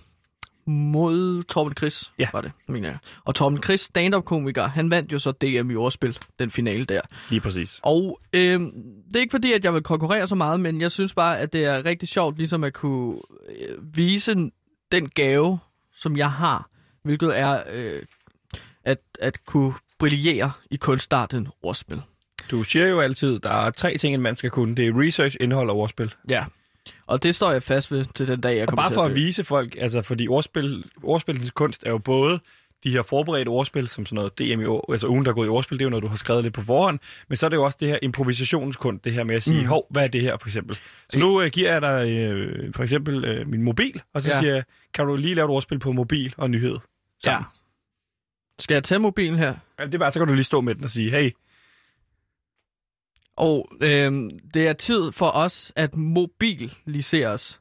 Mod 0.67 1.43
Torben 1.43 1.75
Chris, 1.77 2.13
Ja. 2.19 2.29
var 2.33 2.41
det, 2.41 2.53
mener 2.69 2.89
jeg. 2.89 2.99
Og 3.25 3.35
Torben 3.35 3.63
Chris, 3.63 3.81
stand-up-komiker, 3.81 4.67
han 4.67 4.91
vandt 4.91 5.13
jo 5.13 5.19
så 5.19 5.33
DM 5.33 5.71
i 5.71 5.75
ordspil, 5.77 6.19
den 6.39 6.51
finale 6.51 6.85
der. 6.85 7.01
Lige 7.31 7.41
præcis. 7.41 7.81
Og 7.83 8.21
øh, 8.33 8.61
det 8.61 9.17
er 9.17 9.21
ikke 9.21 9.31
fordi, 9.31 9.53
at 9.53 9.65
jeg 9.65 9.75
vil 9.75 9.83
konkurrere 9.83 10.29
så 10.29 10.35
meget, 10.35 10.61
men 10.61 10.81
jeg 10.81 10.91
synes 10.91 11.15
bare, 11.15 11.39
at 11.39 11.53
det 11.53 11.65
er 11.65 11.85
rigtig 11.85 12.09
sjovt 12.09 12.37
ligesom 12.39 12.65
at 12.65 12.73
kunne 12.73 13.19
øh, 13.59 13.97
vise 13.97 14.35
den 14.93 15.09
gave, 15.09 15.59
som 15.97 16.17
jeg 16.17 16.31
har, 16.33 16.69
hvilket 17.03 17.39
er 17.39 17.63
øh, 17.73 18.03
at, 18.85 18.99
at 19.21 19.47
kunne 19.47 19.75
brillere 19.99 20.53
i 20.71 20.77
kunstarten 20.77 21.49
ordspil. 21.63 22.03
Du 22.51 22.63
siger 22.63 22.87
jo 22.87 23.01
altid, 23.01 23.39
der 23.39 23.51
er 23.51 23.71
tre 23.71 23.97
ting, 23.97 24.15
en 24.15 24.21
mand 24.21 24.37
skal 24.37 24.51
kunne. 24.51 24.75
Det 24.75 24.87
er 24.87 25.01
research, 25.01 25.37
indhold 25.41 25.71
og 25.71 25.77
ordspil. 25.77 26.15
Ja, 26.29 26.45
og 27.07 27.23
det 27.23 27.35
står 27.35 27.53
jeg 27.53 27.63
fast 27.63 27.93
ved 27.93 28.05
til 28.15 28.29
den 28.29 28.41
dag, 28.41 28.57
jeg 28.57 28.63
Og 28.63 28.69
kommer 28.69 28.83
bare 28.83 28.91
til 28.91 28.95
for 28.95 29.05
at 29.05 29.11
at 29.11 29.17
vise 29.17 29.45
folk, 29.45 29.77
altså 29.79 30.03
fordi 30.03 30.29
ordspil, 30.29 30.85
ordspillens 31.03 31.51
kunst 31.51 31.83
er 31.87 31.91
jo 31.91 31.99
både 31.99 32.41
de 32.85 32.91
her 32.91 33.03
forberedte 33.03 33.49
ordspil, 33.49 33.89
som 33.89 34.07
sådan 34.07 34.17
noget 34.17 34.39
DM 34.39 34.61
i 34.61 34.65
år, 34.65 34.93
altså 34.93 35.09
ugen, 35.09 35.25
der 35.25 35.31
er 35.31 35.35
gået 35.35 35.47
i 35.47 35.49
ordspil, 35.49 35.79
det 35.79 35.83
er 35.83 35.87
jo 35.87 35.91
noget, 35.91 36.03
du 36.03 36.09
har 36.09 36.17
skrevet 36.17 36.43
lidt 36.43 36.55
på 36.55 36.63
forhånd, 36.63 36.99
men 37.29 37.37
så 37.37 37.47
er 37.47 37.51
det 37.51 37.57
jo 37.57 37.65
også 37.65 37.79
det 37.81 37.89
her 37.89 37.99
improvisationskunst, 38.03 39.05
det 39.05 39.13
her 39.13 39.25
med 39.25 39.35
at 39.37 39.43
sige, 39.43 39.61
mm. 39.61 39.67
hov, 39.67 39.87
hvad 39.91 40.05
er 40.05 40.09
det 40.09 40.21
her 40.23 40.37
for 40.37 40.49
eksempel? 40.49 40.79
Så 41.11 41.19
nu 41.19 41.41
øh, 41.43 41.51
giver 41.51 41.73
jeg 41.73 41.83
dig 41.83 42.11
øh, 42.11 42.75
for 42.75 42.83
eksempel 42.83 43.25
øh, 43.25 43.49
min 43.49 43.63
mobil, 43.63 44.03
og 44.15 44.23
så 44.23 44.31
Ja. 44.31 44.35
ja. 44.37 44.41
siger 44.41 44.55
jeg, 44.55 44.65
kan 44.95 45.07
du 45.07 45.17
lige 45.17 45.35
lave 45.35 45.45
et 45.45 45.51
ordspil 45.51 45.79
på 45.79 45.93
mobil 45.93 46.35
og 46.37 46.51
nyhed? 46.51 46.73
Ja. 46.73 46.79
Sammen. 47.19 47.47
Skal 48.59 48.75
jeg 48.75 48.85
tage 48.85 48.99
mobilen 48.99 49.39
her? 49.39 49.55
Ja. 49.79 49.85
Det 49.87 49.95
er 49.95 49.99
bare, 49.99 50.11
så 50.11 50.19
kan 50.21 50.29
du 50.29 50.35
lige 50.35 50.45
stå 50.45 50.61
med 50.61 50.75
den 50.75 50.85
og 50.85 50.91
sige, 50.91 51.11
hey, 51.11 51.31
Og 53.37 53.69
øh, 53.81 54.13
det 54.55 54.69
er 54.69 54.73
tid 54.73 55.13
for 55.13 55.31
os 55.31 55.73
at 55.77 55.97
mobiliseres. 55.97 57.61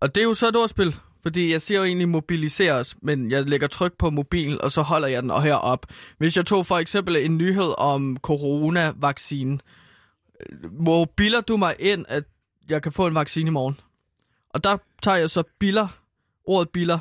Og 0.00 0.14
det 0.14 0.20
er 0.20 0.24
jo 0.24 0.34
så 0.34 0.48
et 0.48 0.56
ordspil, 0.56 0.96
fordi 1.22 1.52
jeg 1.52 1.60
siger 1.60 1.78
jo 1.78 1.84
egentlig 1.84 2.08
mobilisere 2.08 2.72
os, 2.72 2.96
men 3.02 3.30
jeg 3.30 3.44
lægger 3.44 3.66
tryk 3.66 3.92
på 3.98 4.10
mobilen, 4.10 4.60
og 4.60 4.72
så 4.72 4.82
holder 4.82 5.08
jeg 5.08 5.22
den 5.22 5.30
herop. 5.30 5.86
Hvis 6.18 6.36
jeg 6.36 6.46
tog 6.46 6.66
for 6.66 6.78
eksempel 6.78 7.16
en 7.16 7.38
nyhed 7.38 7.74
om 7.78 8.16
coronavaccine, 8.22 9.58
øh, 10.40 10.70
hvor 10.70 11.04
bilder 11.04 11.40
du 11.40 11.56
mig 11.56 11.74
ind, 11.78 12.04
at 12.08 12.24
jeg 12.68 12.82
kan 12.82 12.92
få 12.92 13.06
en 13.06 13.14
vaccine 13.14 13.48
i 13.48 13.50
morgen? 13.50 13.80
Og 14.50 14.64
der 14.64 14.76
tager 15.02 15.16
jeg 15.16 15.30
så 15.30 15.42
biller, 15.58 15.88
ordet 16.44 16.68
biller, 16.68 16.98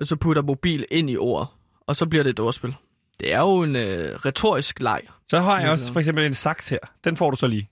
og 0.00 0.06
så 0.06 0.16
putter 0.16 0.42
mobil 0.42 0.86
ind 0.90 1.10
i 1.10 1.16
ordet, 1.16 1.48
og 1.86 1.96
så 1.96 2.06
bliver 2.06 2.22
det 2.22 2.30
et 2.30 2.40
ordspil. 2.40 2.74
Det 3.20 3.32
er 3.32 3.38
jo 3.40 3.62
en 3.62 3.76
øh, 3.76 4.16
retorisk 4.24 4.80
leg. 4.80 5.02
så 5.30 5.40
har 5.40 5.60
jeg 5.60 5.70
også 5.70 5.92
for 5.92 6.00
eksempel 6.00 6.24
en 6.24 6.34
saks 6.34 6.68
her. 6.68 6.78
Den 7.04 7.16
får 7.16 7.30
du 7.30 7.36
så 7.36 7.46
lige. 7.46 7.70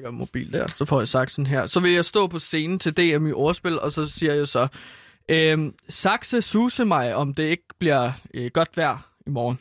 Så 0.00 0.04
ligger 0.06 0.10
mobil 0.18 0.52
der, 0.52 0.66
så 0.76 0.84
får 0.84 1.00
jeg 1.00 1.08
saksen 1.08 1.46
her. 1.46 1.66
Så 1.66 1.80
vil 1.80 1.92
jeg 1.92 2.04
stå 2.04 2.26
på 2.26 2.38
scenen 2.38 2.78
til 2.78 2.96
DM 2.96 3.26
i 3.26 3.32
ordspil, 3.32 3.80
og 3.80 3.92
så 3.92 4.06
siger 4.06 4.34
jeg 4.34 4.48
så, 4.48 4.68
øhm, 5.28 5.74
sakse 5.88 6.42
suse 6.42 6.84
mig, 6.84 7.14
om 7.14 7.34
det 7.34 7.42
ikke 7.42 7.64
bliver 7.78 8.12
øh, 8.34 8.50
godt 8.54 8.76
vejr 8.76 9.10
i 9.26 9.30
morgen. 9.30 9.58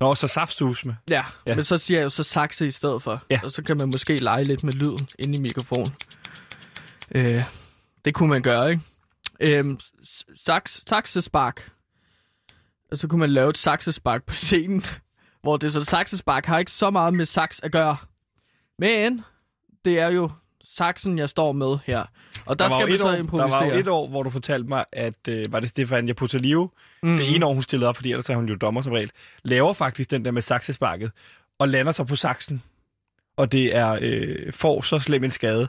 Nå, 0.00 0.14
så 0.14 0.26
saftsus 0.26 0.84
med. 0.84 0.94
Ja, 1.08 1.24
Ja. 1.46 1.54
men 1.54 1.64
så 1.64 1.78
siger 1.78 1.98
jeg 1.98 2.04
jo 2.04 2.10
så 2.10 2.22
sakse 2.22 2.66
i 2.66 2.70
stedet 2.70 3.02
for. 3.02 3.22
Ja. 3.30 3.40
Og 3.44 3.50
så 3.50 3.62
kan 3.62 3.76
man 3.76 3.88
måske 3.88 4.16
lege 4.16 4.44
lidt 4.44 4.64
med 4.64 4.72
lyden 4.72 5.08
inde 5.18 5.34
i 5.38 5.40
mikrofonen. 5.40 5.92
Øh, 7.14 7.42
det 8.04 8.14
kunne 8.14 8.28
man 8.28 8.42
gøre, 8.42 8.70
ikke? 8.70 8.82
Øhm, 9.40 9.80
s- 10.04 10.24
saks, 10.46 10.82
saksespark. 10.88 11.70
Og 12.92 12.98
så 12.98 13.08
kunne 13.08 13.18
man 13.20 13.30
lave 13.30 13.50
et 13.50 13.58
saksespark 13.58 14.24
på 14.26 14.34
scenen, 14.34 14.84
hvor 15.42 15.56
det 15.56 15.72
så 15.72 15.84
saksespark 15.84 16.46
har 16.46 16.58
ikke 16.58 16.72
så 16.72 16.90
meget 16.90 17.14
med 17.14 17.26
saks 17.26 17.60
at 17.62 17.72
gøre. 17.72 17.96
Men 18.78 19.24
det 19.84 20.00
er 20.00 20.08
jo 20.08 20.30
saksen, 20.76 21.18
jeg 21.18 21.28
står 21.28 21.52
med 21.52 21.78
her. 21.84 22.04
Og 22.46 22.58
der, 22.58 22.68
var 22.68 22.80
skal 22.80 22.94
et 22.94 23.00
så 23.00 23.06
år, 23.08 23.12
improvisere. 23.12 23.50
Der 23.60 23.64
var 23.66 23.72
jo 23.74 23.80
et 23.80 23.88
år, 23.88 24.08
hvor 24.08 24.22
du 24.22 24.30
fortalte 24.30 24.68
mig, 24.68 24.84
at 24.92 25.28
øh, 25.28 25.44
var 25.52 25.60
det 25.60 25.68
Stefania 25.68 26.12
Potalivo, 26.14 26.68
mm. 27.02 27.16
det 27.16 27.34
ene 27.34 27.46
år, 27.46 27.52
hun 27.54 27.62
stillede 27.62 27.88
op, 27.88 27.96
fordi 27.96 28.10
ellers 28.10 28.30
er 28.30 28.36
hun 28.36 28.48
jo 28.48 28.54
dommer 28.54 28.82
som 28.82 28.92
regel, 28.92 29.10
laver 29.44 29.72
faktisk 29.72 30.10
den 30.10 30.24
der 30.24 30.30
med 30.30 30.42
saksesparket, 30.42 31.12
og 31.58 31.68
lander 31.68 31.92
så 31.92 32.04
på 32.04 32.16
saksen. 32.16 32.62
Og 33.36 33.52
det 33.52 33.76
er 33.76 33.98
øh, 34.02 34.52
får 34.52 34.80
så 34.80 34.98
slem 34.98 35.24
en 35.24 35.30
skade. 35.30 35.68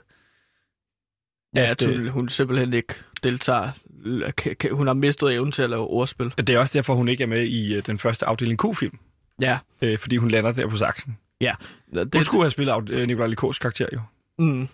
Ja, 1.56 1.70
at, 1.72 1.88
øh, 1.88 2.08
hun, 2.08 2.30
simpelthen 2.30 2.74
ikke 2.74 2.94
deltager. 3.24 3.72
L- 4.06 4.32
kan- 4.32 4.56
kan- 4.56 4.72
Hun 4.76 4.88
har 4.88 4.94
mistet 4.94 5.34
evnen 5.34 5.52
til 5.52 5.62
at 5.62 5.70
lave 5.70 5.82
ordspil. 5.88 6.34
Det 6.38 6.50
er 6.50 6.60
også 6.60 6.78
derfor, 6.78 6.94
hun 6.96 7.08
ikke 7.08 7.24
er 7.24 7.28
med 7.28 7.44
i 7.44 7.76
øh, 7.76 7.86
den 7.86 7.98
første 7.98 8.26
afdeling 8.26 8.60
Q-film, 8.60 8.98
Ja, 9.42 9.58
øh, 9.82 10.00
fordi 10.00 10.18
hun 10.18 10.32
lander 10.32 10.52
der 10.52 10.68
på 10.68 10.78
saksen. 10.78 11.18
Ja. 11.42 11.54
Det, 11.94 12.16
hun 12.16 12.24
skulle 12.24 12.44
have 12.44 12.52
spillet 12.52 12.74
af, 12.74 12.82
øh, 12.90 13.08
Nicolai 13.08 13.30
Likos 13.30 13.60
karakter 13.60 13.88
jo. 13.94 14.00
Mm. 14.40 14.68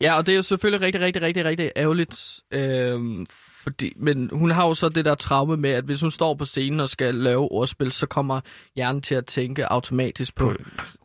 Ja, 0.00 0.16
og 0.16 0.26
det 0.26 0.32
er 0.32 0.36
jo 0.36 0.42
selvfølgelig 0.42 0.86
rigtig, 0.86 1.00
rigtig, 1.00 1.22
rigtig, 1.22 1.44
rigtig 1.44 1.72
ærgerligt. 1.76 2.40
Øhm, 2.50 3.26
fordi, 3.62 3.92
men 3.96 4.30
hun 4.32 4.50
har 4.50 4.66
jo 4.66 4.74
så 4.74 4.88
det 4.88 5.04
der 5.04 5.14
traume 5.14 5.56
med, 5.56 5.70
at 5.70 5.84
hvis 5.84 6.00
hun 6.00 6.10
står 6.10 6.34
på 6.34 6.44
scenen 6.44 6.80
og 6.80 6.90
skal 6.90 7.14
lave 7.14 7.52
ordspil, 7.52 7.92
så 7.92 8.06
kommer 8.06 8.40
hjernen 8.76 9.02
til 9.02 9.14
at 9.14 9.26
tænke 9.26 9.72
automatisk 9.72 10.34
på 10.34 10.54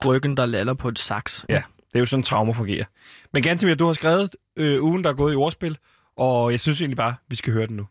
ryggen, 0.06 0.38
der 0.38 0.46
lander 0.46 0.74
på 0.74 0.88
et 0.88 1.00
saks. 1.00 1.46
Ja, 1.50 1.62
det 1.78 1.96
er 1.96 2.00
jo 2.00 2.06
sådan, 2.06 2.24
trauma 2.24 2.52
fungerer. 2.52 2.86
Men 3.34 3.44
Gantemir, 3.44 3.76
du 3.76 3.86
har 3.86 3.94
skrevet 3.94 4.36
øh, 4.58 4.84
ugen, 4.84 5.04
der 5.04 5.10
er 5.10 5.14
gået 5.14 5.34
i 5.34 5.36
ordspil, 5.36 5.78
og 6.18 6.52
jeg 6.52 6.60
synes 6.60 6.82
egentlig 6.82 6.98
bare, 6.98 7.16
vi 7.28 7.36
skal 7.36 7.54
høre 7.54 7.68
den 7.68 7.76
nu. 7.76 7.88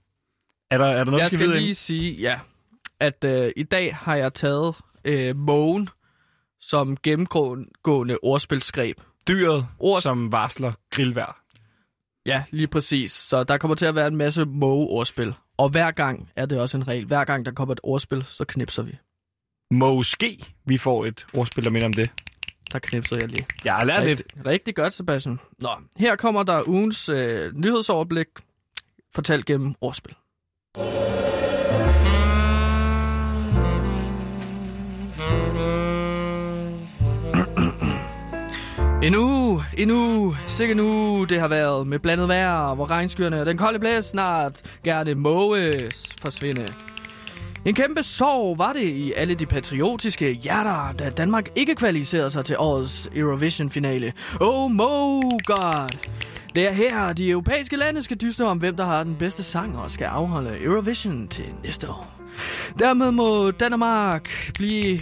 Er 0.71 0.79
der, 0.79 0.87
er 0.87 1.05
der 1.05 1.11
noget, 1.11 1.23
Jeg 1.23 1.31
skal, 1.31 1.49
skal 1.49 1.63
lige 1.63 1.75
sige, 1.75 2.13
ja, 2.13 2.39
at 3.01 3.25
øh, 3.25 3.53
i 3.57 3.63
dag 3.63 3.97
har 3.97 4.17
jeg 4.17 4.35
taget 4.35 4.75
øh, 5.05 5.37
mågen 5.37 5.89
som 6.69 6.97
gennemgående 7.03 8.19
ordspilsgreb. 8.23 9.01
Dyret, 9.29 9.67
Ord- 9.79 10.03
som 10.03 10.33
varsler 10.33 10.73
grillvær. 10.91 11.41
Ja, 12.27 12.45
lige 12.51 12.67
præcis. 12.67 13.13
Så 13.13 13.45
der 13.45 13.59
kommer 13.59 13.75
til 13.75 13.87
at 13.87 13.95
være 13.95 14.07
en 14.07 14.17
masse 14.17 14.45
måge-ordspil. 14.45 15.35
Og 15.57 15.69
hver 15.69 15.91
gang 15.91 16.31
er 16.37 16.47
det 16.47 16.61
også 16.61 16.77
en 16.77 16.89
regel. 16.89 17.07
Hver 17.07 17.25
gang 17.25 17.47
der 17.47 17.53
kommer 17.53 17.73
et 17.73 17.81
ordspil, 17.83 18.25
så 18.29 18.45
knipser 18.45 18.83
vi. 18.83 18.99
Måske 19.71 20.55
vi 20.65 20.79
får 20.79 21.07
et 21.07 21.27
ordspil, 21.35 21.65
der 21.65 21.71
minder 21.71 21.87
om 21.87 21.93
det. 21.93 22.11
Der 22.73 22.79
knipser 22.79 23.17
jeg 23.21 23.29
lige. 23.29 23.47
Jeg 23.65 23.75
har 23.75 23.85
lært 23.85 24.05
lidt. 24.05 24.19
Rigtig, 24.21 24.47
rigtig 24.47 24.75
godt, 24.77 24.93
Sebastian. 24.93 25.41
Nå, 25.59 25.71
her 25.97 26.17
kommer 26.17 26.43
der 26.43 26.69
ugens 26.69 27.09
øh, 27.09 27.53
nyhedsoverblik, 27.57 28.27
fortalt 29.15 29.47
gennem 29.47 29.75
ordspil. 29.81 30.15
En 39.05 39.17
uge, 39.17 39.63
en 39.79 39.91
uge, 39.91 40.37
sikke 40.49 40.73
en 40.73 40.81
uge 40.81 41.27
det 41.27 41.41
har 41.41 41.49
været 41.49 41.87
med 41.87 41.99
blandet 41.99 42.29
vejr, 42.29 42.75
hvor 42.75 42.91
regnskyerne 42.91 43.41
og 43.41 43.47
den 43.47 43.57
kolde 43.59 43.79
blæs 43.79 44.05
snart 44.05 44.81
gerne 44.85 45.15
måges 45.15 46.05
forsvinde. 46.23 46.69
En 47.65 47.75
kæmpe 47.75 48.03
sorg 48.03 48.59
var 48.59 48.73
det 48.73 48.83
i 48.83 49.13
alle 49.13 49.35
de 49.35 49.47
patriotiske 49.47 50.33
hjerter, 50.33 50.93
da 50.93 51.11
Danmark 51.11 51.49
ikke 51.55 51.75
kvalificerede 51.75 52.31
sig 52.31 52.45
til 52.45 52.57
årets 52.59 53.11
Eurovision-finale. 53.15 54.13
Oh 54.41 54.71
my 54.71 55.45
god! 55.45 55.99
Det 56.55 56.65
er 56.65 56.73
her, 56.73 57.13
de 57.13 57.31
europæiske 57.31 57.77
lande 57.77 58.03
skal 58.03 58.17
dyste 58.17 58.45
om, 58.45 58.59
hvem 58.59 58.77
der 58.77 58.85
har 58.85 59.05
den 59.05 59.17
bedste 59.17 59.43
sang 59.43 59.79
og 59.79 59.91
skal 59.91 60.05
afholde 60.05 60.63
Eurovision 60.63 61.29
til 61.29 61.45
næste 61.65 61.91
år. 61.91 62.15
Dermed 62.79 63.11
må 63.11 63.51
Danmark 63.51 64.53
blive... 64.55 65.01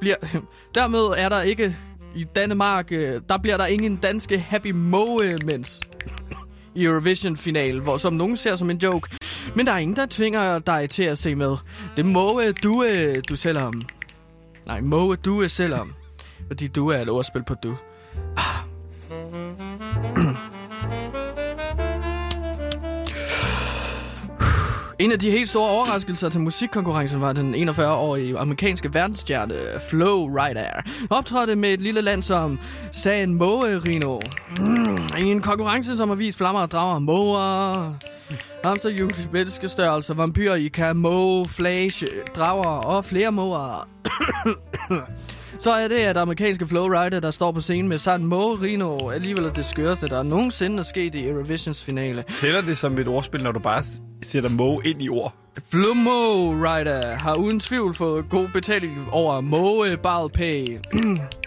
bliver, 0.00 0.16
dermed 0.74 1.14
er 1.16 1.28
der 1.28 1.40
ikke 1.40 1.76
i 2.16 2.24
Danmark, 2.24 2.92
øh, 2.92 3.20
der 3.28 3.38
bliver 3.38 3.56
der 3.56 3.66
ingen 3.66 3.96
danske 3.96 4.38
happy 4.38 4.70
moments 4.70 5.80
i 6.74 6.84
Eurovision-finalen, 6.84 7.82
hvor 7.82 7.96
som 7.96 8.12
nogen 8.12 8.36
ser 8.36 8.56
som 8.56 8.70
en 8.70 8.76
joke. 8.76 9.16
Men 9.56 9.66
der 9.66 9.72
er 9.72 9.78
ingen, 9.78 9.96
der 9.96 10.06
tvinger 10.10 10.58
dig 10.58 10.90
til 10.90 11.02
at 11.02 11.18
se 11.18 11.34
med. 11.34 11.56
Det 11.96 12.06
må 12.06 12.40
øh, 12.40 12.54
du, 12.62 12.84
øh, 12.84 13.16
du 13.28 13.36
selv 13.36 13.58
om. 13.58 13.82
Nej, 14.66 14.80
må 14.80 15.14
du 15.14 15.42
øh, 15.42 15.50
selv 15.50 15.74
om. 15.74 15.92
Fordi 16.46 16.68
du 16.68 16.88
er 16.88 16.98
et 16.98 17.08
ordspil 17.08 17.42
på 17.46 17.54
du. 17.54 17.76
En 25.04 25.12
af 25.12 25.18
de 25.18 25.30
helt 25.30 25.48
store 25.48 25.70
overraskelser 25.70 26.28
til 26.28 26.40
musikkonkurrencen 26.40 27.20
var 27.20 27.32
den 27.32 27.68
41-årige 27.68 28.38
amerikanske 28.38 28.94
verdensstjerne 28.94 29.54
Flo 29.90 30.26
Rider. 30.26 30.70
Optrådte 31.10 31.56
med 31.56 31.72
et 31.72 31.80
lille 31.80 32.00
land 32.00 32.22
som 32.22 32.58
San 32.92 33.34
Marino. 33.34 34.20
Mm, 34.58 35.26
I 35.26 35.30
en 35.30 35.40
konkurrence, 35.40 35.96
som 35.96 36.08
har 36.08 36.16
vist 36.16 36.38
flammer 36.38 36.60
og 36.60 36.70
drager 36.70 36.98
måger, 36.98 37.94
hamsterhjul, 38.64 39.12
menneskestørrelse, 39.32 40.16
vampyrer 40.16 40.54
i 40.54 40.68
camouflage, 40.68 42.06
drager 42.36 42.68
og 42.68 43.04
flere 43.04 43.32
måger. 43.32 43.88
Så 45.64 45.70
er 45.72 45.88
det, 45.88 45.96
at 45.96 46.16
amerikanske 46.16 46.66
flowrider, 46.66 47.20
der 47.20 47.30
står 47.30 47.52
på 47.52 47.60
scenen 47.60 47.88
med 47.88 47.98
San 47.98 48.26
Marino, 48.26 49.10
alligevel 49.10 49.44
er 49.44 49.52
det 49.52 49.64
skørste, 49.64 50.06
der 50.06 50.22
nogensinde 50.22 50.78
er 50.78 50.82
sket 50.82 51.14
i 51.14 51.28
Eurovisions 51.28 51.84
finale. 51.84 52.24
Tæller 52.34 52.60
det 52.60 52.78
som 52.78 52.98
et 52.98 53.08
ordspil, 53.08 53.42
når 53.42 53.52
du 53.52 53.58
bare 53.58 53.82
sætter 54.22 54.50
Mo 54.50 54.80
ind 54.80 55.02
i 55.02 55.08
ord? 55.08 55.34
Flomo 55.70 56.50
Rider 56.50 57.16
har 57.16 57.34
uden 57.34 57.60
tvivl 57.60 57.94
fået 57.94 58.28
god 58.30 58.48
betaling 58.48 59.08
over 59.10 59.40
Mobile 59.40 60.30
Pay. 60.34 60.78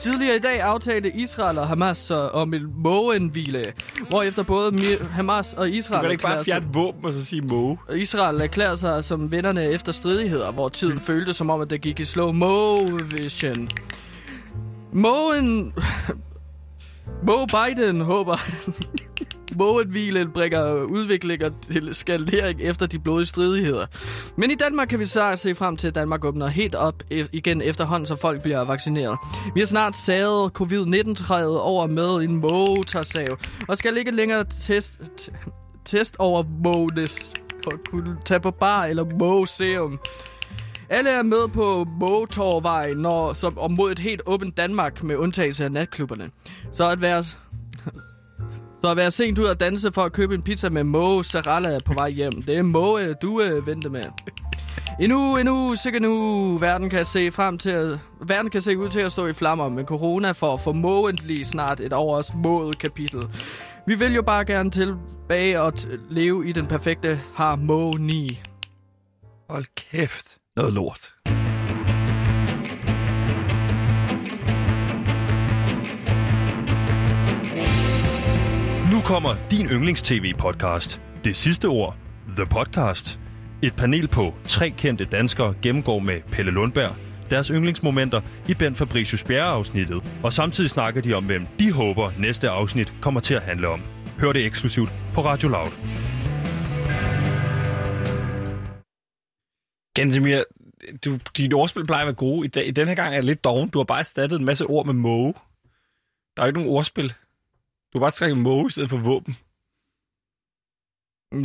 Tidligere 0.00 0.36
i 0.36 0.38
dag 0.38 0.60
aftalte 0.60 1.10
Israel 1.10 1.58
og 1.58 1.68
Hamas 1.68 1.98
så 1.98 2.14
om 2.14 2.54
en 2.54 2.72
mågenhvile, 2.76 3.64
hvor 4.08 4.22
efter 4.22 4.42
både 4.42 4.98
Hamas 5.10 5.54
og 5.54 5.68
Du 5.68 5.72
Israel 5.72 6.02
kan 6.02 6.10
ikke 6.10 6.22
bare 6.22 6.44
fjerne 6.44 6.66
våben 6.72 7.04
og 7.04 7.12
så 7.12 7.24
sige 7.24 7.42
og 7.88 7.98
Israel 7.98 8.40
erklærer 8.40 8.76
sig 8.76 9.04
som 9.04 9.30
vennerne 9.30 9.64
efter 9.64 9.92
stridigheder, 9.92 10.52
hvor 10.52 10.68
tiden 10.68 10.94
mm. 10.94 11.00
føltes 11.00 11.36
som 11.36 11.50
om, 11.50 11.60
at 11.60 11.70
det 11.70 11.80
gik 11.80 12.00
i 12.00 12.04
slow 12.04 12.32
motion. 12.32 13.68
Moen... 14.92 15.74
Mo 17.26 17.46
Biden 17.46 18.00
håber... 18.00 18.36
Moenhvilen 19.58 20.30
bringer 20.30 20.82
udviklinger 20.82 21.46
og 21.46 21.94
skalering 21.94 22.60
efter 22.60 22.86
de 22.86 22.98
blodige 22.98 23.26
stridigheder. 23.26 23.86
Men 24.36 24.50
i 24.50 24.54
Danmark 24.54 24.88
kan 24.88 24.98
vi 24.98 25.06
så 25.06 25.32
se 25.36 25.54
frem 25.54 25.76
til, 25.76 25.86
at 25.86 25.94
Danmark 25.94 26.24
åbner 26.24 26.46
helt 26.46 26.74
op 26.74 27.02
e- 27.12 27.28
igen 27.32 27.62
efterhånden, 27.62 28.06
så 28.06 28.16
folk 28.16 28.42
bliver 28.42 28.64
vaccineret. 28.64 29.18
Vi 29.54 29.60
har 29.60 29.66
snart 29.66 29.96
saget 29.96 30.52
covid-19-træet 30.52 31.60
over 31.60 31.86
med 31.86 32.14
en 32.14 32.36
motorsav, 32.36 33.38
og 33.68 33.78
skal 33.78 33.96
ikke 33.96 34.10
længere 34.10 34.44
test, 34.60 34.92
t- 35.20 35.50
test 35.84 36.16
over 36.18 36.42
Mones 36.64 37.32
for 37.64 37.70
at 37.74 37.80
kunne 37.90 38.16
tage 38.24 38.40
på 38.40 38.50
bar 38.50 38.84
eller 38.84 39.04
museum. 39.04 40.00
Alle 40.90 41.10
er 41.10 41.22
med 41.22 41.48
på 41.48 41.86
Motorvej, 42.00 42.94
når, 42.94 43.32
som, 43.32 43.58
og 43.58 43.72
mod 43.72 43.92
et 43.92 43.98
helt 43.98 44.20
åbent 44.26 44.56
Danmark 44.56 45.02
med 45.02 45.16
undtagelse 45.16 45.64
af 45.64 45.72
natklubberne. 45.72 46.30
Så 46.72 46.88
at 46.90 47.00
være, 47.00 47.24
så 48.80 48.90
at 48.90 48.96
være 48.96 49.10
sent 49.10 49.38
ud 49.38 49.44
og 49.44 49.60
danse 49.60 49.92
for 49.92 50.02
at 50.02 50.12
købe 50.12 50.34
en 50.34 50.42
pizza 50.42 50.68
med 50.68 50.84
Mo 50.84 51.22
Sarala 51.22 51.78
på 51.84 51.92
vej 51.92 52.10
hjem. 52.10 52.42
Det 52.42 52.56
er 52.56 52.62
Mo, 52.62 52.98
øh, 52.98 53.14
du 53.22 53.40
øh, 53.42 53.66
venter 53.66 53.90
med. 53.90 54.02
Endnu, 55.00 55.36
endnu, 55.36 55.74
sikkert 55.82 56.02
nu. 56.02 56.58
Verden 56.58 56.90
kan 56.90 57.04
se 57.04 57.30
frem 57.30 57.58
til 57.58 57.70
at, 57.70 57.98
verden 58.20 58.50
kan 58.50 58.62
se 58.62 58.78
ud 58.78 58.88
til 58.88 59.00
at 59.00 59.12
stå 59.12 59.26
i 59.26 59.32
flammer 59.32 59.68
med 59.68 59.84
corona 59.84 60.32
for 60.32 60.54
at 60.54 60.60
formodentlig 60.60 61.46
snart 61.46 61.80
et 61.80 61.92
over 61.92 62.16
os 62.16 62.32
kapitel. 62.80 63.22
Vi 63.86 63.94
vil 63.94 64.14
jo 64.14 64.22
bare 64.22 64.44
gerne 64.44 64.70
tilbage 64.70 65.60
og 65.60 65.72
t- 65.76 65.98
leve 66.10 66.48
i 66.48 66.52
den 66.52 66.66
perfekte 66.66 67.20
harmoni. 67.34 68.40
Hold 69.50 69.64
kæft. 69.76 70.36
Noget 70.56 70.72
lort. 70.72 71.12
Kommer 79.08 79.36
din 79.50 79.66
yndlings-tv-podcast. 79.66 81.00
Det 81.24 81.36
sidste 81.36 81.68
ord. 81.68 81.96
The 82.36 82.46
Podcast. 82.46 83.18
Et 83.62 83.76
panel 83.76 84.08
på 84.08 84.34
tre 84.44 84.70
kendte 84.70 85.04
danskere 85.04 85.54
gennemgår 85.62 85.98
med 85.98 86.20
Pelle 86.32 86.52
Lundberg 86.52 86.96
deres 87.30 87.48
yndlingsmomenter 87.48 88.20
i 88.48 88.54
Ben 88.54 88.74
Fabricius 88.74 89.24
Bjerre-afsnittet. 89.24 90.18
Og 90.22 90.32
samtidig 90.32 90.70
snakker 90.70 91.00
de 91.00 91.14
om, 91.14 91.24
hvem 91.24 91.46
de 91.58 91.72
håber 91.72 92.12
næste 92.18 92.48
afsnit 92.48 92.94
kommer 93.00 93.20
til 93.20 93.34
at 93.34 93.42
handle 93.42 93.68
om. 93.68 93.82
Hør 94.20 94.32
det 94.32 94.46
eksklusivt 94.46 94.94
på 95.14 95.20
Radio 95.20 95.48
Loud. 95.48 95.72
Gansimir, 99.94 100.42
du, 101.04 101.18
dit 101.36 101.54
ordspil 101.54 101.86
plejer 101.86 102.02
at 102.02 102.06
være 102.06 102.14
gode. 102.14 102.46
I, 102.46 102.48
dag, 102.48 102.68
I 102.68 102.70
den 102.70 102.88
her 102.88 102.94
gang 102.94 103.14
er 103.14 103.16
det 103.16 103.24
lidt 103.24 103.44
doven. 103.44 103.68
Du 103.68 103.78
har 103.78 103.84
bare 103.84 103.98
erstattet 103.98 104.38
en 104.38 104.44
masse 104.44 104.66
ord 104.66 104.86
med 104.86 104.94
Mo. 104.94 105.32
Der 106.36 106.42
er 106.42 106.42
jo 106.42 106.46
ikke 106.46 106.60
nogen 106.60 106.76
ordspil. 106.76 107.14
Du 107.92 107.98
har 107.98 108.00
bare 108.00 108.10
skrevet 108.10 108.38
Mo 108.38 108.66
i 108.66 108.70
stedet 108.70 108.90
for 108.90 108.98
våben. 108.98 109.36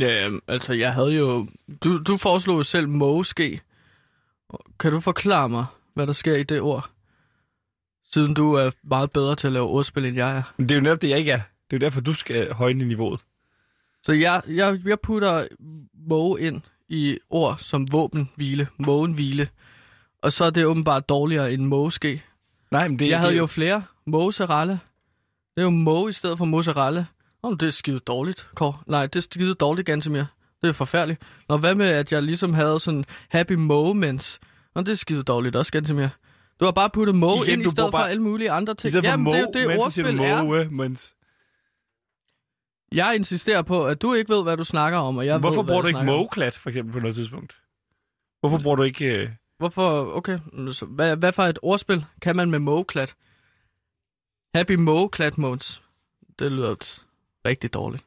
Ja, 0.00 0.30
altså 0.48 0.72
jeg 0.72 0.94
havde 0.94 1.12
jo... 1.12 1.46
Du, 1.84 2.02
du 2.02 2.16
foreslog 2.16 2.58
jo 2.58 2.62
selv 2.62 2.88
måske. 2.88 3.60
Kan 4.80 4.92
du 4.92 5.00
forklare 5.00 5.48
mig, 5.48 5.66
hvad 5.94 6.06
der 6.06 6.12
sker 6.12 6.36
i 6.36 6.42
det 6.42 6.60
ord? 6.60 6.90
Siden 8.12 8.34
du 8.34 8.52
er 8.52 8.70
meget 8.82 9.12
bedre 9.12 9.36
til 9.36 9.46
at 9.46 9.52
lave 9.52 9.66
ordspil, 9.66 10.04
end 10.04 10.16
jeg 10.16 10.36
er. 10.36 10.42
Men 10.56 10.68
det 10.68 10.74
er 10.74 10.78
jo 10.78 10.82
netop 10.82 11.02
det, 11.02 11.08
jeg 11.08 11.18
ikke 11.18 11.30
er. 11.30 11.40
Det 11.70 11.76
er 11.76 11.76
jo 11.76 11.78
derfor, 11.78 12.00
du 12.00 12.14
skal 12.14 12.52
højne 12.52 12.84
niveauet. 12.84 13.20
Så 14.02 14.12
jeg, 14.12 14.42
jeg, 14.48 14.80
jeg 14.84 15.00
putter 15.00 15.46
måge 16.08 16.40
ind 16.40 16.62
i 16.88 17.18
ord 17.30 17.58
som 17.58 17.92
våbenhvile, 17.92 18.68
mågenhvile. 18.78 19.48
Og 20.22 20.32
så 20.32 20.44
er 20.44 20.50
det 20.50 20.66
åbenbart 20.66 21.08
dårligere 21.08 21.52
end 21.52 21.66
mågeske. 21.66 22.22
Nej, 22.70 22.88
men 22.88 22.98
det, 22.98 23.08
Jeg 23.08 23.18
havde 23.18 23.32
det, 23.32 23.38
jo 23.38 23.46
flere. 23.46 23.82
Mozzarella. 24.06 24.78
Det 25.56 25.60
er 25.60 25.64
jo 25.64 25.70
måge 25.70 26.10
i 26.10 26.12
stedet 26.12 26.38
for 26.38 26.44
mozzarella. 26.44 27.04
Oh, 27.42 27.52
det 27.60 27.62
er 27.66 27.70
skide 27.70 27.98
dårligt, 27.98 28.48
Kåre. 28.54 28.78
Nej, 28.86 29.06
det 29.06 29.16
er 29.16 29.20
skide 29.20 29.54
dårligt, 29.54 29.86
Gantemir. 29.86 30.24
Det 30.62 30.68
er 30.68 30.72
forfærdeligt. 30.72 31.22
Nå, 31.48 31.56
hvad 31.56 31.74
med, 31.74 31.86
at 31.88 32.12
jeg 32.12 32.22
ligesom 32.22 32.54
havde 32.54 32.80
sådan 32.80 33.04
happy 33.30 33.52
moments? 33.52 34.40
Nå, 34.74 34.80
det 34.80 34.88
er 34.88 34.94
skide 34.94 35.22
dårligt 35.22 35.56
også, 35.56 35.72
Gantemir. 35.72 36.08
Du 36.60 36.64
har 36.64 36.72
bare 36.72 36.90
puttet 36.90 37.14
måge 37.16 37.36
Igen, 37.46 37.58
ind 37.60 37.66
i 37.68 37.70
stedet 37.70 37.86
for 37.86 37.98
bare- 37.98 38.10
alle 38.10 38.22
mulige 38.22 38.50
andre 38.50 38.72
I 38.72 38.76
ting. 38.76 38.90
stedet 38.90 39.04
for 39.06 39.10
Jamen, 39.10 39.24
Mo, 39.24 39.30
det 39.32 39.56
er 39.56 39.62
jo 39.62 39.70
det, 39.70 39.78
ordspil 39.78 40.20
er. 40.20 40.42
Mo, 40.42 40.64
mens... 40.70 41.14
Jeg 42.92 43.14
insisterer 43.16 43.62
på, 43.62 43.84
at 43.86 44.02
du 44.02 44.14
ikke 44.14 44.34
ved, 44.34 44.42
hvad 44.42 44.56
du 44.56 44.64
snakker 44.64 44.98
om, 44.98 45.16
og 45.16 45.26
jeg 45.26 45.38
Hvorfor 45.38 45.62
ved, 45.62 45.68
bruger 45.68 45.82
du 45.82 45.88
ikke 45.88 46.00
om. 46.00 46.06
Mo-klat, 46.06 46.54
for 46.54 46.68
eksempel, 46.70 46.92
på 46.92 46.98
noget 47.00 47.14
tidspunkt? 47.16 47.56
Hvorfor 48.40 48.58
bruger 48.58 48.76
du 48.76 48.82
ikke... 48.82 49.16
Øh... 49.22 49.28
Hvorfor? 49.58 50.16
Okay. 50.16 50.38
Så 50.72 50.86
hvad, 50.86 51.16
hvad 51.16 51.32
for 51.32 51.42
et 51.42 51.58
ordspil 51.62 52.04
kan 52.22 52.36
man 52.36 52.50
med 52.50 52.58
Mo-klat? 52.58 53.14
Happy 54.54 54.72
Mo-klat 54.72 55.38
modes. 55.38 55.82
Det 56.38 56.52
lyder 56.52 57.02
rigtig 57.44 57.74
dårligt. 57.74 58.04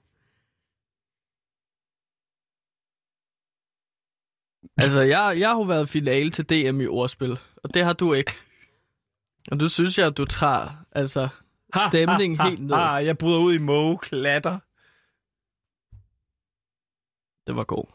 Altså, 4.77 5.01
jeg, 5.01 5.39
jeg 5.39 5.49
har 5.49 5.55
jo 5.55 5.61
været 5.61 5.89
finale 5.89 6.31
til 6.31 6.49
DM 6.49 6.81
i 6.81 6.87
ordspil, 6.87 7.39
og 7.63 7.73
det 7.73 7.85
har 7.85 7.93
du 7.93 8.13
ikke. 8.13 8.31
Og 9.51 9.59
du 9.59 9.69
synes 9.69 9.97
jeg, 9.97 10.07
at 10.07 10.17
du 10.17 10.25
tager 10.25 10.85
altså, 10.91 11.29
stemningen 11.89 12.39
helt 12.39 12.61
ned. 12.61 12.75
Ah, 12.75 13.05
jeg 13.05 13.17
bryder 13.17 13.39
ud 13.39 13.53
i 13.53 13.57
Mo-klatter. 13.57 14.59
Det 17.47 17.55
var 17.55 17.63
god. 17.63 17.87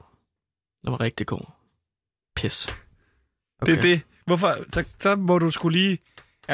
Det 0.83 0.93
var 0.93 1.01
rigtig 1.01 1.27
god. 1.27 1.47
Pis. 2.37 2.69
Okay. 3.59 3.73
Det 3.73 3.79
er 3.79 3.83
det. 3.83 4.03
Hvorfor? 4.27 4.57
Så, 4.69 4.85
så 4.99 5.17
må 5.17 5.39
du 5.39 5.51
skulle 5.51 5.79
lige... 5.79 5.99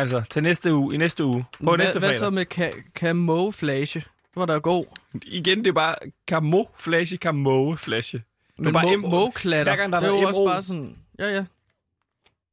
Altså, 0.00 0.22
til 0.30 0.42
næste 0.42 0.74
uge, 0.74 0.94
i 0.94 0.96
næste 0.96 1.24
uge, 1.24 1.44
på 1.64 1.70
hvad, 1.70 1.78
næste 1.78 1.98
hvad 1.98 2.08
fredag. 2.08 2.20
så 2.20 2.30
med 2.30 2.46
ka- 2.54 2.90
camouflage? 2.94 4.00
Det 4.00 4.36
var 4.36 4.46
da 4.46 4.58
god. 4.58 4.84
Igen, 5.26 5.58
det 5.58 5.66
er 5.66 5.72
bare 5.72 5.94
camouflage, 6.28 7.16
camouflage. 7.16 8.22
Men 8.58 8.72
bare 8.72 8.84
mo- 8.86 8.96
mo-klatter, 8.96 9.72
Hver 9.72 9.76
gang 9.76 9.92
der 9.92 10.00
det 10.00 10.08
er 10.08 10.12
er 10.12 10.20
jo 10.20 10.28
også 10.28 10.44
bare 10.46 10.62
sådan... 10.62 10.96
Ja, 11.18 11.28
ja. 11.34 11.44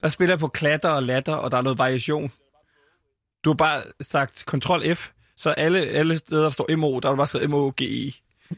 Der 0.01 0.09
spiller 0.09 0.37
på 0.37 0.47
klatter 0.47 0.89
og 0.89 1.03
latter, 1.03 1.33
og 1.33 1.51
der 1.51 1.57
er 1.57 1.61
noget 1.61 1.77
variation. 1.79 2.31
Du 3.43 3.49
har 3.49 3.55
bare 3.55 3.81
sagt 4.01 4.39
Ctrl 4.49 4.95
F, 4.95 5.09
så 5.37 5.49
alle, 5.49 5.79
alle 5.81 6.17
steder, 6.17 6.43
der 6.43 6.49
står 6.49 6.75
MO, 6.75 6.99
der 6.99 7.07
har 7.07 7.13
du 7.13 7.17
bare 7.17 7.27
skrevet 7.27 7.49
M-O-G-I. 7.49 8.15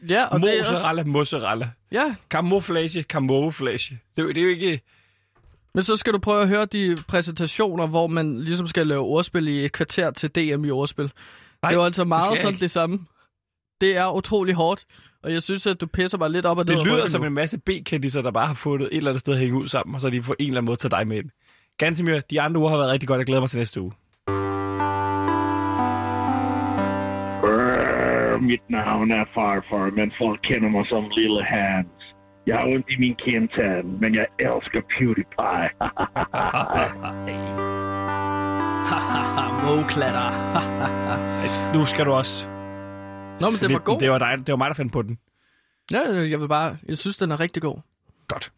Ja, 0.08 0.24
og 0.26 0.40
det 0.40 0.54
er 0.54 0.60
også... 0.60 0.72
Mozzarella, 0.72 1.04
mozzarella. 1.04 1.70
Ja, 1.92 2.14
Camouflage, 2.30 3.02
camouflage. 3.02 3.98
Det, 4.16 4.22
er 4.22 4.26
det 4.26 4.36
er 4.36 4.42
jo 4.42 4.48
ikke... 4.48 4.80
men 5.78 5.82
så 5.84 5.96
skal 5.96 6.12
du 6.12 6.18
prøve 6.18 6.42
at 6.42 6.48
høre 6.48 6.64
de 6.64 6.96
præsentationer, 7.08 7.86
hvor 7.86 8.06
man 8.06 8.40
ligesom 8.40 8.66
skal 8.66 8.86
lave 8.86 9.00
ordspil 9.00 9.48
i 9.48 9.64
et 9.64 9.72
kvarter 9.72 10.10
til 10.10 10.30
DM 10.30 10.64
i 10.64 10.70
ordspil. 10.70 11.04
Nej, 11.04 11.70
det 11.70 11.76
er 11.76 11.80
jo 11.80 11.84
altså 11.84 12.04
meget 12.04 12.30
jeg 12.30 12.38
sådan 12.38 12.52
ikke. 12.54 12.60
det 12.62 12.70
samme. 12.70 12.98
Det 13.80 13.96
er 13.96 14.16
utrolig 14.16 14.54
hårdt, 14.54 14.84
og 15.22 15.32
jeg 15.32 15.42
synes, 15.42 15.66
at 15.66 15.80
du 15.80 15.86
pisser 15.86 16.18
mig 16.18 16.30
lidt 16.30 16.46
op 16.46 16.58
og 16.58 16.64
ned 16.66 16.74
Det 16.74 16.80
ad 16.80 16.84
lyder 16.84 17.06
som 17.06 17.20
nu. 17.20 17.26
en 17.26 17.32
masse 17.34 17.58
B-kendiser, 17.58 18.22
der 18.22 18.30
bare 18.30 18.46
har 18.46 18.54
fundet 18.54 18.88
et 18.92 18.96
eller 18.96 19.10
andet 19.10 19.20
sted 19.20 19.32
at 19.34 19.38
hænge 19.40 19.56
ud 19.58 19.68
sammen, 19.68 19.94
og 19.94 20.00
så 20.00 20.10
de 20.10 20.20
på 20.20 20.34
en 20.38 20.46
eller 20.46 20.58
anden 20.60 20.66
måde 20.66 20.76
taget 20.76 20.92
dig 20.92 21.06
med 21.08 21.16
ind. 21.16 21.30
Gansimir, 21.78 22.20
de 22.30 22.40
andre 22.40 22.60
uger 22.60 22.70
har 22.70 22.76
været 22.76 22.90
rigtig 22.92 23.08
godt. 23.08 23.18
Jeg 23.18 23.26
glæder 23.26 23.40
mig 23.40 23.50
til 23.50 23.58
næste 23.58 23.80
uge. 23.80 23.92
Brrr, 27.40 28.40
mit 28.50 28.64
navn 28.70 29.10
er 29.10 29.24
farfar, 29.34 29.90
men 29.98 30.12
folk 30.20 30.40
kender 30.48 30.68
mig 30.76 30.84
som 30.92 31.04
Lille 31.18 31.42
Hans. 31.54 31.97
Jeg 32.48 32.56
har 32.56 32.64
ondt 32.74 32.86
i 32.90 32.96
min 32.98 33.14
kindtand, 33.24 33.86
men 34.02 34.14
jeg 34.14 34.26
elsker 34.38 34.80
PewDiePie. 34.92 35.68
Mo-klatter. 39.64 40.28
Altså, 41.42 41.62
nu 41.74 41.84
skal 41.86 42.06
du 42.06 42.12
også... 42.12 42.46
Nå, 43.40 43.46
men 43.50 43.58
det 43.60 43.72
var 43.72 43.78
god. 43.78 44.00
Det 44.00 44.10
var, 44.10 44.18
dig, 44.18 44.38
det 44.38 44.52
var 44.52 44.56
mig, 44.56 44.68
der 44.68 44.74
fandt 44.74 44.92
på 44.92 45.02
den. 45.02 45.18
Ja, 45.90 46.00
jeg 46.12 46.40
vil 46.40 46.48
bare... 46.48 46.76
Jeg 46.88 46.98
synes, 46.98 47.16
den 47.16 47.30
er 47.32 47.40
rigtig 47.40 47.62
god. 47.62 47.78
Godt. 48.28 48.52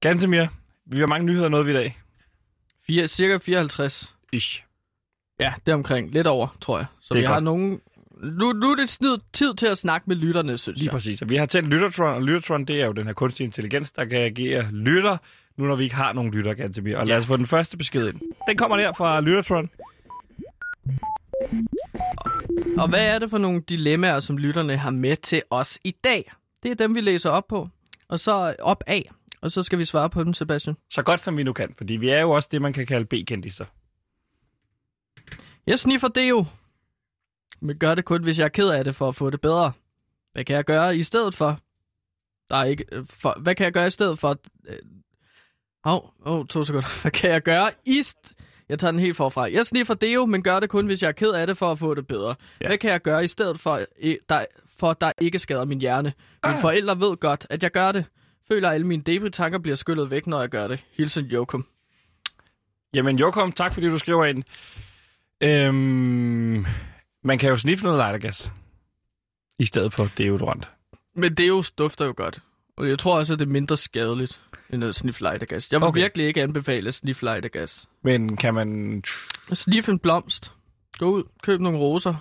Gantemir, 0.00 0.46
vi 0.86 0.98
har 0.98 1.06
mange 1.06 1.26
nyheder 1.26 1.48
noget 1.48 1.68
i 1.68 1.72
dag. 1.72 1.98
Fire, 2.86 3.08
cirka 3.08 3.38
54. 3.42 4.14
Ish. 4.32 4.64
Ja, 5.40 5.52
det 5.66 5.72
er 5.72 5.76
omkring. 5.76 6.10
Lidt 6.10 6.26
over, 6.26 6.56
tror 6.60 6.78
jeg. 6.78 6.86
Så 7.00 7.14
Det 7.14 7.20
vi 7.20 7.26
har 7.26 7.34
godt. 7.34 7.44
Nu, 8.22 8.52
nu 8.52 8.70
er 8.70 8.74
det 8.76 8.88
snid 8.88 9.16
tid 9.32 9.54
til 9.54 9.66
at 9.66 9.78
snakke 9.78 10.04
med 10.06 10.16
lytterne, 10.16 10.58
synes 10.58 10.78
Lige 10.78 10.86
jeg. 10.86 10.92
præcis. 10.92 11.22
Og 11.22 11.28
vi 11.30 11.36
har 11.36 11.46
tændt 11.46 11.68
Lyttertron, 11.68 12.14
og 12.14 12.22
Lyttertron, 12.22 12.64
det 12.64 12.80
er 12.82 12.86
jo 12.86 12.92
den 12.92 13.06
her 13.06 13.12
kunstig 13.12 13.44
intelligens, 13.44 13.92
der 13.92 14.04
kan 14.04 14.18
agere 14.22 14.68
lytter, 14.72 15.16
nu 15.56 15.64
når 15.66 15.76
vi 15.76 15.84
ikke 15.84 15.96
har 15.96 16.12
nogen 16.12 16.30
lytter, 16.30 16.54
Gantemir. 16.54 16.96
Og 16.96 17.06
lad 17.06 17.16
os 17.16 17.26
få 17.26 17.36
den 17.36 17.46
første 17.46 17.76
besked 17.76 18.08
ind. 18.08 18.20
Den 18.48 18.56
kommer 18.56 18.76
der 18.76 18.92
fra 18.92 19.20
Lyttertron. 19.20 19.70
Og 22.78 22.88
hvad 22.88 23.06
er 23.06 23.18
det 23.18 23.30
for 23.30 23.38
nogle 23.38 23.60
dilemmaer, 23.68 24.20
som 24.20 24.38
lytterne 24.38 24.76
har 24.76 24.90
med 24.90 25.16
til 25.16 25.42
os 25.50 25.78
i 25.84 25.90
dag? 26.04 26.32
Det 26.62 26.70
er 26.70 26.74
dem, 26.74 26.94
vi 26.94 27.00
læser 27.00 27.30
op 27.30 27.46
på. 27.48 27.68
Og 28.08 28.20
så 28.20 28.56
op 28.58 28.84
af. 28.86 29.10
Og 29.40 29.50
så 29.50 29.62
skal 29.62 29.78
vi 29.78 29.84
svare 29.84 30.10
på 30.10 30.24
dem, 30.24 30.34
Sebastian. 30.34 30.76
Så 30.90 31.02
godt 31.02 31.20
som 31.20 31.36
vi 31.36 31.42
nu 31.42 31.52
kan, 31.52 31.74
fordi 31.78 31.96
vi 31.96 32.08
er 32.08 32.20
jo 32.20 32.30
også 32.30 32.48
det, 32.52 32.62
man 32.62 32.72
kan 32.72 32.86
kalde 32.86 33.04
B-kendiser. 33.06 33.64
Jeg 35.66 35.78
sniffer 35.78 36.08
det 36.08 36.28
jo. 36.28 36.44
Men 37.64 37.78
gør 37.78 37.94
det 37.94 38.04
kun, 38.04 38.22
hvis 38.22 38.38
jeg 38.38 38.44
er 38.44 38.48
ked 38.48 38.68
af 38.68 38.84
det, 38.84 38.94
for 38.94 39.08
at 39.08 39.14
få 39.14 39.30
det 39.30 39.40
bedre. 39.40 39.72
Hvad 40.32 40.44
kan 40.44 40.56
jeg 40.56 40.64
gøre 40.64 40.96
i 40.96 41.02
stedet 41.02 41.34
for? 41.34 41.58
Der 42.50 42.56
er 42.56 42.64
ikke... 42.64 42.84
øh, 42.92 43.04
For, 43.10 43.36
hvad 43.40 43.54
kan 43.54 43.64
jeg 43.64 43.72
gøre 43.72 43.86
i 43.86 43.90
stedet 43.90 44.18
for? 44.18 44.38
Hov, 45.84 46.14
oh, 46.24 46.38
oh, 46.38 46.46
to 46.46 46.64
sekunder. 46.64 46.88
Hvad 47.02 47.10
kan 47.12 47.30
jeg 47.30 47.42
gøre 47.42 47.70
i... 47.84 48.00
St- 48.00 48.32
jeg 48.68 48.78
tager 48.78 48.90
den 48.90 49.00
helt 49.00 49.16
forfra. 49.16 49.50
Jeg 49.52 49.66
sniffer 49.66 49.94
det 49.94 50.14
jo, 50.14 50.26
men 50.26 50.42
gør 50.42 50.60
det 50.60 50.70
kun, 50.70 50.86
hvis 50.86 51.02
jeg 51.02 51.08
er 51.08 51.12
ked 51.12 51.30
af 51.30 51.46
det, 51.46 51.56
for 51.56 51.72
at 51.72 51.78
få 51.78 51.94
det 51.94 52.06
bedre. 52.06 52.34
Ja. 52.60 52.66
Hvad 52.66 52.78
kan 52.78 52.90
jeg 52.90 53.02
gøre 53.02 53.24
i 53.24 53.28
stedet 53.28 53.60
for, 53.60 53.80
der, 54.28 54.44
for 54.78 54.92
der 54.92 55.12
ikke 55.20 55.38
skader 55.38 55.64
min 55.64 55.80
hjerne? 55.80 56.12
Mine 56.44 56.54
Ah. 56.54 56.60
forældre 56.60 57.00
ved 57.00 57.16
godt, 57.16 57.46
at 57.50 57.62
jeg 57.62 57.70
gør 57.70 57.92
det. 57.92 58.04
Føler, 58.48 58.68
at 58.68 58.74
alle 58.74 58.86
mine 58.86 59.02
debris-tanker 59.02 59.58
bliver 59.58 59.76
skyllet 59.76 60.10
væk, 60.10 60.26
når 60.26 60.40
jeg 60.40 60.48
gør 60.48 60.68
det. 60.68 60.84
Hilsen 60.92 61.24
Jokum. 61.24 61.66
Jamen, 62.94 63.18
Jokom, 63.18 63.52
tak 63.52 63.74
fordi 63.74 63.86
du 63.88 63.98
skriver 63.98 64.24
ind. 64.24 64.42
Øhm, 65.40 66.66
man 67.24 67.38
kan 67.38 67.48
jo 67.50 67.56
sniffe 67.56 67.84
noget 67.84 67.98
lightergas 67.98 68.52
i 69.58 69.64
stedet 69.64 69.92
for 69.92 70.08
deodorant. 70.18 70.70
Men 71.16 71.34
det 71.34 71.48
jo 71.48 71.64
dufter 71.78 72.04
jo 72.06 72.14
godt. 72.16 72.38
Og 72.76 72.88
jeg 72.88 72.98
tror 72.98 73.18
også, 73.18 73.32
at 73.32 73.38
det 73.38 73.46
er 73.46 73.50
mindre 73.50 73.76
skadeligt 73.76 74.40
end 74.70 74.84
at 74.84 74.94
sniffe 74.94 75.22
lightergas. 75.22 75.72
Jeg 75.72 75.80
vil 75.80 75.86
Okay. 75.86 76.00
virkelig 76.00 76.26
ikke 76.26 76.42
anbefale 76.42 76.88
at 76.88 76.94
sniffe 76.94 77.24
lightergas. 77.24 77.86
Men 78.02 78.36
kan 78.36 78.54
man... 78.54 79.02
Snif 79.52 79.88
en 79.88 79.98
blomst. 79.98 80.52
Gå 80.98 81.06
ud, 81.06 81.22
køb 81.42 81.60
nogle 81.60 81.78
roser. 81.78 82.14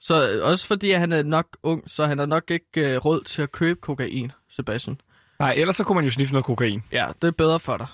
Så 0.00 0.30
øh, 0.32 0.44
også 0.50 0.66
fordi 0.66 0.90
han 0.90 1.12
er 1.12 1.22
nok 1.22 1.46
ung, 1.62 1.90
så 1.90 2.06
han 2.06 2.18
har 2.18 2.26
nok 2.26 2.50
ikke 2.50 2.96
uh, 2.96 3.04
råd 3.04 3.22
til 3.24 3.42
at 3.42 3.52
købe 3.52 3.80
kokain, 3.80 4.32
Sebastian. 4.50 5.00
Nej, 5.38 5.54
ellers 5.56 5.76
så 5.76 5.84
kunne 5.84 5.96
man 5.96 6.04
jo 6.04 6.10
sniffe 6.10 6.32
noget 6.34 6.44
kokain. 6.44 6.82
Ja, 6.92 7.08
det 7.22 7.28
er 7.28 7.32
bedre 7.32 7.60
for 7.60 7.76
dig. 7.76 7.86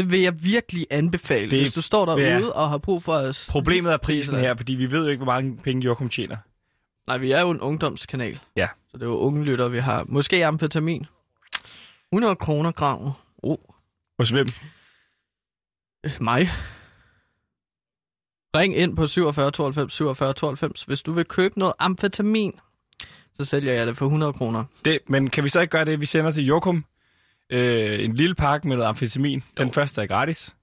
Det 0.00 0.10
vil 0.10 0.20
jeg 0.20 0.44
virkelig 0.44 0.86
anbefale, 0.90 1.50
Det- 1.50 1.60
hvis 1.62 1.72
du 1.72 1.82
står 1.82 2.04
derude 2.06 2.26
ja. 2.46 2.48
og 2.48 2.70
har 2.70 2.78
brug 2.78 3.02
for 3.02 3.14
at... 3.14 3.46
Problemet 3.50 3.92
er 3.92 3.96
prisen 3.96 4.36
her, 4.36 4.54
fordi 4.56 4.72
vi 4.74 4.90
ved 4.90 5.04
jo 5.04 5.10
ikke, 5.10 5.24
hvor 5.24 5.32
mange 5.32 5.56
penge 5.56 5.82
Jokum 5.84 6.08
tjener. 6.08 6.36
Nej, 7.06 7.18
vi 7.18 7.30
er 7.30 7.40
jo 7.40 7.50
en 7.50 7.60
ungdomskanal. 7.60 8.38
Ja. 8.56 8.68
Så 8.90 8.96
det 8.96 9.02
er 9.02 9.06
jo 9.06 9.16
unge 9.18 9.44
lytter, 9.44 9.68
vi 9.68 9.78
har. 9.78 10.04
Måske 10.08 10.46
amfetamin. 10.46 11.06
100 12.12 12.36
kroner 12.36 12.70
graven. 12.72 13.10
Oh, 13.42 13.56
Hos 14.18 14.30
hvem? 14.30 14.48
Øh, 16.06 16.12
Mig. 16.20 16.48
Ring 18.56 18.76
ind 18.76 18.96
på 18.96 19.06
47 19.06 19.50
92 19.50 19.92
47 19.92 20.32
92, 20.34 20.82
hvis 20.82 21.02
du 21.02 21.12
vil 21.12 21.24
købe 21.24 21.58
noget 21.58 21.74
amfetamin. 21.78 22.52
Så 23.36 23.44
sælger 23.44 23.72
jeg 23.72 23.86
det 23.86 23.96
for 23.96 24.04
100 24.06 24.32
kroner. 24.32 24.64
Det, 24.84 24.98
men 25.08 25.30
kan 25.30 25.44
vi 25.44 25.48
så 25.48 25.60
ikke 25.60 25.70
gøre 25.70 25.84
det, 25.84 26.00
vi 26.00 26.06
sender 26.06 26.30
til 26.30 26.44
Jokum? 26.44 26.84
Øh, 27.50 28.04
en 28.04 28.14
lille 28.16 28.34
pakke 28.34 28.68
med 28.68 28.76
noget 28.76 28.88
amfetamin. 28.88 29.42
Den 29.56 29.66
Jo. 29.66 29.72
første 29.72 30.02
er 30.02 30.06
gratis. 30.06 30.56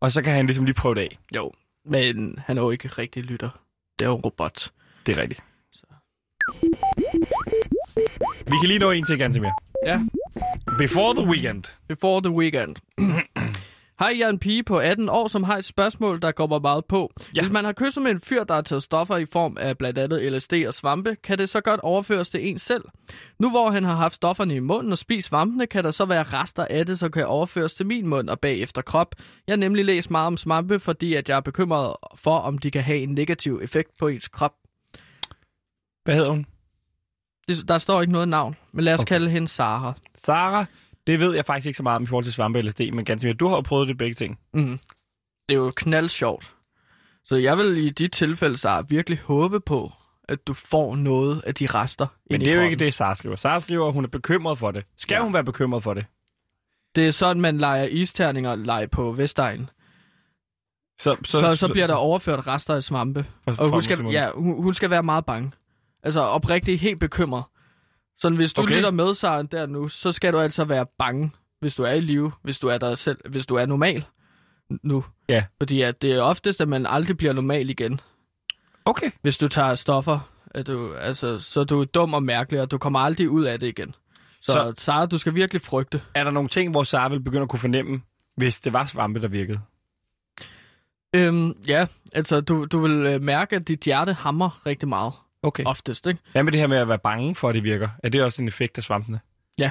Og 0.00 0.12
så 0.12 0.22
kan 0.22 0.32
han 0.32 0.46
ligesom 0.46 0.64
lige 0.64 0.74
prøve 0.74 0.94
det 0.94 1.00
af. 1.00 1.18
Jo. 1.36 1.52
Men 1.84 2.38
han 2.46 2.58
er 2.58 2.62
jo 2.62 2.70
ikke 2.70 2.88
rigtig 2.88 3.22
lytter. 3.22 3.48
Det 3.98 4.04
er 4.04 4.08
jo 4.08 4.16
en 4.16 4.22
robot. 4.22 4.70
Det 5.06 5.16
er 5.18 5.22
rigtigt. 5.22 5.40
Så. 5.72 5.86
Vi 8.46 8.56
kan 8.60 8.66
lige 8.68 8.78
nå 8.78 8.90
en 8.90 9.04
til, 9.04 9.18
Gantemir. 9.18 9.50
Ja. 9.86 10.00
Before 10.78 11.14
the 11.14 11.26
weekend. 11.30 11.64
Before 11.88 12.22
the 12.22 12.30
weekend. 12.30 12.76
Hej, 13.98 14.14
jeg 14.18 14.24
er 14.24 14.28
en 14.28 14.38
pige 14.38 14.62
på 14.62 14.78
18 14.78 15.08
år, 15.08 15.28
som 15.28 15.42
har 15.42 15.56
et 15.56 15.64
spørgsmål, 15.64 16.22
der 16.22 16.32
går 16.32 16.46
mig 16.46 16.62
meget 16.62 16.84
på. 16.84 17.12
Ja. 17.36 17.40
Hvis 17.40 17.52
man 17.52 17.64
har 17.64 17.72
kysset 17.72 18.02
med 18.02 18.10
en 18.10 18.20
fyr, 18.20 18.44
der 18.44 18.54
har 18.54 18.62
taget 18.62 18.82
stoffer 18.82 19.16
i 19.16 19.26
form 19.26 19.56
af 19.60 19.78
blandt 19.78 19.98
andet 19.98 20.32
LSD 20.32 20.52
og 20.66 20.74
svampe, 20.74 21.16
kan 21.22 21.38
det 21.38 21.48
så 21.48 21.60
godt 21.60 21.80
overføres 21.80 22.28
til 22.28 22.48
en 22.48 22.58
selv. 22.58 22.84
Nu 23.38 23.50
hvor 23.50 23.70
han 23.70 23.84
har 23.84 23.94
haft 23.94 24.14
stofferne 24.14 24.54
i 24.54 24.58
munden 24.58 24.92
og 24.92 24.98
spist 24.98 25.28
svampene, 25.28 25.66
kan 25.66 25.84
der 25.84 25.90
så 25.90 26.04
være 26.04 26.22
rester 26.22 26.66
af 26.70 26.86
det, 26.86 26.98
som 26.98 27.10
kan 27.10 27.26
overføres 27.26 27.74
til 27.74 27.86
min 27.86 28.06
mund 28.06 28.28
og 28.30 28.40
bagefter 28.40 28.82
krop. 28.82 29.14
Jeg 29.46 29.52
har 29.52 29.56
nemlig 29.56 29.84
læst 29.84 30.10
meget 30.10 30.26
om 30.26 30.36
svampe, 30.36 30.78
fordi 30.78 31.14
at 31.14 31.28
jeg 31.28 31.36
er 31.36 31.40
bekymret 31.40 31.96
for, 32.16 32.38
om 32.38 32.58
de 32.58 32.70
kan 32.70 32.82
have 32.82 32.98
en 32.98 33.08
negativ 33.14 33.60
effekt 33.62 33.90
på 33.98 34.08
ens 34.08 34.28
krop. 34.28 34.52
Hvad 36.04 36.14
hedder 36.14 36.30
hun? 36.30 36.46
Det, 37.48 37.68
der 37.68 37.78
står 37.78 38.00
ikke 38.00 38.12
noget 38.12 38.28
navn, 38.28 38.56
men 38.72 38.84
lad 38.84 38.94
os 38.94 39.00
Okay. 39.00 39.04
okay. 39.04 39.14
kalde 39.14 39.30
hende 39.30 39.48
Sara. 39.48 39.92
Sara. 40.14 40.64
Det 41.06 41.20
ved 41.20 41.34
jeg 41.34 41.44
faktisk 41.46 41.66
ikke 41.66 41.76
så 41.76 41.82
meget 41.82 41.96
om 41.96 42.02
i 42.02 42.06
forhold 42.06 42.24
til 42.24 42.32
svampe 42.32 42.62
LSD, 42.62 42.80
men 42.92 43.04
Gantemir, 43.04 43.32
du 43.34 43.48
har 43.48 43.54
jo 43.56 43.60
prøvet 43.60 43.88
det 43.88 43.98
begge 43.98 44.14
ting. 44.14 44.38
Mm. 44.54 44.78
Det 45.48 45.54
er 45.54 45.58
jo 45.58 45.72
knald 45.76 46.08
sjovt. 46.08 46.52
Så 47.24 47.36
jeg 47.36 47.58
vil 47.58 47.76
i 47.76 47.90
de 47.90 48.08
tilfælde, 48.08 48.56
så 48.56 48.84
virkelig 48.88 49.18
håbe 49.18 49.60
på, 49.60 49.92
at 50.28 50.46
du 50.46 50.54
får 50.54 50.96
noget 50.96 51.42
af 51.46 51.54
de 51.54 51.66
rester 51.66 52.06
Men 52.30 52.40
det 52.40 52.50
er 52.52 52.54
jo 52.56 52.60
ikke 52.62 52.76
det, 52.76 52.94
Sara 52.94 53.14
skriver. 53.14 53.36
Sara 53.36 53.60
skriver, 53.60 53.86
at 53.86 53.92
hun 53.92 54.04
er 54.04 54.08
bekymret 54.08 54.58
for 54.58 54.70
det. 54.70 54.84
Skal 54.96 55.14
ja. 55.14 55.22
Hun 55.22 55.34
være 55.34 55.44
bekymret 55.44 55.82
for 55.82 55.94
det? 55.94 56.04
Det 56.96 57.06
er 57.06 57.10
sådan, 57.10 57.40
man 57.40 57.58
leger 57.58 57.84
isterninger 57.84 58.56
lege 58.56 58.88
på 58.88 59.12
Vestegn. 59.12 59.70
Så, 60.98 61.16
Så, 61.24 61.38
så, 61.40 61.56
så 61.56 61.68
bliver 61.68 61.86
der 61.86 61.94
overført 61.94 62.46
rester 62.46 62.74
af 62.74 62.82
svampe. 62.82 63.26
For- 63.44 63.62
Og 63.62 63.70
hun 63.70 63.82
skal, 63.82 63.98
ja, 64.10 64.30
hun, 64.34 64.62
hun 64.62 64.74
skal 64.74 64.90
være 64.90 65.02
meget 65.02 65.26
bange. 65.26 65.52
Altså 66.02 66.20
oprigtigt 66.20 66.80
helt 66.80 67.00
bekymret. 67.00 67.44
Så 68.18 68.30
hvis 68.30 68.52
du 68.52 68.62
Okay. 68.62 68.74
lytter 68.76 68.90
med, 68.90 69.14
Sara, 69.14 69.42
der 69.42 69.66
nu, 69.66 69.88
så 69.88 70.12
skal 70.12 70.32
du 70.32 70.38
altså 70.38 70.64
være 70.64 70.86
bange, 70.98 71.30
hvis 71.60 71.74
du 71.74 71.82
er 71.82 71.92
i 71.92 72.00
live, 72.00 72.32
hvis 72.42 72.58
du 72.58 72.68
er 72.68 72.78
der 72.78 72.94
selv, 72.94 73.18
hvis 73.30 73.46
du 73.46 73.54
er 73.54 73.66
normal 73.66 74.04
nu. 74.82 75.04
Ja. 75.28 75.44
Fordi 75.60 75.82
at 75.82 76.02
det 76.02 76.12
er 76.12 76.22
oftest, 76.22 76.60
at 76.60 76.68
man 76.68 76.86
aldrig 76.86 77.16
bliver 77.16 77.32
normal 77.32 77.70
igen. 77.70 78.00
Okay. 78.84 79.10
hvis 79.22 79.38
du 79.38 79.48
tager 79.48 79.74
stoffer, 79.74 80.18
at 80.50 80.66
du, 80.66 80.94
altså, 80.94 81.38
så 81.38 81.60
er 81.60 81.64
du 81.64 81.84
dum 81.84 82.14
og 82.14 82.22
mærkelig, 82.22 82.60
og 82.60 82.70
du 82.70 82.78
kommer 82.78 82.98
aldrig 82.98 83.30
ud 83.30 83.44
af 83.44 83.60
det 83.60 83.66
igen. 83.66 83.94
Så, 84.42 84.52
Så- 84.52 84.74
så 84.76 84.84
Sara, 84.84 85.06
du 85.06 85.18
skal 85.18 85.34
virkelig 85.34 85.62
frygte. 85.62 86.02
Er 86.14 86.24
der 86.24 86.30
nogle 86.30 86.48
ting, 86.48 86.70
hvor 86.70 86.82
Sara 86.82 87.08
vil 87.08 87.20
begynde 87.20 87.42
at 87.42 87.48
kunne 87.48 87.60
fornemme, 87.60 88.00
hvis 88.36 88.60
det 88.60 88.72
var 88.72 88.84
svampe, 88.84 89.20
der 89.20 89.28
virkede? 89.28 89.60
Øhm, 91.14 91.52
ja, 91.68 91.86
altså 92.12 92.40
du, 92.40 92.64
du 92.64 92.78
vil 92.78 92.90
øh, 92.90 93.22
mærke, 93.22 93.56
at 93.56 93.68
dit 93.68 93.80
hjerte 93.80 94.12
hammer 94.12 94.66
rigtig 94.66 94.88
meget, 94.88 95.12
Okay. 95.46 95.64
oftest, 95.64 96.06
ikke? 96.06 96.20
Hvad 96.32 96.42
med 96.42 96.52
det 96.52 96.60
her 96.60 96.66
med 96.66 96.76
at 96.78 96.88
være 96.88 96.98
bange 96.98 97.34
for, 97.34 97.48
at 97.48 97.54
det 97.54 97.62
virker? 97.62 97.88
Er 98.02 98.08
det 98.08 98.22
også 98.22 98.42
en 98.42 98.48
effekt 98.48 98.78
af 98.78 98.84
svampene? 98.84 99.20
Ja. 99.58 99.70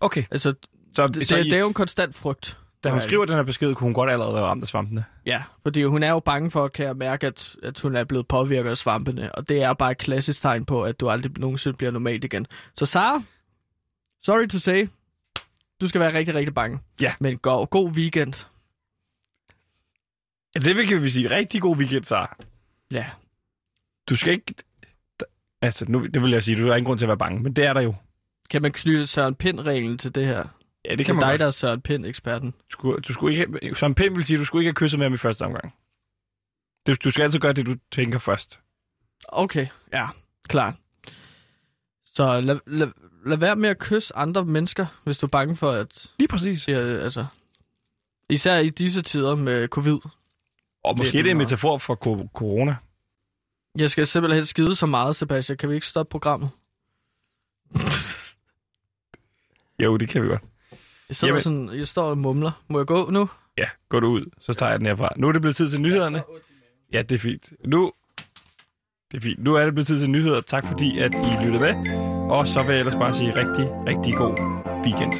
Okay. 0.00 0.24
Altså, 0.30 0.54
Så, 0.96 1.06
det, 1.08 1.28
så 1.28 1.36
det, 1.36 1.46
I, 1.46 1.50
det 1.50 1.56
er 1.56 1.60
jo 1.60 1.68
en 1.68 1.74
konstant 1.74 2.14
frygt. 2.14 2.58
da 2.84 2.90
hun 2.90 3.00
skriver 3.00 3.24
den 3.24 3.34
her 3.34 3.42
besked, 3.42 3.74
kunne 3.74 3.86
hun 3.86 3.94
godt 3.94 4.10
allerede 4.10 4.34
være 4.34 4.44
ramt 4.44 4.62
af 4.62 4.68
svampene. 4.68 5.04
Ja, 5.26 5.42
fordi 5.62 5.82
hun 5.82 6.02
er 6.02 6.10
jo 6.10 6.20
bange 6.20 6.50
for, 6.50 6.68
kan 6.68 6.86
jeg 6.86 6.96
mærke, 6.96 7.26
at, 7.26 7.56
at 7.62 7.80
hun 7.80 7.96
er 7.96 8.04
blevet 8.04 8.28
påvirket 8.28 8.70
af 8.70 8.76
svampene, 8.76 9.34
og 9.34 9.48
det 9.48 9.62
er 9.62 9.72
bare 9.72 9.90
et 9.90 9.98
klassisk 9.98 10.42
tegn 10.42 10.64
på, 10.64 10.84
at 10.84 11.00
du 11.00 11.08
aldrig 11.10 11.32
nogensinde 11.38 11.76
bliver 11.76 11.90
normalt 11.90 12.24
igen. 12.24 12.46
Så 12.78 12.86
Sara, 12.86 13.22
sorry 14.22 14.48
to 14.48 14.58
say, 14.58 14.88
du 15.80 15.88
skal 15.88 16.00
være 16.00 16.12
rigtig, 16.14 16.34
rigtig 16.34 16.54
bange. 16.54 16.78
Ja. 17.00 17.14
Men 17.20 17.38
go, 17.38 17.66
god 17.70 17.90
weekend. 17.90 18.46
Ja, 20.54 20.60
det 20.60 20.76
vil 20.76 20.86
kan 20.88 21.02
vi 21.02 21.08
sige. 21.08 21.30
Rigtig 21.30 21.62
god 21.62 21.76
weekend, 21.76 22.04
Sara. 22.04 22.36
Ja, 22.90 23.06
Du 24.08 24.16
skal 24.16 24.32
ikke... 24.32 24.54
Altså, 25.66 25.84
nu, 25.88 26.06
det 26.06 26.22
vil 26.22 26.30
jeg 26.30 26.42
sige, 26.42 26.56
du 26.62 26.66
har 26.66 26.74
ingen 26.74 26.86
grund 26.86 26.98
til 26.98 27.04
at 27.04 27.08
være 27.08 27.18
bange, 27.18 27.42
men 27.42 27.52
det 27.52 27.64
er 27.66 27.72
der 27.72 27.80
jo. 27.80 27.94
Kan 28.50 28.62
man 28.62 28.72
knytte 28.72 29.06
Søren 29.06 29.34
Pind-reglen 29.34 29.98
til 29.98 30.14
det 30.14 30.26
her? 30.26 30.36
Ja, 30.84 30.90
det 30.90 30.98
Det 30.98 31.06
kan 31.06 31.14
er 31.14 31.20
man 31.20 31.22
dig, 31.22 31.30
godt. 31.32 31.40
der 31.40 31.46
er 31.46 31.50
Søren 31.50 31.80
Pind-eksperten. 31.80 32.50
Du 32.50 32.56
skulle, 32.70 33.00
du 33.00 33.12
skulle 33.12 33.36
ikke, 33.36 33.74
som 33.74 33.94
Pind 33.94 34.14
vil 34.14 34.24
sige, 34.24 34.38
du 34.38 34.44
skulle 34.44 34.62
ikke 34.62 34.68
have 34.68 34.74
kysset 34.74 34.98
med 34.98 35.06
ham 35.06 35.14
i 35.14 35.16
første 35.16 35.42
omgang. 35.42 35.74
Du, 36.86 36.94
du 37.04 37.10
skal 37.10 37.22
altid 37.22 37.38
gøre 37.38 37.52
det, 37.52 37.66
du 37.66 37.74
tænker 37.92 38.18
først. 38.18 38.60
Okay, 39.28 39.66
ja, 39.92 40.06
klart. 40.48 40.74
Så 42.06 42.40
lad, 42.40 42.58
lad, 42.66 42.88
lad 43.26 43.36
være 43.36 43.56
med 43.56 43.68
at 43.68 43.78
kysse 43.78 44.16
andre 44.16 44.44
mennesker, 44.44 44.86
hvis 45.04 45.18
du 45.18 45.26
er 45.26 45.30
bange 45.30 45.56
for, 45.56 45.70
at... 45.70 46.06
Lige 46.18 46.28
præcis. 46.28 46.68
Ja, 46.68 46.78
altså, 46.78 47.26
især 48.30 48.58
i 48.58 48.70
disse 48.70 49.02
tider 49.02 49.34
med 49.36 49.68
covid. 49.68 49.98
Og 50.84 50.96
måske 50.98 51.12
Det 51.12 51.18
er 51.18 51.22
det 51.22 51.30
en 51.30 51.38
metafor 51.38 51.78
for 51.78 51.94
corona. 52.34 52.76
Jeg 53.78 53.90
skal 53.90 54.06
simpelthen 54.06 54.46
skide 54.46 54.74
så 54.76 54.86
meget, 54.86 55.16
Sebastian. 55.16 55.58
Kan 55.58 55.68
vi 55.70 55.74
ikke 55.74 55.86
stoppe 55.86 56.10
programmet? 56.10 56.50
Jo, 59.78 59.96
det 59.96 60.08
kan 60.08 60.22
vi 60.22 60.28
godt. 60.28 60.42
Jeg, 61.08 61.16
sidder 61.16 61.34
Jamen- 61.34 61.42
sådan, 61.42 61.70
jeg 61.78 61.88
står 61.88 62.10
og 62.10 62.18
mumler. 62.18 62.62
Må 62.68 62.78
jeg 62.78 62.86
gå 62.86 63.10
nu? 63.10 63.28
Ja, 63.58 63.68
gå 63.88 64.00
du 64.00 64.06
ud, 64.06 64.24
så 64.40 64.54
tager 64.54 64.70
jeg 64.70 64.78
den 64.78 64.86
herfra. 64.86 65.08
Nu 65.16 65.28
er 65.28 65.32
det 65.32 65.40
blevet 65.42 65.56
tid 65.56 65.68
til 65.68 65.80
nyhederne. 65.80 66.22
Ja, 66.92 67.02
det 67.02 67.14
er 67.14 67.18
fint. 67.18 67.52
Nu, 67.64 67.92
det 69.10 69.16
er 69.16 69.20
fint. 69.20 69.42
Nu 69.42 69.54
er 69.54 69.64
det 69.64 69.74
blevet 69.74 69.86
tid 69.86 69.98
til 70.00 70.10
nyheder. 70.10 70.40
Tak 70.40 70.66
fordi, 70.66 70.98
at 70.98 71.14
I 71.14 71.44
lyttede 71.44 71.64
med. 71.64 71.92
Og 72.30 72.46
så 72.46 72.62
vil 72.62 72.70
jeg 72.72 72.78
ellers 72.78 72.94
bare 72.94 73.14
sige 73.14 73.28
rigtig, 73.28 73.66
rigtig 73.86 74.14
god 74.14 74.34
weekend. 74.84 75.12